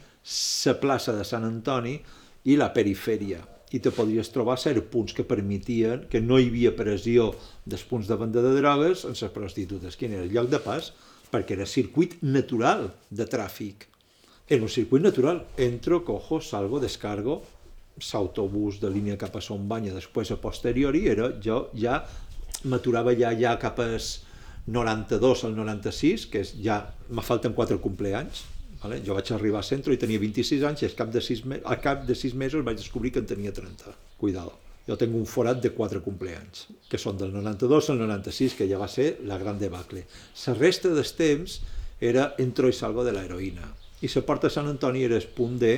la 0.66 0.80
plaça 0.80 1.14
de 1.14 1.24
Sant 1.24 1.44
Antoni, 1.44 2.00
i 2.48 2.56
la 2.60 2.72
perifèria 2.74 3.44
i 3.76 3.82
te 3.84 3.92
podries 3.92 4.30
trobar 4.32 4.56
certs 4.62 4.86
punts 4.92 5.14
que 5.16 5.26
permetien 5.28 6.06
que 6.12 6.22
no 6.24 6.40
hi 6.40 6.48
havia 6.48 6.72
pressió 6.76 7.34
dels 7.68 7.84
punts 7.90 8.08
de 8.08 8.16
venda 8.20 8.44
de 8.44 8.54
drogues 8.56 9.04
en 9.10 9.18
les 9.20 9.34
prostitutes, 9.36 9.98
que 10.00 10.08
era 10.08 10.24
el 10.24 10.32
lloc 10.32 10.48
de 10.54 10.62
pas, 10.64 10.94
perquè 11.32 11.58
era 11.58 11.68
circuit 11.68 12.16
natural 12.24 12.88
de 13.12 13.28
tràfic. 13.28 13.90
Era 14.48 14.64
un 14.64 14.72
circuit 14.72 15.04
natural. 15.04 15.44
Entro, 15.60 16.06
cojo, 16.08 16.40
salgo, 16.40 16.80
descargo, 16.80 17.42
l'autobús 18.00 18.80
de 18.80 18.90
línia 18.94 19.18
cap 19.20 19.36
a 19.36 19.42
Son 19.42 19.68
Banya, 19.68 19.92
després 19.92 20.32
a 20.32 20.40
posteriori, 20.40 21.08
era, 21.12 21.34
jo 21.44 21.66
ja 21.76 22.00
m'aturava 22.64 23.12
ja, 23.18 23.34
ja 23.36 23.58
cap 23.60 23.82
als 23.84 24.22
92 24.68 25.44
al 25.48 25.56
96, 25.58 26.28
que 26.32 26.44
és 26.46 26.54
ja, 26.64 26.86
me 27.10 27.24
falten 27.26 27.56
4 27.58 27.82
compleanys, 27.84 28.46
vale? 28.82 29.02
jo 29.06 29.16
vaig 29.18 29.32
arribar 29.34 29.64
a 29.64 29.68
centre 29.68 29.94
i 29.94 30.00
tenia 30.02 30.22
26 30.22 30.64
anys 30.70 30.84
i 30.84 30.90
al 30.90 30.96
cap 30.98 31.12
de 31.14 31.22
6, 31.24 31.44
me 31.46 31.60
al 31.64 31.82
cap 31.84 32.06
de 32.08 32.16
6 32.16 32.36
mesos 32.36 32.66
vaig 32.66 32.78
descobrir 32.78 33.12
que 33.14 33.24
en 33.24 33.30
tenia 33.30 33.54
30. 33.54 33.94
Cuidado. 34.18 34.54
Jo 34.88 34.96
tinc 34.96 35.16
un 35.20 35.26
forat 35.28 35.60
de 35.60 35.74
4 35.76 36.00
compleanys, 36.06 36.68
que 36.88 37.00
són 37.02 37.18
del 37.20 37.34
92 37.34 37.90
al 37.92 38.00
96, 38.00 38.56
que 38.56 38.68
ja 38.70 38.80
va 38.80 38.88
ser 38.88 39.18
la 39.28 39.38
gran 39.42 39.60
debacle. 39.60 40.06
La 40.46 40.56
resta 40.56 40.94
dels 40.96 41.12
temps 41.18 41.60
era 42.00 42.30
entro 42.40 42.70
i 42.72 42.76
salgo 42.78 43.04
de 43.04 43.12
la 43.12 43.26
heroïna. 43.26 43.68
I 44.02 44.08
la 44.14 44.22
porta 44.24 44.48
a 44.48 44.54
Sant 44.54 44.70
Antoni 44.70 45.04
era 45.04 45.18
el 45.18 45.28
punt 45.36 45.58
de 45.60 45.74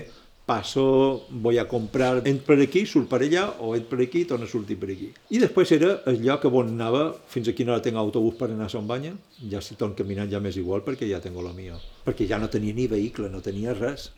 passo, 0.49 1.27
voy 1.29 1.59
a 1.59 1.67
comprar, 1.67 2.23
ent 2.25 2.39
per 2.41 2.57
aquí, 2.63 2.81
surt 2.89 3.05
per 3.11 3.19
allà, 3.21 3.43
o 3.61 3.75
ent 3.77 3.85
per 3.85 3.99
aquí, 4.01 4.23
torna 4.25 4.47
a 4.47 4.49
sortir 4.49 4.79
per 4.81 4.89
aquí. 4.89 5.11
I 5.29 5.41
després 5.43 5.69
era 5.77 5.91
el 6.09 6.23
lloc 6.25 6.47
on 6.49 6.71
anava, 6.73 7.03
fins 7.29 7.51
a 7.51 7.53
quina 7.53 7.75
hora 7.75 7.85
tinc 7.85 8.01
autobús 8.01 8.33
per 8.39 8.49
anar 8.49 8.65
a 8.65 8.73
Son 8.73 8.89
Banya, 8.89 9.13
ja 9.51 9.61
si 9.61 9.77
torn 9.77 9.93
caminant 9.93 10.31
ja 10.31 10.41
m'és 10.41 10.57
igual 10.57 10.81
perquè 10.81 11.05
ja 11.05 11.21
tengo 11.21 11.45
lo 11.45 11.53
mío. 11.53 11.77
Perquè 12.07 12.25
ja 12.25 12.41
no 12.41 12.49
tenia 12.49 12.73
ni 12.73 12.89
vehicle, 12.89 13.29
no 13.29 13.45
tenia 13.45 13.77
res. 13.77 14.09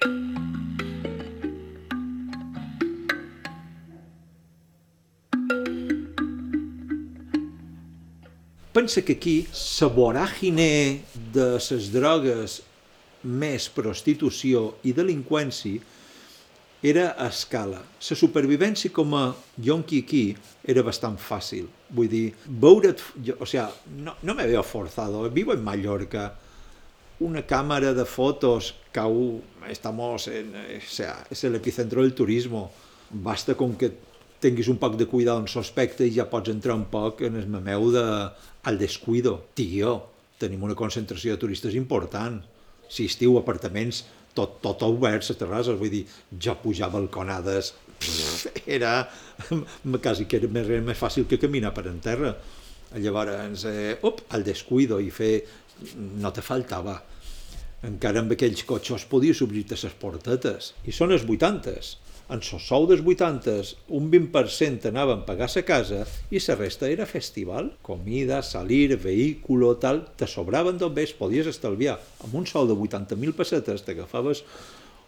Pensa 8.71 9.03
que 9.03 9.19
aquí 9.19 9.37
la 9.51 9.91
voràgine 9.91 10.71
de 11.35 11.53
les 11.59 11.91
drogues 11.91 12.61
més 13.21 13.67
prostitució 13.69 14.69
i 14.87 14.95
delinqüència 14.95 15.90
era 16.81 17.15
a 17.17 17.27
escala. 17.29 17.81
La 17.81 18.17
supervivència 18.17 18.91
com 18.93 19.13
a 19.15 19.31
yonqui 19.61 20.01
aquí 20.01 20.23
era 20.65 20.83
bastant 20.83 21.17
fàcil. 21.21 21.67
Vull 21.89 22.09
dir, 22.09 22.27
veure... 22.45 22.95
Jo, 23.23 23.37
o 23.39 23.45
sea, 23.45 23.69
no, 23.97 24.15
no 24.21 24.35
me 24.35 24.47
veo 24.47 24.63
forzado. 24.63 25.29
Vivo 25.29 25.53
en 25.53 25.63
Mallorca. 25.63 26.33
Una 27.21 27.45
cámara 27.45 27.93
de 27.93 28.05
fotos, 28.05 28.73
cau, 28.91 29.41
estamos 29.69 30.27
en... 30.27 30.55
O 30.55 30.87
sea, 30.87 31.25
es 31.29 31.43
el 31.43 31.55
epicentro 31.55 32.01
del 32.01 32.15
turismo. 32.15 32.71
Basta 33.11 33.53
con 33.53 33.75
que 33.75 33.91
tinguis 34.41 34.67
un 34.67 34.79
poc 34.81 34.97
de 34.97 35.05
cuidado 35.05 35.43
en 35.43 35.45
l'aspecte 35.45 36.07
i 36.07 36.15
ja 36.15 36.25
pots 36.25 36.49
entrar 36.49 36.73
un 36.73 36.87
poc 36.89 37.21
en 37.27 37.37
el 37.37 37.45
memeu 37.45 37.91
de, 37.93 38.05
al 38.65 38.79
descuido. 38.81 39.35
Tio, 39.53 39.99
tenim 40.41 40.63
una 40.65 40.75
concentració 40.75 41.35
de 41.35 41.41
turistes 41.43 41.77
important. 41.77 42.41
Si 42.89 43.05
estiu 43.05 43.37
apartaments 43.37 44.01
tot, 44.37 44.59
tot 44.63 44.83
obert, 44.87 45.25
les 45.27 45.39
terrasses, 45.39 45.77
vull 45.79 45.91
dir, 45.93 46.03
jo 46.39 46.55
pujar 46.63 46.91
balconades, 46.93 47.73
pff, 48.01 48.61
era 48.77 48.95
quasi 50.03 50.27
que 50.29 50.41
era 50.41 50.51
més, 50.51 50.69
més 50.85 50.99
fàcil 50.99 51.27
que 51.29 51.39
caminar 51.41 51.73
per 51.75 51.87
en 51.91 51.99
terra. 52.03 52.35
Llavors, 53.01 53.65
eh, 53.69 53.95
op, 54.07 54.25
al 54.35 54.43
descuido 54.43 54.99
i 54.99 55.09
fer, 55.15 55.33
no 56.21 56.31
te 56.35 56.43
faltava. 56.43 56.97
Encara 57.87 58.21
amb 58.21 58.35
aquells 58.35 58.65
cotxos 58.67 59.07
podies 59.09 59.41
obrir-te 59.41 59.79
les 59.79 59.97
portetes, 59.97 60.73
i 60.85 60.93
són 60.93 61.15
els 61.15 61.25
80s 61.25 61.95
en 62.31 62.39
el 62.39 62.59
sou 62.63 62.85
dels 62.87 63.03
80, 63.03 63.53
un 63.97 64.09
20% 64.11 64.87
anava 64.87 65.17
a 65.17 65.23
pagar 65.27 65.49
sa 65.51 65.65
casa 65.67 66.05
i 66.31 66.39
la 66.39 66.55
resta 66.55 66.87
era 66.87 67.05
festival, 67.05 67.73
comida, 67.83 68.41
salir, 68.41 68.95
vehículo, 68.97 69.75
tal, 69.77 70.05
te 70.15 70.27
sobraven 70.27 70.79
d'on 70.79 70.93
ves, 70.95 71.11
podies 71.11 71.49
estalviar. 71.51 71.99
Amb 72.23 72.37
un 72.39 72.47
sou 72.47 72.69
de 72.69 72.77
80.000 72.77 73.35
pessetes 73.35 73.83
t'agafaves 73.83 74.45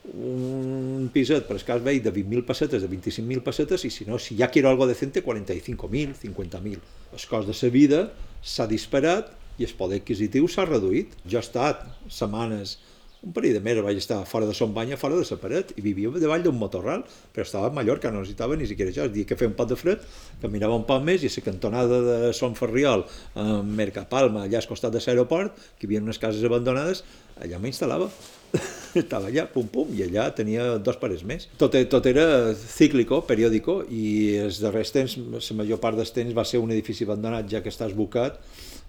un 0.03 1.07
piset 1.13 1.45
per 1.47 1.55
escàs 1.55 1.80
veí 1.84 2.01
de 2.03 2.11
20.000 2.11 2.43
pessetes, 2.43 2.84
de 2.84 2.89
25.000 2.91 3.43
pessetes, 3.45 3.86
i 3.88 3.91
si 3.93 4.03
no, 4.03 4.19
si 4.19 4.36
ja 4.36 4.49
quiero 4.51 4.67
algo 4.69 4.88
decente, 4.88 5.24
45.000, 5.24 6.17
50.000. 6.19 6.82
El 7.13 7.28
cost 7.30 7.47
de 7.47 7.55
la 7.55 7.71
vida 7.71 8.01
s'ha 8.43 8.67
disparat 8.67 9.32
i 9.57 9.63
el 9.63 9.76
poder 9.80 10.01
adquisitiu 10.01 10.49
s'ha 10.49 10.67
reduït. 10.67 11.15
Jo 11.24 11.39
he 11.39 11.45
estat 11.45 11.86
setmanes 12.11 12.82
un 13.24 13.32
parell 13.32 13.55
de 13.55 13.61
mesos 13.63 13.84
vaig 13.86 13.97
estar 13.97 14.19
fora 14.28 14.45
de 14.45 14.53
Son 14.53 14.74
Banya, 14.76 14.97
fora 14.99 15.15
de 15.15 15.24
la 15.24 15.38
paret, 15.39 15.71
i 15.80 15.82
vivia 15.82 16.11
davall 16.19 16.43
d'un 16.43 16.57
motorral, 16.59 17.05
però 17.34 17.45
estava 17.47 17.69
a 17.69 17.74
Mallorca, 17.74 18.11
no 18.11 18.19
necessitava 18.19 18.57
ni 18.59 18.67
siquiera 18.67 18.91
això. 18.91 19.07
El 19.07 19.13
dia 19.13 19.26
que 19.26 19.38
feia 19.39 19.49
un 19.49 19.55
pot 19.55 19.69
de 19.69 19.78
fred, 19.80 20.03
caminava 20.41 20.76
un 20.76 20.84
poc 20.84 21.03
més 21.03 21.24
i 21.24 21.32
a 21.32 21.36
la 21.38 21.43
cantonada 21.45 22.01
de 22.03 22.34
Son 22.34 22.55
Ferriol, 22.59 23.05
a 23.36 23.61
Mercapalma, 23.63 24.43
allà 24.43 24.59
al 24.59 24.67
costat 24.67 24.91
de 24.91 25.01
l'aeroport, 25.05 25.55
que 25.80 25.88
hi 25.88 25.91
havia 25.91 26.03
unes 26.03 26.19
cases 26.19 26.43
abandonades, 26.43 27.03
allà 27.39 27.59
m'instal·lava. 27.63 28.09
Estava 29.03 29.32
allà, 29.32 29.47
pum, 29.49 29.69
pum, 29.71 29.93
i 29.95 30.03
allà 30.03 30.28
tenia 30.36 30.76
dos 30.84 30.99
pares 31.01 31.24
més. 31.24 31.47
Tot, 31.57 31.78
tot 31.89 32.09
era 32.11 32.26
cíclico, 32.53 33.21
periòdico, 33.30 33.80
i 33.88 34.36
els 34.43 34.59
darrers 34.61 34.91
temps, 34.91 35.15
la 35.15 35.41
major 35.63 35.80
part 35.80 35.97
dels 35.97 36.11
temps, 36.11 36.36
va 36.36 36.43
ser 36.43 36.59
un 36.59 36.76
edifici 36.76 37.07
abandonat, 37.07 37.47
ja 37.49 37.63
que 37.63 37.71
està 37.71 37.88
esbocat, 37.88 38.38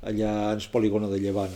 allà 0.02 0.34
en 0.50 0.58
el 0.58 0.68
polígono 0.74 1.08
de 1.08 1.22
Llevant 1.22 1.54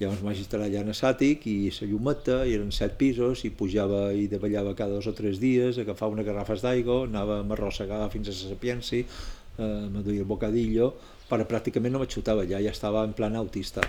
Llavors 0.00 0.22
vaig 0.24 0.38
instal·lar 0.40 0.70
allà 0.70 0.80
en 0.80 0.94
Sàtic 0.96 1.42
i 1.50 1.54
la 1.76 1.86
llumeta, 1.90 2.38
i 2.48 2.54
eren 2.56 2.70
set 2.72 2.94
pisos, 2.96 3.42
i 3.44 3.50
pujava 3.52 4.06
i 4.16 4.30
davallava 4.32 4.72
cada 4.78 4.96
dos 4.96 5.10
o 5.10 5.12
tres 5.12 5.36
dies, 5.42 5.76
agafava 5.82 6.14
unes 6.14 6.24
garrafes 6.24 6.64
d'aigua, 6.64 7.02
anava 7.04 7.40
a 7.40 7.44
m'arrossegar 7.44 8.06
fins 8.14 8.30
a 8.30 8.32
la 8.32 8.54
Sapienci, 8.54 9.02
eh, 9.04 9.66
me 9.92 10.00
duia 10.00 10.24
el 10.24 10.30
bocadillo, 10.30 10.94
però 11.28 11.44
pràcticament 11.44 11.92
no 11.92 12.00
me 12.00 12.08
xutava 12.08 12.46
allà, 12.46 12.62
ja 12.64 12.72
estava 12.72 13.04
en 13.04 13.12
plan 13.12 13.36
autista. 13.36 13.84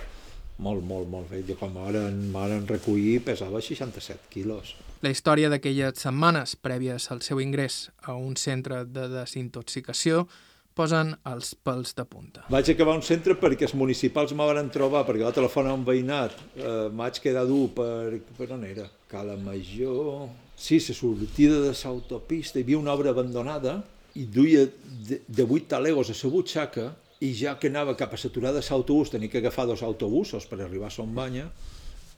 Molt, 0.62 0.84
molt, 0.84 1.08
molt 1.08 1.32
bé. 1.32 1.40
Jo 1.48 1.56
quan 1.56 1.72
m'han 1.72 2.68
recollir 2.68 3.22
pesava 3.24 3.64
67 3.64 4.28
quilos. 4.30 4.76
La 5.02 5.10
història 5.10 5.48
d'aquelles 5.48 5.98
setmanes 6.04 6.54
prèvies 6.60 7.08
al 7.10 7.24
seu 7.24 7.40
ingrés 7.40 7.88
a 8.04 8.14
un 8.14 8.36
centre 8.36 8.84
de 8.84 9.08
desintoxicació 9.16 10.26
posen 10.74 11.14
els 11.28 11.52
pèls 11.54 11.94
de 11.98 12.04
punta. 12.08 12.44
Vaig 12.52 12.70
acabar 12.72 12.96
un 12.98 13.04
centre 13.06 13.36
perquè 13.40 13.68
els 13.68 13.74
municipals 13.78 14.34
me 14.36 14.46
van 14.48 14.70
trobar, 14.72 15.04
perquè 15.08 15.26
va 15.26 15.34
telefonar 15.36 15.74
un 15.78 15.84
veïnat, 15.86 16.36
eh, 16.56 16.88
m'haig 16.92 17.20
quedat 17.24 17.48
dur 17.48 17.68
per... 17.76 18.20
per 18.38 18.50
on 18.56 18.64
era? 18.68 18.88
Cala 19.10 19.36
Major... 19.36 20.28
Sí, 20.62 20.78
la 20.78 20.94
sortida 20.94 21.58
de 21.64 21.72
l'autopista, 21.72 22.60
hi 22.60 22.62
havia 22.62 22.78
una 22.78 22.92
obra 22.92 23.10
abandonada 23.10 23.80
i 24.14 24.26
duia 24.30 24.66
de, 25.08 25.22
de 25.26 25.42
8 25.42 25.66
talegos 25.72 26.12
a 26.12 26.14
la 26.14 26.30
butxaca 26.30 26.84
i 27.22 27.32
ja 27.34 27.56
que 27.58 27.70
anava 27.70 27.96
cap 27.98 28.12
a 28.14 28.18
l'aturada 28.20 28.60
de 28.60 28.66
l'autobús 28.68 29.10
tenia 29.10 29.30
que 29.30 29.38
agafar 29.38 29.66
dos 29.66 29.82
autobusos 29.82 30.46
per 30.46 30.60
arribar 30.60 30.90
a 30.90 30.94
Son 30.94 31.14
Banya 31.14 31.48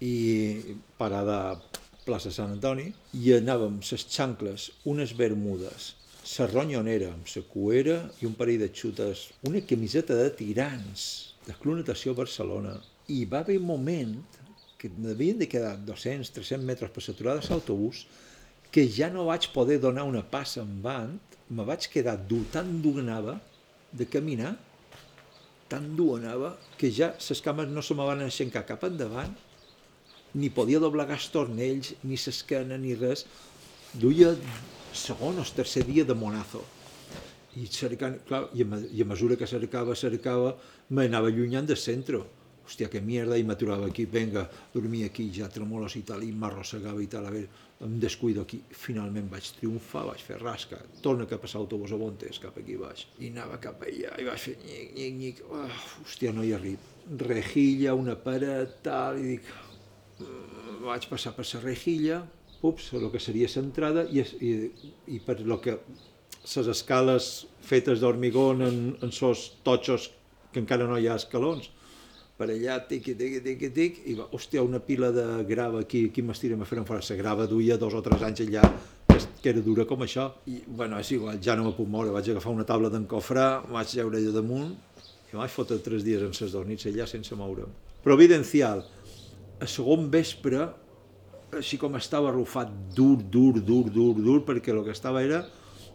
i 0.00 0.76
parada 0.98 1.56
plaça 2.04 2.32
Sant 2.32 2.52
Antoni 2.52 2.90
i 3.16 3.32
anàvem 3.36 3.78
les 3.80 4.06
xancles, 4.10 4.70
unes 4.84 5.14
bermudes, 5.16 5.94
la 6.24 6.46
ronyonera 6.48 7.10
amb 7.12 7.28
la 7.28 7.42
cuera 7.52 7.94
i 8.22 8.26
un 8.26 8.34
parell 8.38 8.62
de 8.62 8.70
xutes, 8.72 9.28
una 9.44 9.60
camiseta 9.60 10.16
de 10.16 10.30
tirants, 10.32 11.34
de 11.44 11.52
Club 11.60 11.82
Natació 11.82 12.14
Barcelona. 12.16 12.78
I 13.12 13.26
va 13.28 13.42
haver 13.44 13.58
un 13.60 13.66
moment 13.68 14.14
que 14.80 14.88
m'havien 14.88 15.38
de 15.38 15.48
quedar 15.48 15.74
200-300 15.84 16.64
metres 16.64 16.92
per 16.94 17.04
l'aturada 17.04 17.42
de 17.44 17.50
l'autobús 17.52 18.06
que 18.72 18.86
ja 18.90 19.10
no 19.12 19.26
vaig 19.28 19.50
poder 19.52 19.78
donar 19.82 20.06
una 20.08 20.24
passa 20.24 20.62
en 20.64 20.80
vant, 20.82 21.18
me 21.50 21.64
vaig 21.68 21.84
quedar 21.92 22.16
dur, 22.16 22.42
tan 22.50 22.80
dur 22.82 22.98
anava 23.02 23.36
de 23.92 24.08
caminar, 24.08 24.56
tan 25.68 25.92
dur 25.94 26.16
anava, 26.18 26.54
que 26.80 26.90
ja 26.90 27.12
les 27.20 27.42
cames 27.44 27.68
no 27.68 27.84
se 27.84 27.94
me 27.94 28.06
van 28.08 28.24
aixencar 28.24 28.64
cap 28.66 28.82
endavant, 28.88 29.36
ni 30.34 30.50
podia 30.50 30.80
doblegar 30.82 31.20
els 31.20 31.28
tornells, 31.30 31.92
ni 32.02 32.16
l'esquena, 32.18 32.80
ni 32.80 32.96
res. 32.98 33.28
Duia 33.94 34.32
segon 34.94 35.38
o 35.38 35.44
tercer 35.44 35.84
dia 35.84 36.04
de 36.04 36.14
Monazo. 36.14 36.62
I, 37.54 37.66
cercant, 37.70 38.16
clar, 38.26 38.48
i, 38.54 38.64
a, 38.64 38.80
i 38.90 39.02
a 39.02 39.06
mesura 39.06 39.36
que 39.38 39.46
cercava, 39.46 39.94
cercava, 39.94 40.54
m'anava 40.90 41.30
allunyant 41.30 41.68
del 41.68 41.78
centre. 41.78 42.22
Hòstia, 42.64 42.88
que 42.88 43.02
mierda, 43.04 43.36
i 43.36 43.44
m'aturava 43.44 43.90
aquí, 43.90 44.06
venga, 44.08 44.46
dormia 44.72 45.10
aquí, 45.10 45.26
ja 45.36 45.50
tremolos 45.52 45.98
i 45.98 46.02
tal, 46.08 46.22
i 46.24 46.30
m'arrossegava 46.32 47.02
i 47.04 47.08
tal, 47.12 47.26
a 47.28 47.32
veure, 47.34 47.50
em 47.84 47.98
descuido 48.00 48.40
aquí. 48.42 48.62
Finalment 48.72 49.28
vaig 49.30 49.50
triomfar, 49.58 50.06
vaig 50.08 50.22
fer 50.24 50.38
rasca, 50.40 50.78
torna 51.04 51.28
cap 51.30 51.44
a 51.44 51.50
l'autobús 51.52 51.92
a 51.92 51.98
Bontes, 52.00 52.40
cap 52.40 52.56
aquí 52.58 52.78
baix. 52.80 53.04
I 53.20 53.28
anava 53.34 53.60
cap 53.60 53.84
allà, 53.84 54.14
i 54.16 54.24
vaig 54.30 54.40
fer 54.46 54.56
nyic, 54.62 54.94
nyic, 54.96 55.18
nyic, 55.20 55.42
oh, 55.50 55.66
hòstia, 56.06 56.32
no 56.32 56.46
hi 56.46 56.54
arribo. 56.56 56.92
Rejilla, 57.20 57.92
una 58.00 58.16
paret, 58.16 58.80
tal, 58.86 59.20
i 59.20 59.34
dic, 59.34 59.52
mm, 60.24 60.80
vaig 60.88 61.10
passar 61.12 61.34
per 61.36 61.44
la 61.52 61.62
rejilla, 61.66 62.22
ups, 62.64 62.90
el 62.96 63.06
que 63.12 63.20
seria 63.22 63.48
l'entrada 63.54 64.06
i, 64.10 64.24
i, 64.40 64.52
i 65.14 65.20
per 65.24 65.40
lo 65.44 65.60
que 65.60 65.78
les 66.44 66.68
escales 66.68 67.46
fetes 67.64 68.02
d'hormigó 68.02 68.50
en, 68.52 68.96
en 69.00 69.12
sos 69.12 69.46
totxos 69.64 70.10
que 70.52 70.62
encara 70.62 70.86
no 70.88 70.98
hi 70.98 71.08
ha 71.08 71.16
escalons. 71.18 71.70
Per 72.34 72.48
allà, 72.50 72.80
tiqui, 72.88 73.14
tiqui, 73.14 73.40
tiqui, 73.44 73.70
tic, 73.74 74.00
i 74.10 74.16
va, 74.18 74.26
hòstia, 74.34 74.62
una 74.66 74.80
pila 74.82 75.12
de 75.14 75.24
grava 75.46 75.84
aquí, 75.84 76.08
aquí 76.10 76.22
m'estirem 76.22 76.62
a 76.62 76.66
fer 76.66 76.80
fora, 76.82 77.02
la 77.08 77.16
grava 77.20 77.46
duia 77.46 77.76
dos 77.78 77.94
o 77.94 78.02
tres 78.02 78.24
anys 78.26 78.42
allà, 78.42 78.64
que, 79.06 79.18
que 79.42 79.52
era 79.52 79.62
dura 79.62 79.86
com 79.86 80.02
això, 80.02 80.32
i 80.50 80.58
bueno, 80.66 80.98
és 80.98 81.12
igual, 81.14 81.38
ja 81.42 81.54
no 81.54 81.68
me 81.68 81.74
puc 81.76 81.86
moure, 81.90 82.10
vaig 82.14 82.32
agafar 82.32 82.54
una 82.54 82.66
taula 82.66 82.90
d'encofrar, 82.90 83.68
vaig 83.70 83.94
lleure 83.94 84.18
allà 84.18 84.34
damunt, 84.34 84.72
i 85.30 85.38
vaig 85.38 85.54
fotre 85.54 85.78
tres 85.82 86.02
dies 86.06 86.26
en 86.26 86.34
ses 86.34 86.50
dos 86.54 86.66
nits 86.66 86.90
allà 86.90 87.06
sense 87.06 87.38
moure'm. 87.38 87.70
Providencial, 88.02 88.82
a 89.62 89.70
segon 89.70 90.10
vespre 90.10 90.66
així 91.60 91.78
com 91.80 91.96
estava 91.98 92.30
arrufat 92.30 92.70
dur, 92.96 93.18
dur, 93.22 93.60
dur, 93.60 93.90
dur, 93.90 94.14
dur, 94.18 94.40
perquè 94.46 94.72
el 94.74 94.82
que 94.86 94.94
estava 94.94 95.22
era 95.24 95.44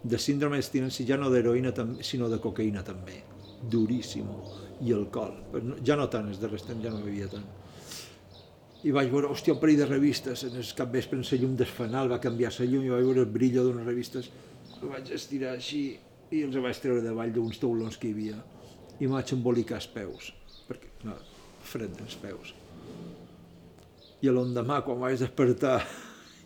de 0.03 0.17
síndrome 0.21 0.59
d'abstinència 0.59 1.07
ja 1.07 1.17
no 1.19 1.29
d'heroïna 1.31 1.73
sinó 2.05 2.29
de 2.31 2.39
cocaïna 2.39 2.83
també, 2.87 3.21
duríssimo, 3.71 4.37
i 4.81 4.93
alcohol, 4.95 5.35
ja 5.83 5.97
no 5.99 6.07
tant, 6.11 6.29
els 6.31 6.39
darrers 6.39 6.67
temps 6.67 6.83
ja 6.83 6.93
no 6.93 7.01
bevia 7.03 7.27
tant. 7.31 7.47
I 8.87 8.93
vaig 8.95 9.09
veure, 9.11 9.27
hòstia, 9.27 9.57
un 9.57 9.59
parell 9.59 9.81
de 9.81 9.87
revistes, 9.89 10.45
en 10.47 10.55
el 10.55 10.69
capvespre 10.75 11.19
en 11.19 11.25
la 11.27 11.39
llum 11.41 11.57
del 11.59 11.67
fanal 11.67 12.11
va 12.11 12.21
canviar 12.23 12.53
la 12.55 12.67
llum 12.69 12.85
i 12.85 12.93
vaig 12.93 13.03
veure 13.09 13.25
el 13.25 13.33
brillo 13.33 13.65
d'unes 13.65 13.85
revistes, 13.85 14.29
ho 14.79 14.93
vaig 14.93 15.11
estirar 15.11 15.57
així 15.57 15.83
i 16.31 16.45
els 16.45 16.55
vaig 16.63 16.79
treure 16.79 17.03
davall 17.03 17.33
d'uns 17.35 17.59
taulons 17.59 17.97
que 17.99 18.07
hi 18.07 18.15
havia. 18.15 18.39
I 18.99 19.07
em 19.07 19.15
vaig 19.15 19.33
embolicar 19.35 19.81
els 19.81 19.89
peus, 19.91 20.31
perquè 20.69 20.91
no, 21.03 21.17
fred 21.71 21.91
dels 21.99 22.15
peus. 22.23 22.53
I 24.21 24.31
l'endemà, 24.33 24.81
quan 24.83 24.99
vaig 24.99 25.19
despertar, 25.21 25.79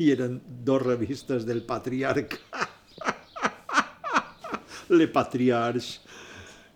i 0.01 0.09
eren 0.13 0.39
dos 0.65 0.81
revistes 0.83 1.45
del 1.45 1.63
patriarca. 1.65 2.37
Le 4.97 5.07
patriarch. 5.09 5.99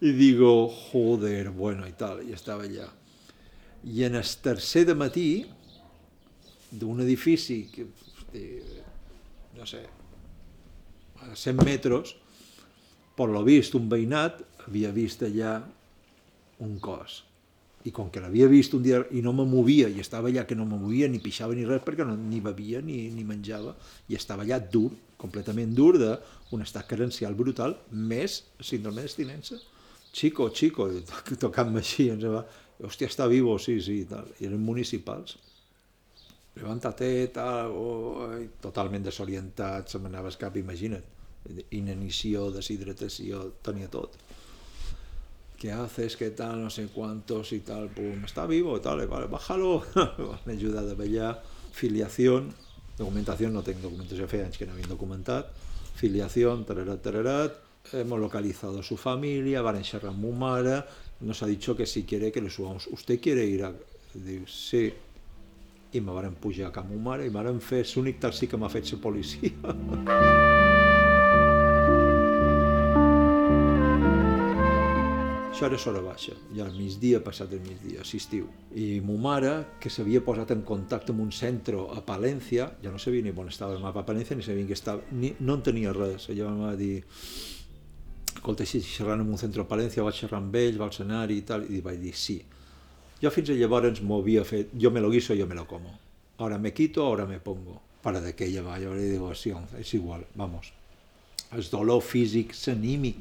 I 0.02 0.12
digo, 0.14 0.70
joder, 0.70 1.50
bueno, 1.50 1.88
i 1.90 1.94
tal, 1.98 2.22
i 2.22 2.34
estava 2.34 2.66
allà. 2.68 2.86
I 3.90 4.04
en 4.06 4.18
el 4.20 4.34
tercer 4.44 4.86
de 4.86 4.94
matí, 4.98 5.30
d'un 6.70 7.02
edifici 7.02 7.64
que, 7.72 7.88
hosti, 7.88 8.44
no 9.58 9.66
sé, 9.66 9.82
a 11.24 11.34
100 11.34 11.64
metres, 11.66 12.14
per 13.18 13.30
lo 13.32 13.42
vist, 13.46 13.74
un 13.78 13.88
veïnat 13.90 14.44
havia 14.68 14.92
vist 14.94 15.24
allà 15.26 15.58
un 16.62 16.78
cos. 16.84 17.24
I 17.88 17.94
com 17.96 18.10
que 18.12 18.20
l'havia 18.20 18.50
vist 18.52 18.74
un 18.76 18.84
dia 18.84 19.00
i 19.16 19.22
no 19.24 19.32
me 19.38 19.46
movia, 19.48 19.88
i 19.88 20.02
estava 20.04 20.28
allà 20.32 20.44
que 20.50 20.58
no 20.60 20.66
me 20.68 20.80
movia, 20.82 21.08
ni 21.08 21.22
pixava 21.24 21.56
ni 21.56 21.64
res, 21.68 21.84
perquè 21.86 22.04
no, 22.08 22.18
ni 22.20 22.42
bevia 22.44 22.82
ni, 22.84 23.06
ni 23.14 23.24
menjava, 23.24 23.76
i 24.12 24.18
estava 24.20 24.44
allà 24.44 24.60
dur, 24.60 24.90
completament 25.22 25.76
dur, 25.78 25.94
d'un 26.02 26.66
estat 26.66 26.90
carencial 26.90 27.38
brutal, 27.38 27.78
més 27.92 28.42
síndrome 28.60 29.06
d'abstinència. 29.06 29.60
Chico, 30.12 30.50
chico, 30.50 30.90
tocant-me 31.46 31.84
així, 31.84 32.10
ens 32.12 32.26
va, 32.34 32.44
hòstia, 32.84 33.10
està 33.12 33.28
vivo, 33.32 33.58
sí, 33.62 33.78
sí, 33.84 34.02
i 34.04 34.10
tal. 34.10 34.32
I 34.42 34.50
eren 34.50 34.64
municipals. 34.66 35.38
Levántate, 36.58 37.12
tal, 37.36 37.74
oh, 37.78 38.28
totalment 38.64 39.06
desorientat, 39.06 39.92
se 39.94 40.02
m'anava 40.02 40.32
el 40.34 40.40
cap, 40.42 40.58
imagina't. 40.58 41.14
Inanició, 41.78 42.50
deshidratació, 42.52 43.44
tenia 43.64 43.88
tot. 43.94 44.18
¿Qué 45.58 45.72
haces? 45.72 46.16
¿Qué 46.16 46.30
tal? 46.32 46.62
No 46.64 46.70
sé 46.70 46.88
cuántos 46.88 47.52
y 47.52 47.60
tal. 47.60 47.90
Pum, 47.90 48.24
está 48.26 48.46
vivo, 48.46 48.80
tal, 48.80 49.06
vale, 49.08 49.28
bájalo. 49.28 49.84
Me 50.46 50.54
ayuda 50.54 50.84
de 50.84 50.96
bella 50.96 51.42
filiación. 51.72 52.54
Documentación, 52.98 53.54
no 53.54 53.62
tengo 53.62 53.82
documentación, 53.82 54.28
feia 54.28 54.46
anys 54.46 54.58
que 54.58 54.66
no 54.66 54.74
habían 54.74 54.90
documentat. 54.90 55.48
Filiación, 55.96 56.66
tararat, 56.66 57.02
tararat. 57.02 57.54
Hemos 57.94 58.20
localizado 58.20 58.84
su 58.84 58.98
familia, 58.98 59.62
van 59.62 59.78
a 59.78 59.84
xerrar 59.84 60.12
amb 60.12 60.26
mare. 60.34 60.84
Nos 61.22 61.42
ha 61.42 61.48
dicho 61.48 61.76
que 61.76 61.86
si 61.86 62.04
quiere 62.04 62.32
que 62.32 62.42
le 62.42 62.50
subamos. 62.50 62.88
¿Usted 62.88 63.20
quiere 63.20 63.46
ir 63.46 63.64
a...? 63.64 63.74
Diu, 64.14 64.48
sí. 64.48 64.94
I 65.94 66.02
me 66.02 66.12
varen 66.12 66.36
pujar 66.36 66.72
cap 66.72 66.86
a 66.86 66.88
mu 66.90 67.00
mare 67.00 67.26
i 67.26 67.30
me 67.30 67.40
varen 67.40 67.62
fer 67.62 67.86
l'únic 67.96 68.20
taxi 68.20 68.48
que 68.48 68.58
m'ha 68.58 68.70
fet 68.70 68.92
la 68.92 69.00
policia. 69.00 69.52
Això 75.58 75.66
era 75.66 75.78
l'hora 75.82 76.02
baixa, 76.06 76.36
ja 76.54 76.66
al 76.68 76.76
migdia, 76.78 77.18
passat 77.26 77.54
el 77.56 77.64
migdia, 77.66 78.04
estiu. 78.06 78.46
I 78.78 79.00
mo 79.02 79.16
mare, 79.18 79.54
que 79.82 79.90
s'havia 79.90 80.20
posat 80.22 80.52
en 80.54 80.60
contacte 80.62 81.10
amb 81.10 81.24
un 81.24 81.32
centre 81.34 81.80
a 81.96 82.04
Palència, 82.06 82.68
ja 82.84 82.92
no 82.94 83.00
sabia 83.02 83.24
ni 83.26 83.32
on 83.34 83.48
estava 83.50 83.74
el 83.74 83.80
mapa 83.82 84.04
a 84.04 84.06
Palència, 84.06 84.36
ni 84.38 84.44
sabia 84.46 84.68
que 84.68 84.76
estava, 84.78 85.02
ni, 85.10 85.32
no 85.40 85.56
en 85.58 85.64
tenia 85.66 85.96
res. 85.96 86.28
Ella 86.30 86.46
em 86.46 86.60
va 86.62 86.76
dir, 86.78 87.00
escolta, 88.36 88.68
si 88.70 88.84
xerrant 88.86 89.24
en 89.24 89.32
un 89.34 89.42
centre 89.42 89.64
a 89.64 89.66
Palència, 89.72 90.04
vaig 90.06 90.20
xerrar 90.20 90.44
amb 90.44 90.60
ell, 90.62 90.78
va 90.78 90.86
al 90.86 90.94
escenari 90.94 91.40
i 91.42 91.46
tal, 91.50 91.66
i 91.74 91.82
vaig 91.88 92.04
dir 92.04 92.14
sí. 92.14 92.36
Jo 93.24 93.32
fins 93.34 93.50
a 93.50 93.56
llavors 93.58 94.04
m'ho 94.04 94.20
havia 94.22 94.44
fet, 94.46 94.76
jo 94.78 94.92
me 94.94 95.02
lo 95.02 95.10
guiso, 95.10 95.34
yo 95.34 95.48
me 95.50 95.58
lo 95.58 95.66
como. 95.66 95.96
Ahora 96.38 96.60
me 96.60 96.70
quito, 96.72 97.02
ahora 97.02 97.26
me 97.26 97.40
pongo. 97.40 97.80
Para 98.04 98.22
de 98.22 98.36
aquella 98.36 98.62
va, 98.62 98.78
yo 98.78 98.94
le 98.94 99.10
digo, 99.10 99.34
sí, 99.34 99.56
es 99.80 99.96
igual, 99.96 100.28
vamos. 100.36 100.72
El 101.52 101.66
dolor 101.72 102.04
físic, 102.04 102.54
anímic, 102.68 103.18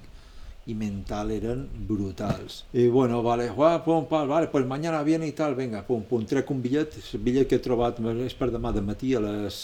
y 0.67 0.75
mental 0.75 1.31
eran 1.31 1.69
brutals. 1.87 2.64
Y 2.73 2.89
bueno, 2.89 3.23
vale, 3.23 3.51
guau, 3.51 3.85
pum, 3.85 4.07
pam, 4.07 4.29
vale, 4.29 4.49
pues 4.49 4.67
mañana 4.67 5.03
viene 5.03 5.27
y 5.29 5.33
tal, 5.33 5.55
venga, 5.55 5.87
pum, 5.87 6.03
pum, 6.03 6.27
trec 6.27 6.51
un 6.51 6.61
bitllet, 6.61 6.99
el 7.14 7.21
bitllet 7.21 7.47
que 7.47 7.61
he 7.61 7.62
trobat 7.62 8.01
és 8.27 8.35
per 8.35 8.51
demà 8.51 8.73
de 8.75 8.83
matí 8.83 9.14
a 9.14 9.23
les 9.23 9.61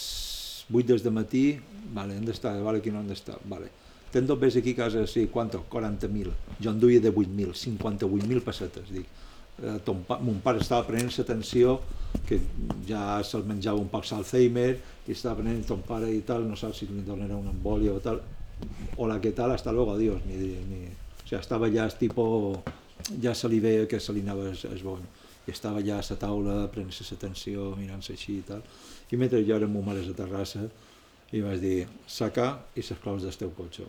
8 0.71 0.87
des 0.87 1.03
de 1.03 1.11
matí, 1.11 1.45
vale, 1.93 2.17
on 2.17 2.29
està? 2.31 2.55
Vale, 2.63 2.79
aquí 2.79 2.93
no 2.95 3.03
on 3.03 3.11
està, 3.11 3.35
vale. 3.51 3.71
Ten 4.13 4.27
dos 4.29 4.39
ves 4.39 4.57
aquí 4.57 4.77
a 4.77 4.85
casa, 4.85 5.07
sí, 5.07 5.27
quanto? 5.27 5.65
40.000. 5.71 6.31
Jo 6.63 6.71
en 6.71 6.79
duia 6.81 7.01
de 7.01 7.13
8.000, 7.13 7.53
58.000 7.57 8.45
pessetes, 8.45 8.91
dic. 8.93 9.07
Eh, 9.59 9.79
ton 9.85 10.05
pa, 10.07 10.19
mon 10.23 10.39
pare 10.45 10.63
estava 10.63 10.87
prenent 10.87 11.11
l'atenció, 11.19 11.81
que 12.29 12.39
ja 12.87 13.19
se'l 13.27 13.43
menjava 13.49 13.81
un 13.81 13.91
poc 13.91 14.07
l'Alzheimer, 14.11 14.77
i 15.09 15.17
estava 15.17 15.41
prenent 15.41 15.67
ton 15.67 15.83
pare 15.83 16.13
i 16.15 16.23
tal, 16.23 16.47
no 16.47 16.57
saps 16.57 16.79
si 16.79 16.87
li 16.87 17.03
donarà 17.05 17.37
una 17.37 17.51
embòlia 17.51 17.97
o 17.97 18.01
tal, 18.05 18.21
hola, 18.97 19.21
¿qué 19.21 19.33
tal? 19.33 19.51
Hasta 19.53 19.73
luego, 19.73 19.93
adiós. 19.93 20.25
Ni, 20.27 20.37
ni... 20.37 20.87
O 21.25 21.29
sea, 21.29 21.41
estava 21.41 21.69
ja 21.71 21.85
el 21.85 21.95
tipo, 21.95 22.63
ja 23.23 23.35
se 23.35 23.49
li 23.49 23.61
veia 23.61 23.89
que 23.89 24.01
se 24.01 24.13
li 24.13 24.21
anava 24.21 24.51
el 24.51 24.83
bony. 24.83 25.07
I 25.47 25.51
estava 25.51 25.81
ja 25.83 25.99
a 25.99 26.05
la 26.09 26.17
taula, 26.17 26.57
prenent-se 26.71 27.07
l'atenció, 27.09 27.73
mirant-se 27.77 28.13
així 28.13 28.39
i 28.39 28.45
tal. 28.47 28.63
I 29.11 29.17
mentre 29.17 29.41
jo 29.47 29.57
era 29.57 29.67
amb 29.67 29.75
mo 29.75 29.83
mare 29.83 30.05
a 30.05 30.15
terrassa, 30.15 30.69
i 31.33 31.41
vaig 31.41 31.61
dir, 31.61 31.89
saca 32.07 32.67
i 32.77 32.85
les 32.85 33.01
claus 33.03 33.23
del 33.23 33.35
teu 33.37 33.51
cotxe. 33.57 33.89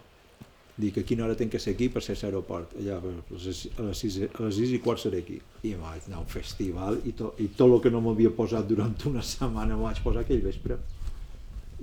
Dic, 0.77 0.97
a 0.97 1.03
quina 1.03 1.25
hora 1.25 1.35
tinc 1.37 1.51
que 1.51 1.59
ser 1.59 1.75
aquí 1.75 1.89
per 1.89 2.01
ser 2.01 2.15
a 2.15 2.21
l'aeroport? 2.23 2.73
Allà, 2.79 2.97
a 2.97 3.35
les, 3.35 3.67
a 3.77 3.83
les, 3.83 3.99
sis, 3.99 4.17
a 4.33 4.41
les 4.47 4.55
sis 4.55 4.71
i 4.73 4.79
quart 4.81 5.03
seré 5.03 5.19
aquí. 5.21 5.37
I 5.61 5.75
vaig 5.77 6.07
anar 6.07 6.17
a 6.17 6.23
un 6.23 6.31
festival 6.31 6.97
i, 7.05 7.13
to, 7.13 7.35
i 7.37 7.51
tot 7.53 7.69
el 7.69 7.81
que 7.83 7.91
no 7.93 8.01
m'havia 8.01 8.31
posat 8.33 8.65
durant 8.65 8.95
una 9.11 9.21
setmana 9.21 9.77
m'ho 9.77 9.85
vaig 9.85 10.01
posar 10.01 10.23
aquell 10.23 10.41
vespre 10.41 10.79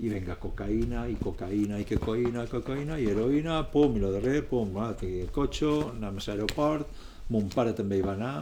i 0.01 0.09
venga 0.09 0.37
cocaïna 0.41 1.05
i 1.11 1.17
cocaïna 1.21 1.79
i 1.81 1.87
cocaïna, 1.89 2.47
cocaïna 2.49 2.97
i 3.01 3.09
heroïna, 3.11 3.61
pum, 3.73 3.97
i 3.97 4.03
lo 4.03 4.13
darrer, 4.15 4.41
pum, 4.49 4.73
va, 4.77 4.91
aquí 4.95 5.11
el 5.25 5.33
cotxe, 5.35 5.69
anem 5.91 6.21
a 6.21 6.25
l'aeroport, 6.27 7.03
mon 7.35 7.51
pare 7.53 7.75
també 7.77 7.99
hi 7.99 8.05
va 8.07 8.15
anar, 8.17 8.35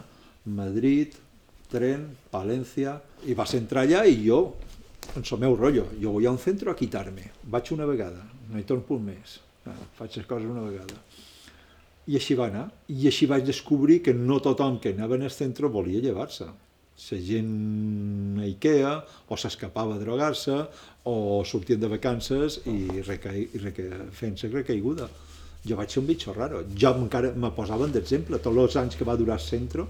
Madrid, 0.59 1.17
tren, 1.73 2.07
Palència, 2.33 2.95
i 3.27 3.35
vas 3.39 3.57
entrar 3.59 3.85
allà 3.85 4.05
i 4.07 4.21
jo, 4.23 4.41
en 5.17 5.25
el 5.25 5.43
meu 5.43 5.57
rotllo, 5.59 5.89
jo 5.99 6.15
vull 6.15 6.29
a 6.29 6.37
un 6.37 6.41
centre 6.43 6.71
a 6.71 6.79
quitar-me, 6.79 7.27
vaig 7.51 7.73
una 7.75 7.89
vegada, 7.91 8.23
no 8.53 8.61
hi 8.61 8.67
torno 8.69 9.01
més, 9.03 9.41
ah, 9.67 9.77
faig 9.99 10.21
les 10.21 10.31
coses 10.31 10.47
una 10.49 10.65
vegada. 10.69 11.03
I 12.09 12.17
així 12.17 12.39
va 12.39 12.47
anar, 12.49 12.69
i 12.89 13.11
així 13.11 13.27
vaig 13.29 13.45
descobrir 13.45 13.99
que 14.05 14.15
no 14.17 14.39
tothom 14.41 14.79
que 14.81 14.95
anava 14.95 15.19
al 15.19 15.35
centre 15.35 15.69
volia 15.69 16.01
llevar-se 16.01 16.47
la 16.99 17.19
gent 17.23 18.41
a 18.43 18.45
Ikea 18.45 18.93
o 19.31 19.37
s'escapava 19.39 19.95
a 19.95 20.03
drogar-se 20.03 20.57
o 21.07 21.45
sortien 21.47 21.81
de 21.81 21.89
vacances 21.89 22.61
i, 22.67 22.77
i 22.99 23.03
fent-se 23.03 24.51
recaiguda. 24.51 25.09
Jo 25.69 25.77
vaig 25.79 25.91
ser 25.91 26.03
un 26.03 26.09
bitxo 26.09 26.35
raro. 26.35 26.65
Jo 26.75 26.95
encara 26.99 27.33
me 27.35 27.51
posaven 27.55 27.93
d'exemple. 27.95 28.41
Tots 28.43 28.63
els 28.65 28.77
anys 28.83 28.99
que 28.99 29.07
va 29.07 29.17
durar 29.17 29.39
el 29.39 29.45
centre 29.45 29.87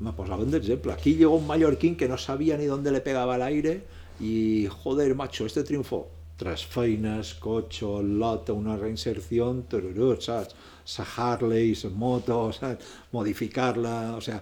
me 0.00 0.12
posaven 0.16 0.50
d'exemple. 0.50 0.92
Aquí 0.92 1.14
llegó 1.14 1.36
un 1.36 1.46
mallorquín 1.46 1.96
que 1.96 2.08
no 2.08 2.18
sabia 2.18 2.56
ni 2.56 2.66
dónde 2.66 2.90
le 2.90 3.00
pegaba 3.00 3.36
el 3.36 3.42
aire 3.42 3.82
y, 4.20 4.66
joder, 4.66 5.14
macho, 5.14 5.46
este 5.46 5.64
triunfó. 5.64 6.08
Tres 6.38 6.64
feines, 6.64 7.34
cotxe, 7.34 7.86
lota, 8.02 8.54
una 8.54 8.76
reinserció, 8.76 9.50
tururut, 9.68 10.22
saps? 10.22 10.54
Sa 10.84 11.04
Harley, 11.04 11.74
sa 11.74 11.90
moto, 11.90 12.52
saps? 12.52 12.84
Modificar-la, 13.12 14.14
o 14.16 14.20
sea, 14.20 14.40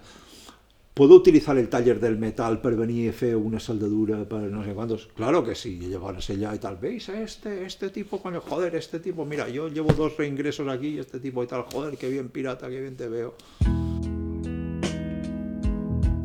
¿Puedo 0.97 1.13
utilizar 1.13 1.55
el 1.59 1.69
taller 1.69 1.99
del 1.99 2.17
metal 2.17 2.59
para 2.59 2.75
venir 2.75 3.07
a 3.07 3.11
hacer 3.11 3.35
una 3.35 3.59
soldadura 3.59 4.27
para 4.27 4.47
no 4.47 4.65
sé 4.65 4.73
cuántos? 4.73 5.07
Claro 5.13 5.43
que 5.43 5.53
sí, 5.53 5.77
y 5.79 5.89
llevarse 5.89 6.33
allá 6.33 6.55
y 6.55 6.57
tal. 6.57 6.77
¿Veis 6.77 7.07
a 7.09 7.21
este, 7.21 7.67
este 7.67 7.91
tipo, 7.91 8.19
coño, 8.19 8.41
joder, 8.41 8.73
este 8.73 8.99
tipo, 8.99 9.23
mira, 9.23 9.47
yo 9.47 9.67
llevo 9.67 9.93
dos 9.93 10.17
reingresos 10.17 10.67
aquí 10.67 10.87
y 10.87 10.97
este 10.97 11.19
tipo 11.19 11.43
y 11.43 11.45
tal, 11.45 11.65
joder, 11.71 11.99
qué 11.99 12.09
bien 12.09 12.29
pirata, 12.29 12.67
qué 12.67 12.81
bien 12.81 12.95
te 12.95 13.07
veo. 13.09 13.35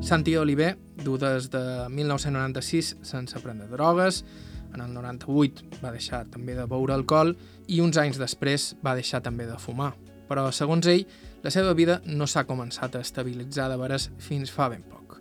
Santi 0.01 0.37
Oliver 0.37 0.79
du 1.05 1.19
des 1.19 1.51
de 1.51 1.91
1996 1.91 2.97
sense 3.03 3.41
prendre 3.41 3.69
drogues, 3.69 4.25
en 4.73 4.81
el 4.81 4.95
98 4.95 5.85
va 5.85 5.93
deixar 5.93 6.25
també 6.33 6.57
de 6.57 6.65
beure 6.65 6.97
alcohol 6.97 7.35
i 7.69 7.83
uns 7.85 8.01
anys 8.01 8.17
després 8.17 8.71
va 8.81 8.97
deixar 8.97 9.21
també 9.21 9.45
de 9.45 9.61
fumar. 9.61 9.93
Però, 10.33 10.49
segons 10.49 10.89
ell, 10.89 11.05
la 11.43 11.51
seva 11.51 11.75
vida 11.75 12.01
no 12.07 12.29
s'ha 12.31 12.47
començat 12.47 12.95
a 12.95 13.03
estabilitzar 13.03 13.69
de 13.71 13.79
veres 13.81 14.11
fins 14.23 14.51
fa 14.55 14.69
ben 14.71 14.85
poc. 14.87 15.19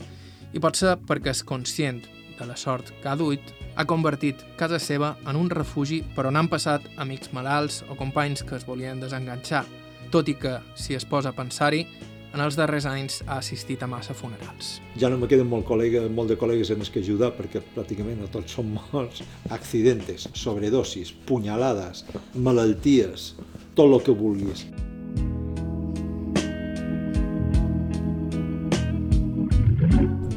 I 0.54 0.60
pot 0.62 0.78
ser 0.78 0.98
perquè 1.08 1.34
és 1.34 1.42
conscient 1.48 2.04
de 2.38 2.46
la 2.46 2.58
sort 2.58 2.92
que 3.02 3.10
ha 3.10 3.16
duit, 3.18 3.42
ha 3.76 3.88
convertit 3.90 4.42
casa 4.60 4.80
seva 4.80 5.16
en 5.30 5.40
un 5.40 5.50
refugi 5.50 6.02
per 6.16 6.28
on 6.30 6.38
han 6.38 6.50
passat 6.52 6.86
amics 7.02 7.32
malalts 7.34 7.82
o 7.90 7.98
companys 7.98 8.46
que 8.46 8.58
es 8.58 8.68
volien 8.68 9.02
desenganxar, 9.02 9.66
tot 10.12 10.30
i 10.30 10.36
que, 10.38 10.58
si 10.76 10.98
es 10.98 11.06
posa 11.06 11.32
a 11.32 11.38
pensar-hi, 11.38 11.86
en 12.32 12.40
els 12.40 12.56
darrers 12.56 12.86
anys 12.88 13.20
ha 13.26 13.40
assistit 13.42 13.82
a 13.84 13.90
massa 13.92 14.14
funerals. 14.16 14.78
Ja 15.00 15.10
no 15.12 15.18
me 15.20 15.28
queden 15.32 15.50
molt, 15.52 15.66
col·lega, 15.68 16.06
molt 16.08 16.32
de 16.32 16.38
col·legues 16.40 16.72
en 16.72 16.84
els 16.84 16.92
que 16.92 17.04
ajudar 17.04 17.34
perquè 17.36 17.64
pràcticament 17.76 18.22
no 18.22 18.30
tots 18.32 18.56
són 18.56 18.72
morts. 18.78 19.24
Accidentes, 19.50 20.30
sobredosis, 20.38 21.12
punyalades, 21.28 22.06
malalties, 22.36 23.34
tot 23.76 23.90
el 23.90 24.00
que 24.06 24.16
vulguis. 24.16 24.66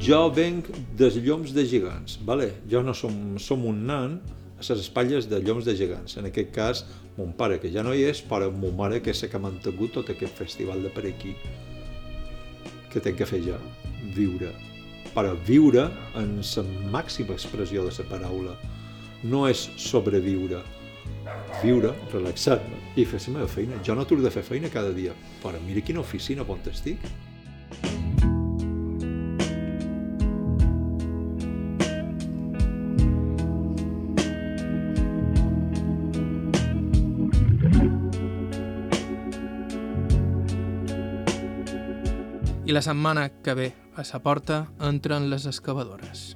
Jo 0.04 0.26
venc 0.28 0.66
dels 0.98 1.14
lloms 1.24 1.54
de 1.56 1.62
gegants, 1.64 2.18
vale? 2.28 2.50
jo 2.68 2.82
no 2.84 2.92
som, 2.92 3.38
som 3.40 3.62
un 3.64 3.86
nan 3.88 4.18
a 4.58 4.60
les 4.60 4.82
espatlles 4.82 5.30
de 5.30 5.38
lloms 5.40 5.64
de 5.64 5.72
gegants. 5.78 6.18
En 6.20 6.28
aquest 6.28 6.50
cas, 6.52 6.84
mon 7.16 7.32
pare, 7.32 7.56
que 7.62 7.70
ja 7.72 7.82
no 7.82 7.94
hi 7.96 8.04
és, 8.10 8.20
però 8.20 8.50
mon 8.52 8.76
mare, 8.76 9.00
que 9.00 9.14
la 9.16 9.30
que 9.30 9.36
ha 9.38 9.40
mantingut 9.40 9.94
tot 9.96 10.10
aquest 10.12 10.36
festival 10.36 10.82
de 10.84 10.92
per 10.92 11.06
aquí 11.08 11.32
que 12.92 13.00
tenc 13.00 13.18
que 13.18 13.26
fer 13.26 13.40
jo, 13.42 13.56
viure. 14.14 14.52
Però 15.16 15.34
viure 15.48 15.88
en 16.20 16.36
la 16.44 16.64
màxima 16.92 17.34
expressió 17.34 17.88
de 17.88 17.96
la 17.96 18.08
paraula. 18.10 18.54
No 19.24 19.48
és 19.48 19.70
sobreviure. 19.80 20.60
Viure, 21.62 21.94
relaxar-me 22.12 22.78
i 23.00 23.06
fer 23.08 23.24
la 23.26 23.38
meva 23.38 23.48
feina. 23.48 23.80
Jo 23.82 23.96
no 23.96 24.04
t'ho 24.04 24.20
de 24.20 24.30
fer 24.30 24.44
feina 24.44 24.68
cada 24.68 24.92
dia, 24.92 25.14
però 25.42 25.58
mira 25.64 25.80
quina 25.80 26.04
oficina 26.04 26.44
on 26.46 26.60
estic. 26.70 27.00
La 42.74 42.82
setmana 42.82 43.28
que 43.40 43.54
ve 43.54 43.72
a 43.94 44.02
sa 44.02 44.18
porta 44.18 44.64
entren 44.82 45.28
les 45.30 45.44
excavadores. 45.46 46.32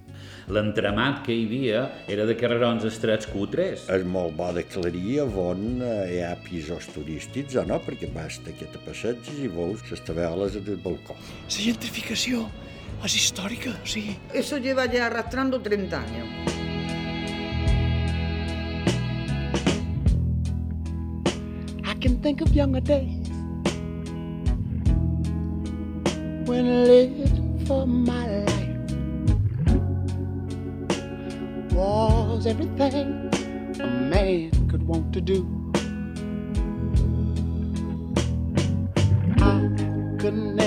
L'entremat 0.55 1.25
que 1.27 1.35
hi 1.35 1.49
havia 1.49 1.81
era 2.15 2.27
de 2.29 2.37
carrerons 2.39 2.87
estrets 2.87 3.27
cutres. 3.27 3.89
És 3.91 4.05
molt 4.07 4.37
bo 4.39 4.53
d'aclarir 4.55 5.25
on 5.27 5.83
eh, 5.83 5.97
hi 6.13 6.21
ha 6.23 6.37
pisos 6.47 6.87
turístics 6.95 7.59
o 7.59 7.67
no, 7.67 7.81
perquè 7.83 8.13
basta 8.15 8.55
que 8.55 8.71
te 8.71 8.79
passeges 8.87 9.43
i 9.43 9.51
veus 9.51 9.83
les 9.91 10.05
tabeles 10.07 10.55
del 10.63 10.79
balcó. 10.87 11.19
La 11.51 11.59
gentrificació 11.59 12.47
és 13.03 13.19
històrica, 13.19 13.75
sí. 13.83 14.07
Eso 14.31 14.63
lleva 14.63 14.87
ya 14.87 15.09
arrastrando 15.11 15.59
30 15.59 15.99
años. 15.99 16.29
I 21.83 21.99
can 21.99 22.23
think 22.23 22.43
of 22.43 22.55
younger 22.55 22.81
days 22.81 23.18
when 26.49 26.65
I 26.65 26.85
lived 26.85 27.69
for 27.69 27.87
my 27.87 28.27
life 28.27 28.69
was 31.73 32.47
everything 32.47 33.29
a 33.79 33.87
man 33.87 34.69
could 34.71 34.83
want 34.83 35.13
to 35.13 35.21
do. 35.21 35.47
I 39.37 39.61
could 40.19 40.58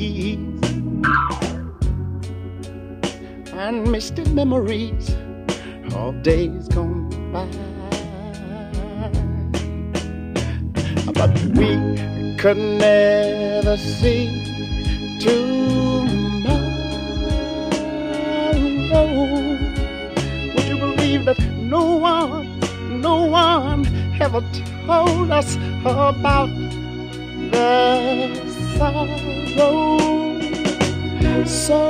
trees 0.00 0.60
and 3.52 3.90
misty 3.92 4.24
memories 4.32 5.14
of 5.94 6.22
days 6.22 6.68
gone 6.68 7.08
by. 7.32 7.46
But 11.12 11.32
we 11.58 11.70
could 12.38 12.56
never 12.56 13.76
see 13.76 14.24
tomorrow. 15.20 16.70
Would 20.54 20.64
you 20.64 20.76
believe 20.78 21.26
that 21.26 21.40
no 21.74 21.96
one, 21.96 22.58
no 23.02 23.26
one 23.26 23.84
ever 24.18 24.40
told 24.86 25.30
us 25.30 25.56
about 25.84 26.48
the 27.52 28.49
sorrow? 28.80 29.06
So 31.44 31.80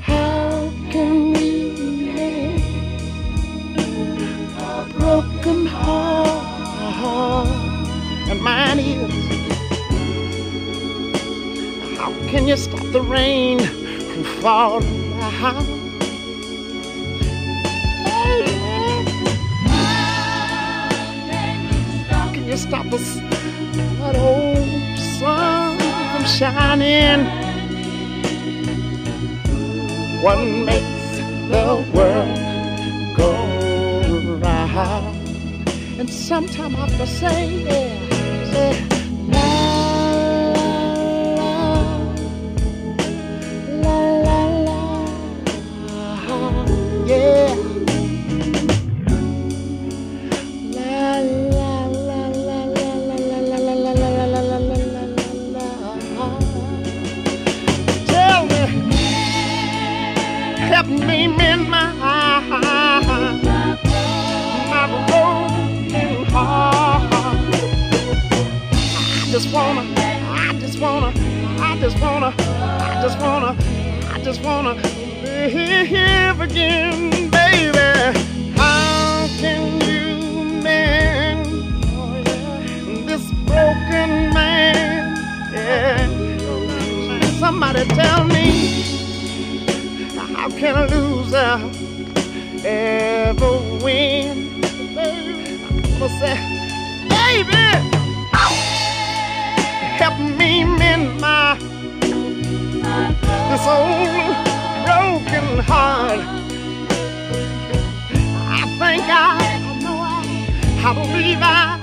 how 0.00 0.72
can 0.90 1.32
we 1.32 1.48
mend 2.14 2.62
a 4.58 4.86
broken 4.96 5.66
heart? 5.66 7.48
And 8.30 8.40
mine 8.40 8.78
is 8.78 9.12
how 11.98 12.10
can 12.30 12.48
you 12.48 12.56
stop 12.56 12.86
the 12.92 13.02
rain 13.02 13.58
from 13.58 14.24
falling 14.40 15.12
stop 22.72 22.90
us? 22.94 23.16
That 23.98 24.16
old 24.16 24.98
sun 25.18 25.78
shining. 26.24 27.26
What 30.22 30.38
makes 30.38 31.18
the 31.52 31.66
world 31.92 32.38
go 33.14 33.30
round? 34.38 35.68
And 36.00 36.08
sometime 36.08 36.74
I 36.76 36.86
have 36.86 36.96
to 36.96 37.06
say, 37.06 37.62
yeah, 37.62 38.52
say, 38.52 38.91
wanna, 69.52 69.82
I 69.98 70.56
just 70.60 70.78
wanna, 70.80 71.12
I 71.60 71.76
just 71.78 72.00
wanna, 72.00 72.34
I 72.38 73.00
just 73.02 73.18
wanna, 73.20 73.56
I 74.10 74.18
just 74.22 74.42
wanna 74.42 74.74
live 75.22 76.40
again, 76.40 77.28
baby. 77.30 78.18
How 78.56 79.26
can 79.38 79.80
you 79.82 80.44
mend 80.62 81.46
this 83.06 83.30
broken 83.44 84.32
man? 84.32 85.16
Yeah. 85.52 86.08
Somebody 87.38 87.84
tell 87.88 88.24
me, 88.24 89.02
how 90.34 90.48
can 90.48 90.76
a 90.76 90.86
loser 90.86 91.60
ever 92.64 93.58
win? 93.84 94.60
Baby, 94.94 95.62
I'm 95.68 95.82
gonna 95.98 96.08
say, 96.20 96.36
baby, 97.10 97.91
help 100.02 100.18
me 100.18 100.64
mend 100.64 101.20
my 101.20 101.56
this 103.50 103.66
old 103.68 104.34
broken 104.84 105.46
heart. 105.70 106.18
I 108.58 108.62
think 108.80 109.04
I, 109.06 109.38
I 110.84 110.92
believe 110.92 111.38
I, 111.40 111.78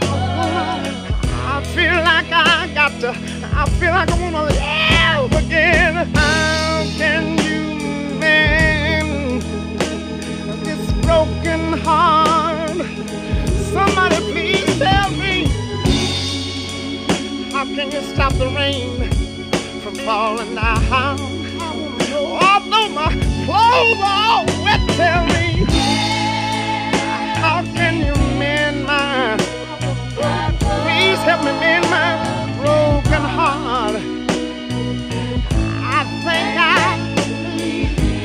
I 1.47 1.63
feel 1.74 1.95
like 2.09 2.30
I 2.30 2.70
got 2.74 2.91
to, 2.99 3.11
I 3.55 3.65
feel 3.80 3.91
like 3.91 4.11
I 4.11 4.22
wanna 4.22 4.43
live 4.51 5.45
again. 5.45 5.95
How 6.13 6.84
can 6.97 7.38
you 7.45 8.20
mend 8.20 9.43
this 10.65 10.91
broken 11.05 11.72
heart? 11.88 12.76
Somebody 13.72 14.17
please 14.34 14.78
tell 14.78 15.09
me, 15.11 15.49
how 17.60 17.66
can 17.66 17.91
you 17.91 17.99
stop 18.14 18.32
the 18.36 18.47
rain 18.55 19.10
from 19.82 19.93
falling 19.95 20.55
down? 20.55 21.20
Although 22.10 22.88
my 22.95 23.12
clothes 23.43 23.99
are 24.01 24.45
wet, 24.64 24.80
tell 24.95 25.26
me, 25.26 25.66
how 27.36 27.62
can 27.76 27.97
you 27.97 28.16
mend 28.39 28.86
my, 28.86 29.36
please 30.86 31.20
help 31.28 31.43
me 31.43 31.51
mend 31.60 31.84
my 31.89 32.16
broken 32.62 33.24
heart. 33.36 33.95
I 35.97 36.01
think 36.24 36.49
I, 36.57 36.72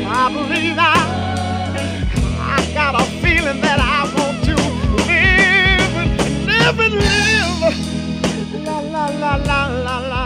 I 0.07 0.33
believe 0.33 0.77
I, 0.79 0.95
I 2.39 2.73
got 2.73 2.95
a 3.01 3.05
feeling 3.21 3.61
that 3.63 3.81
I 3.81 4.05
want 4.15 4.45
to 4.45 4.55
live, 5.09 5.93
and 6.03 6.47
live 6.47 6.79
and 6.79 6.95
live 6.95 7.54
la 9.13 9.37
la 9.37 9.69
la 9.69 10.01
la. 10.01 10.24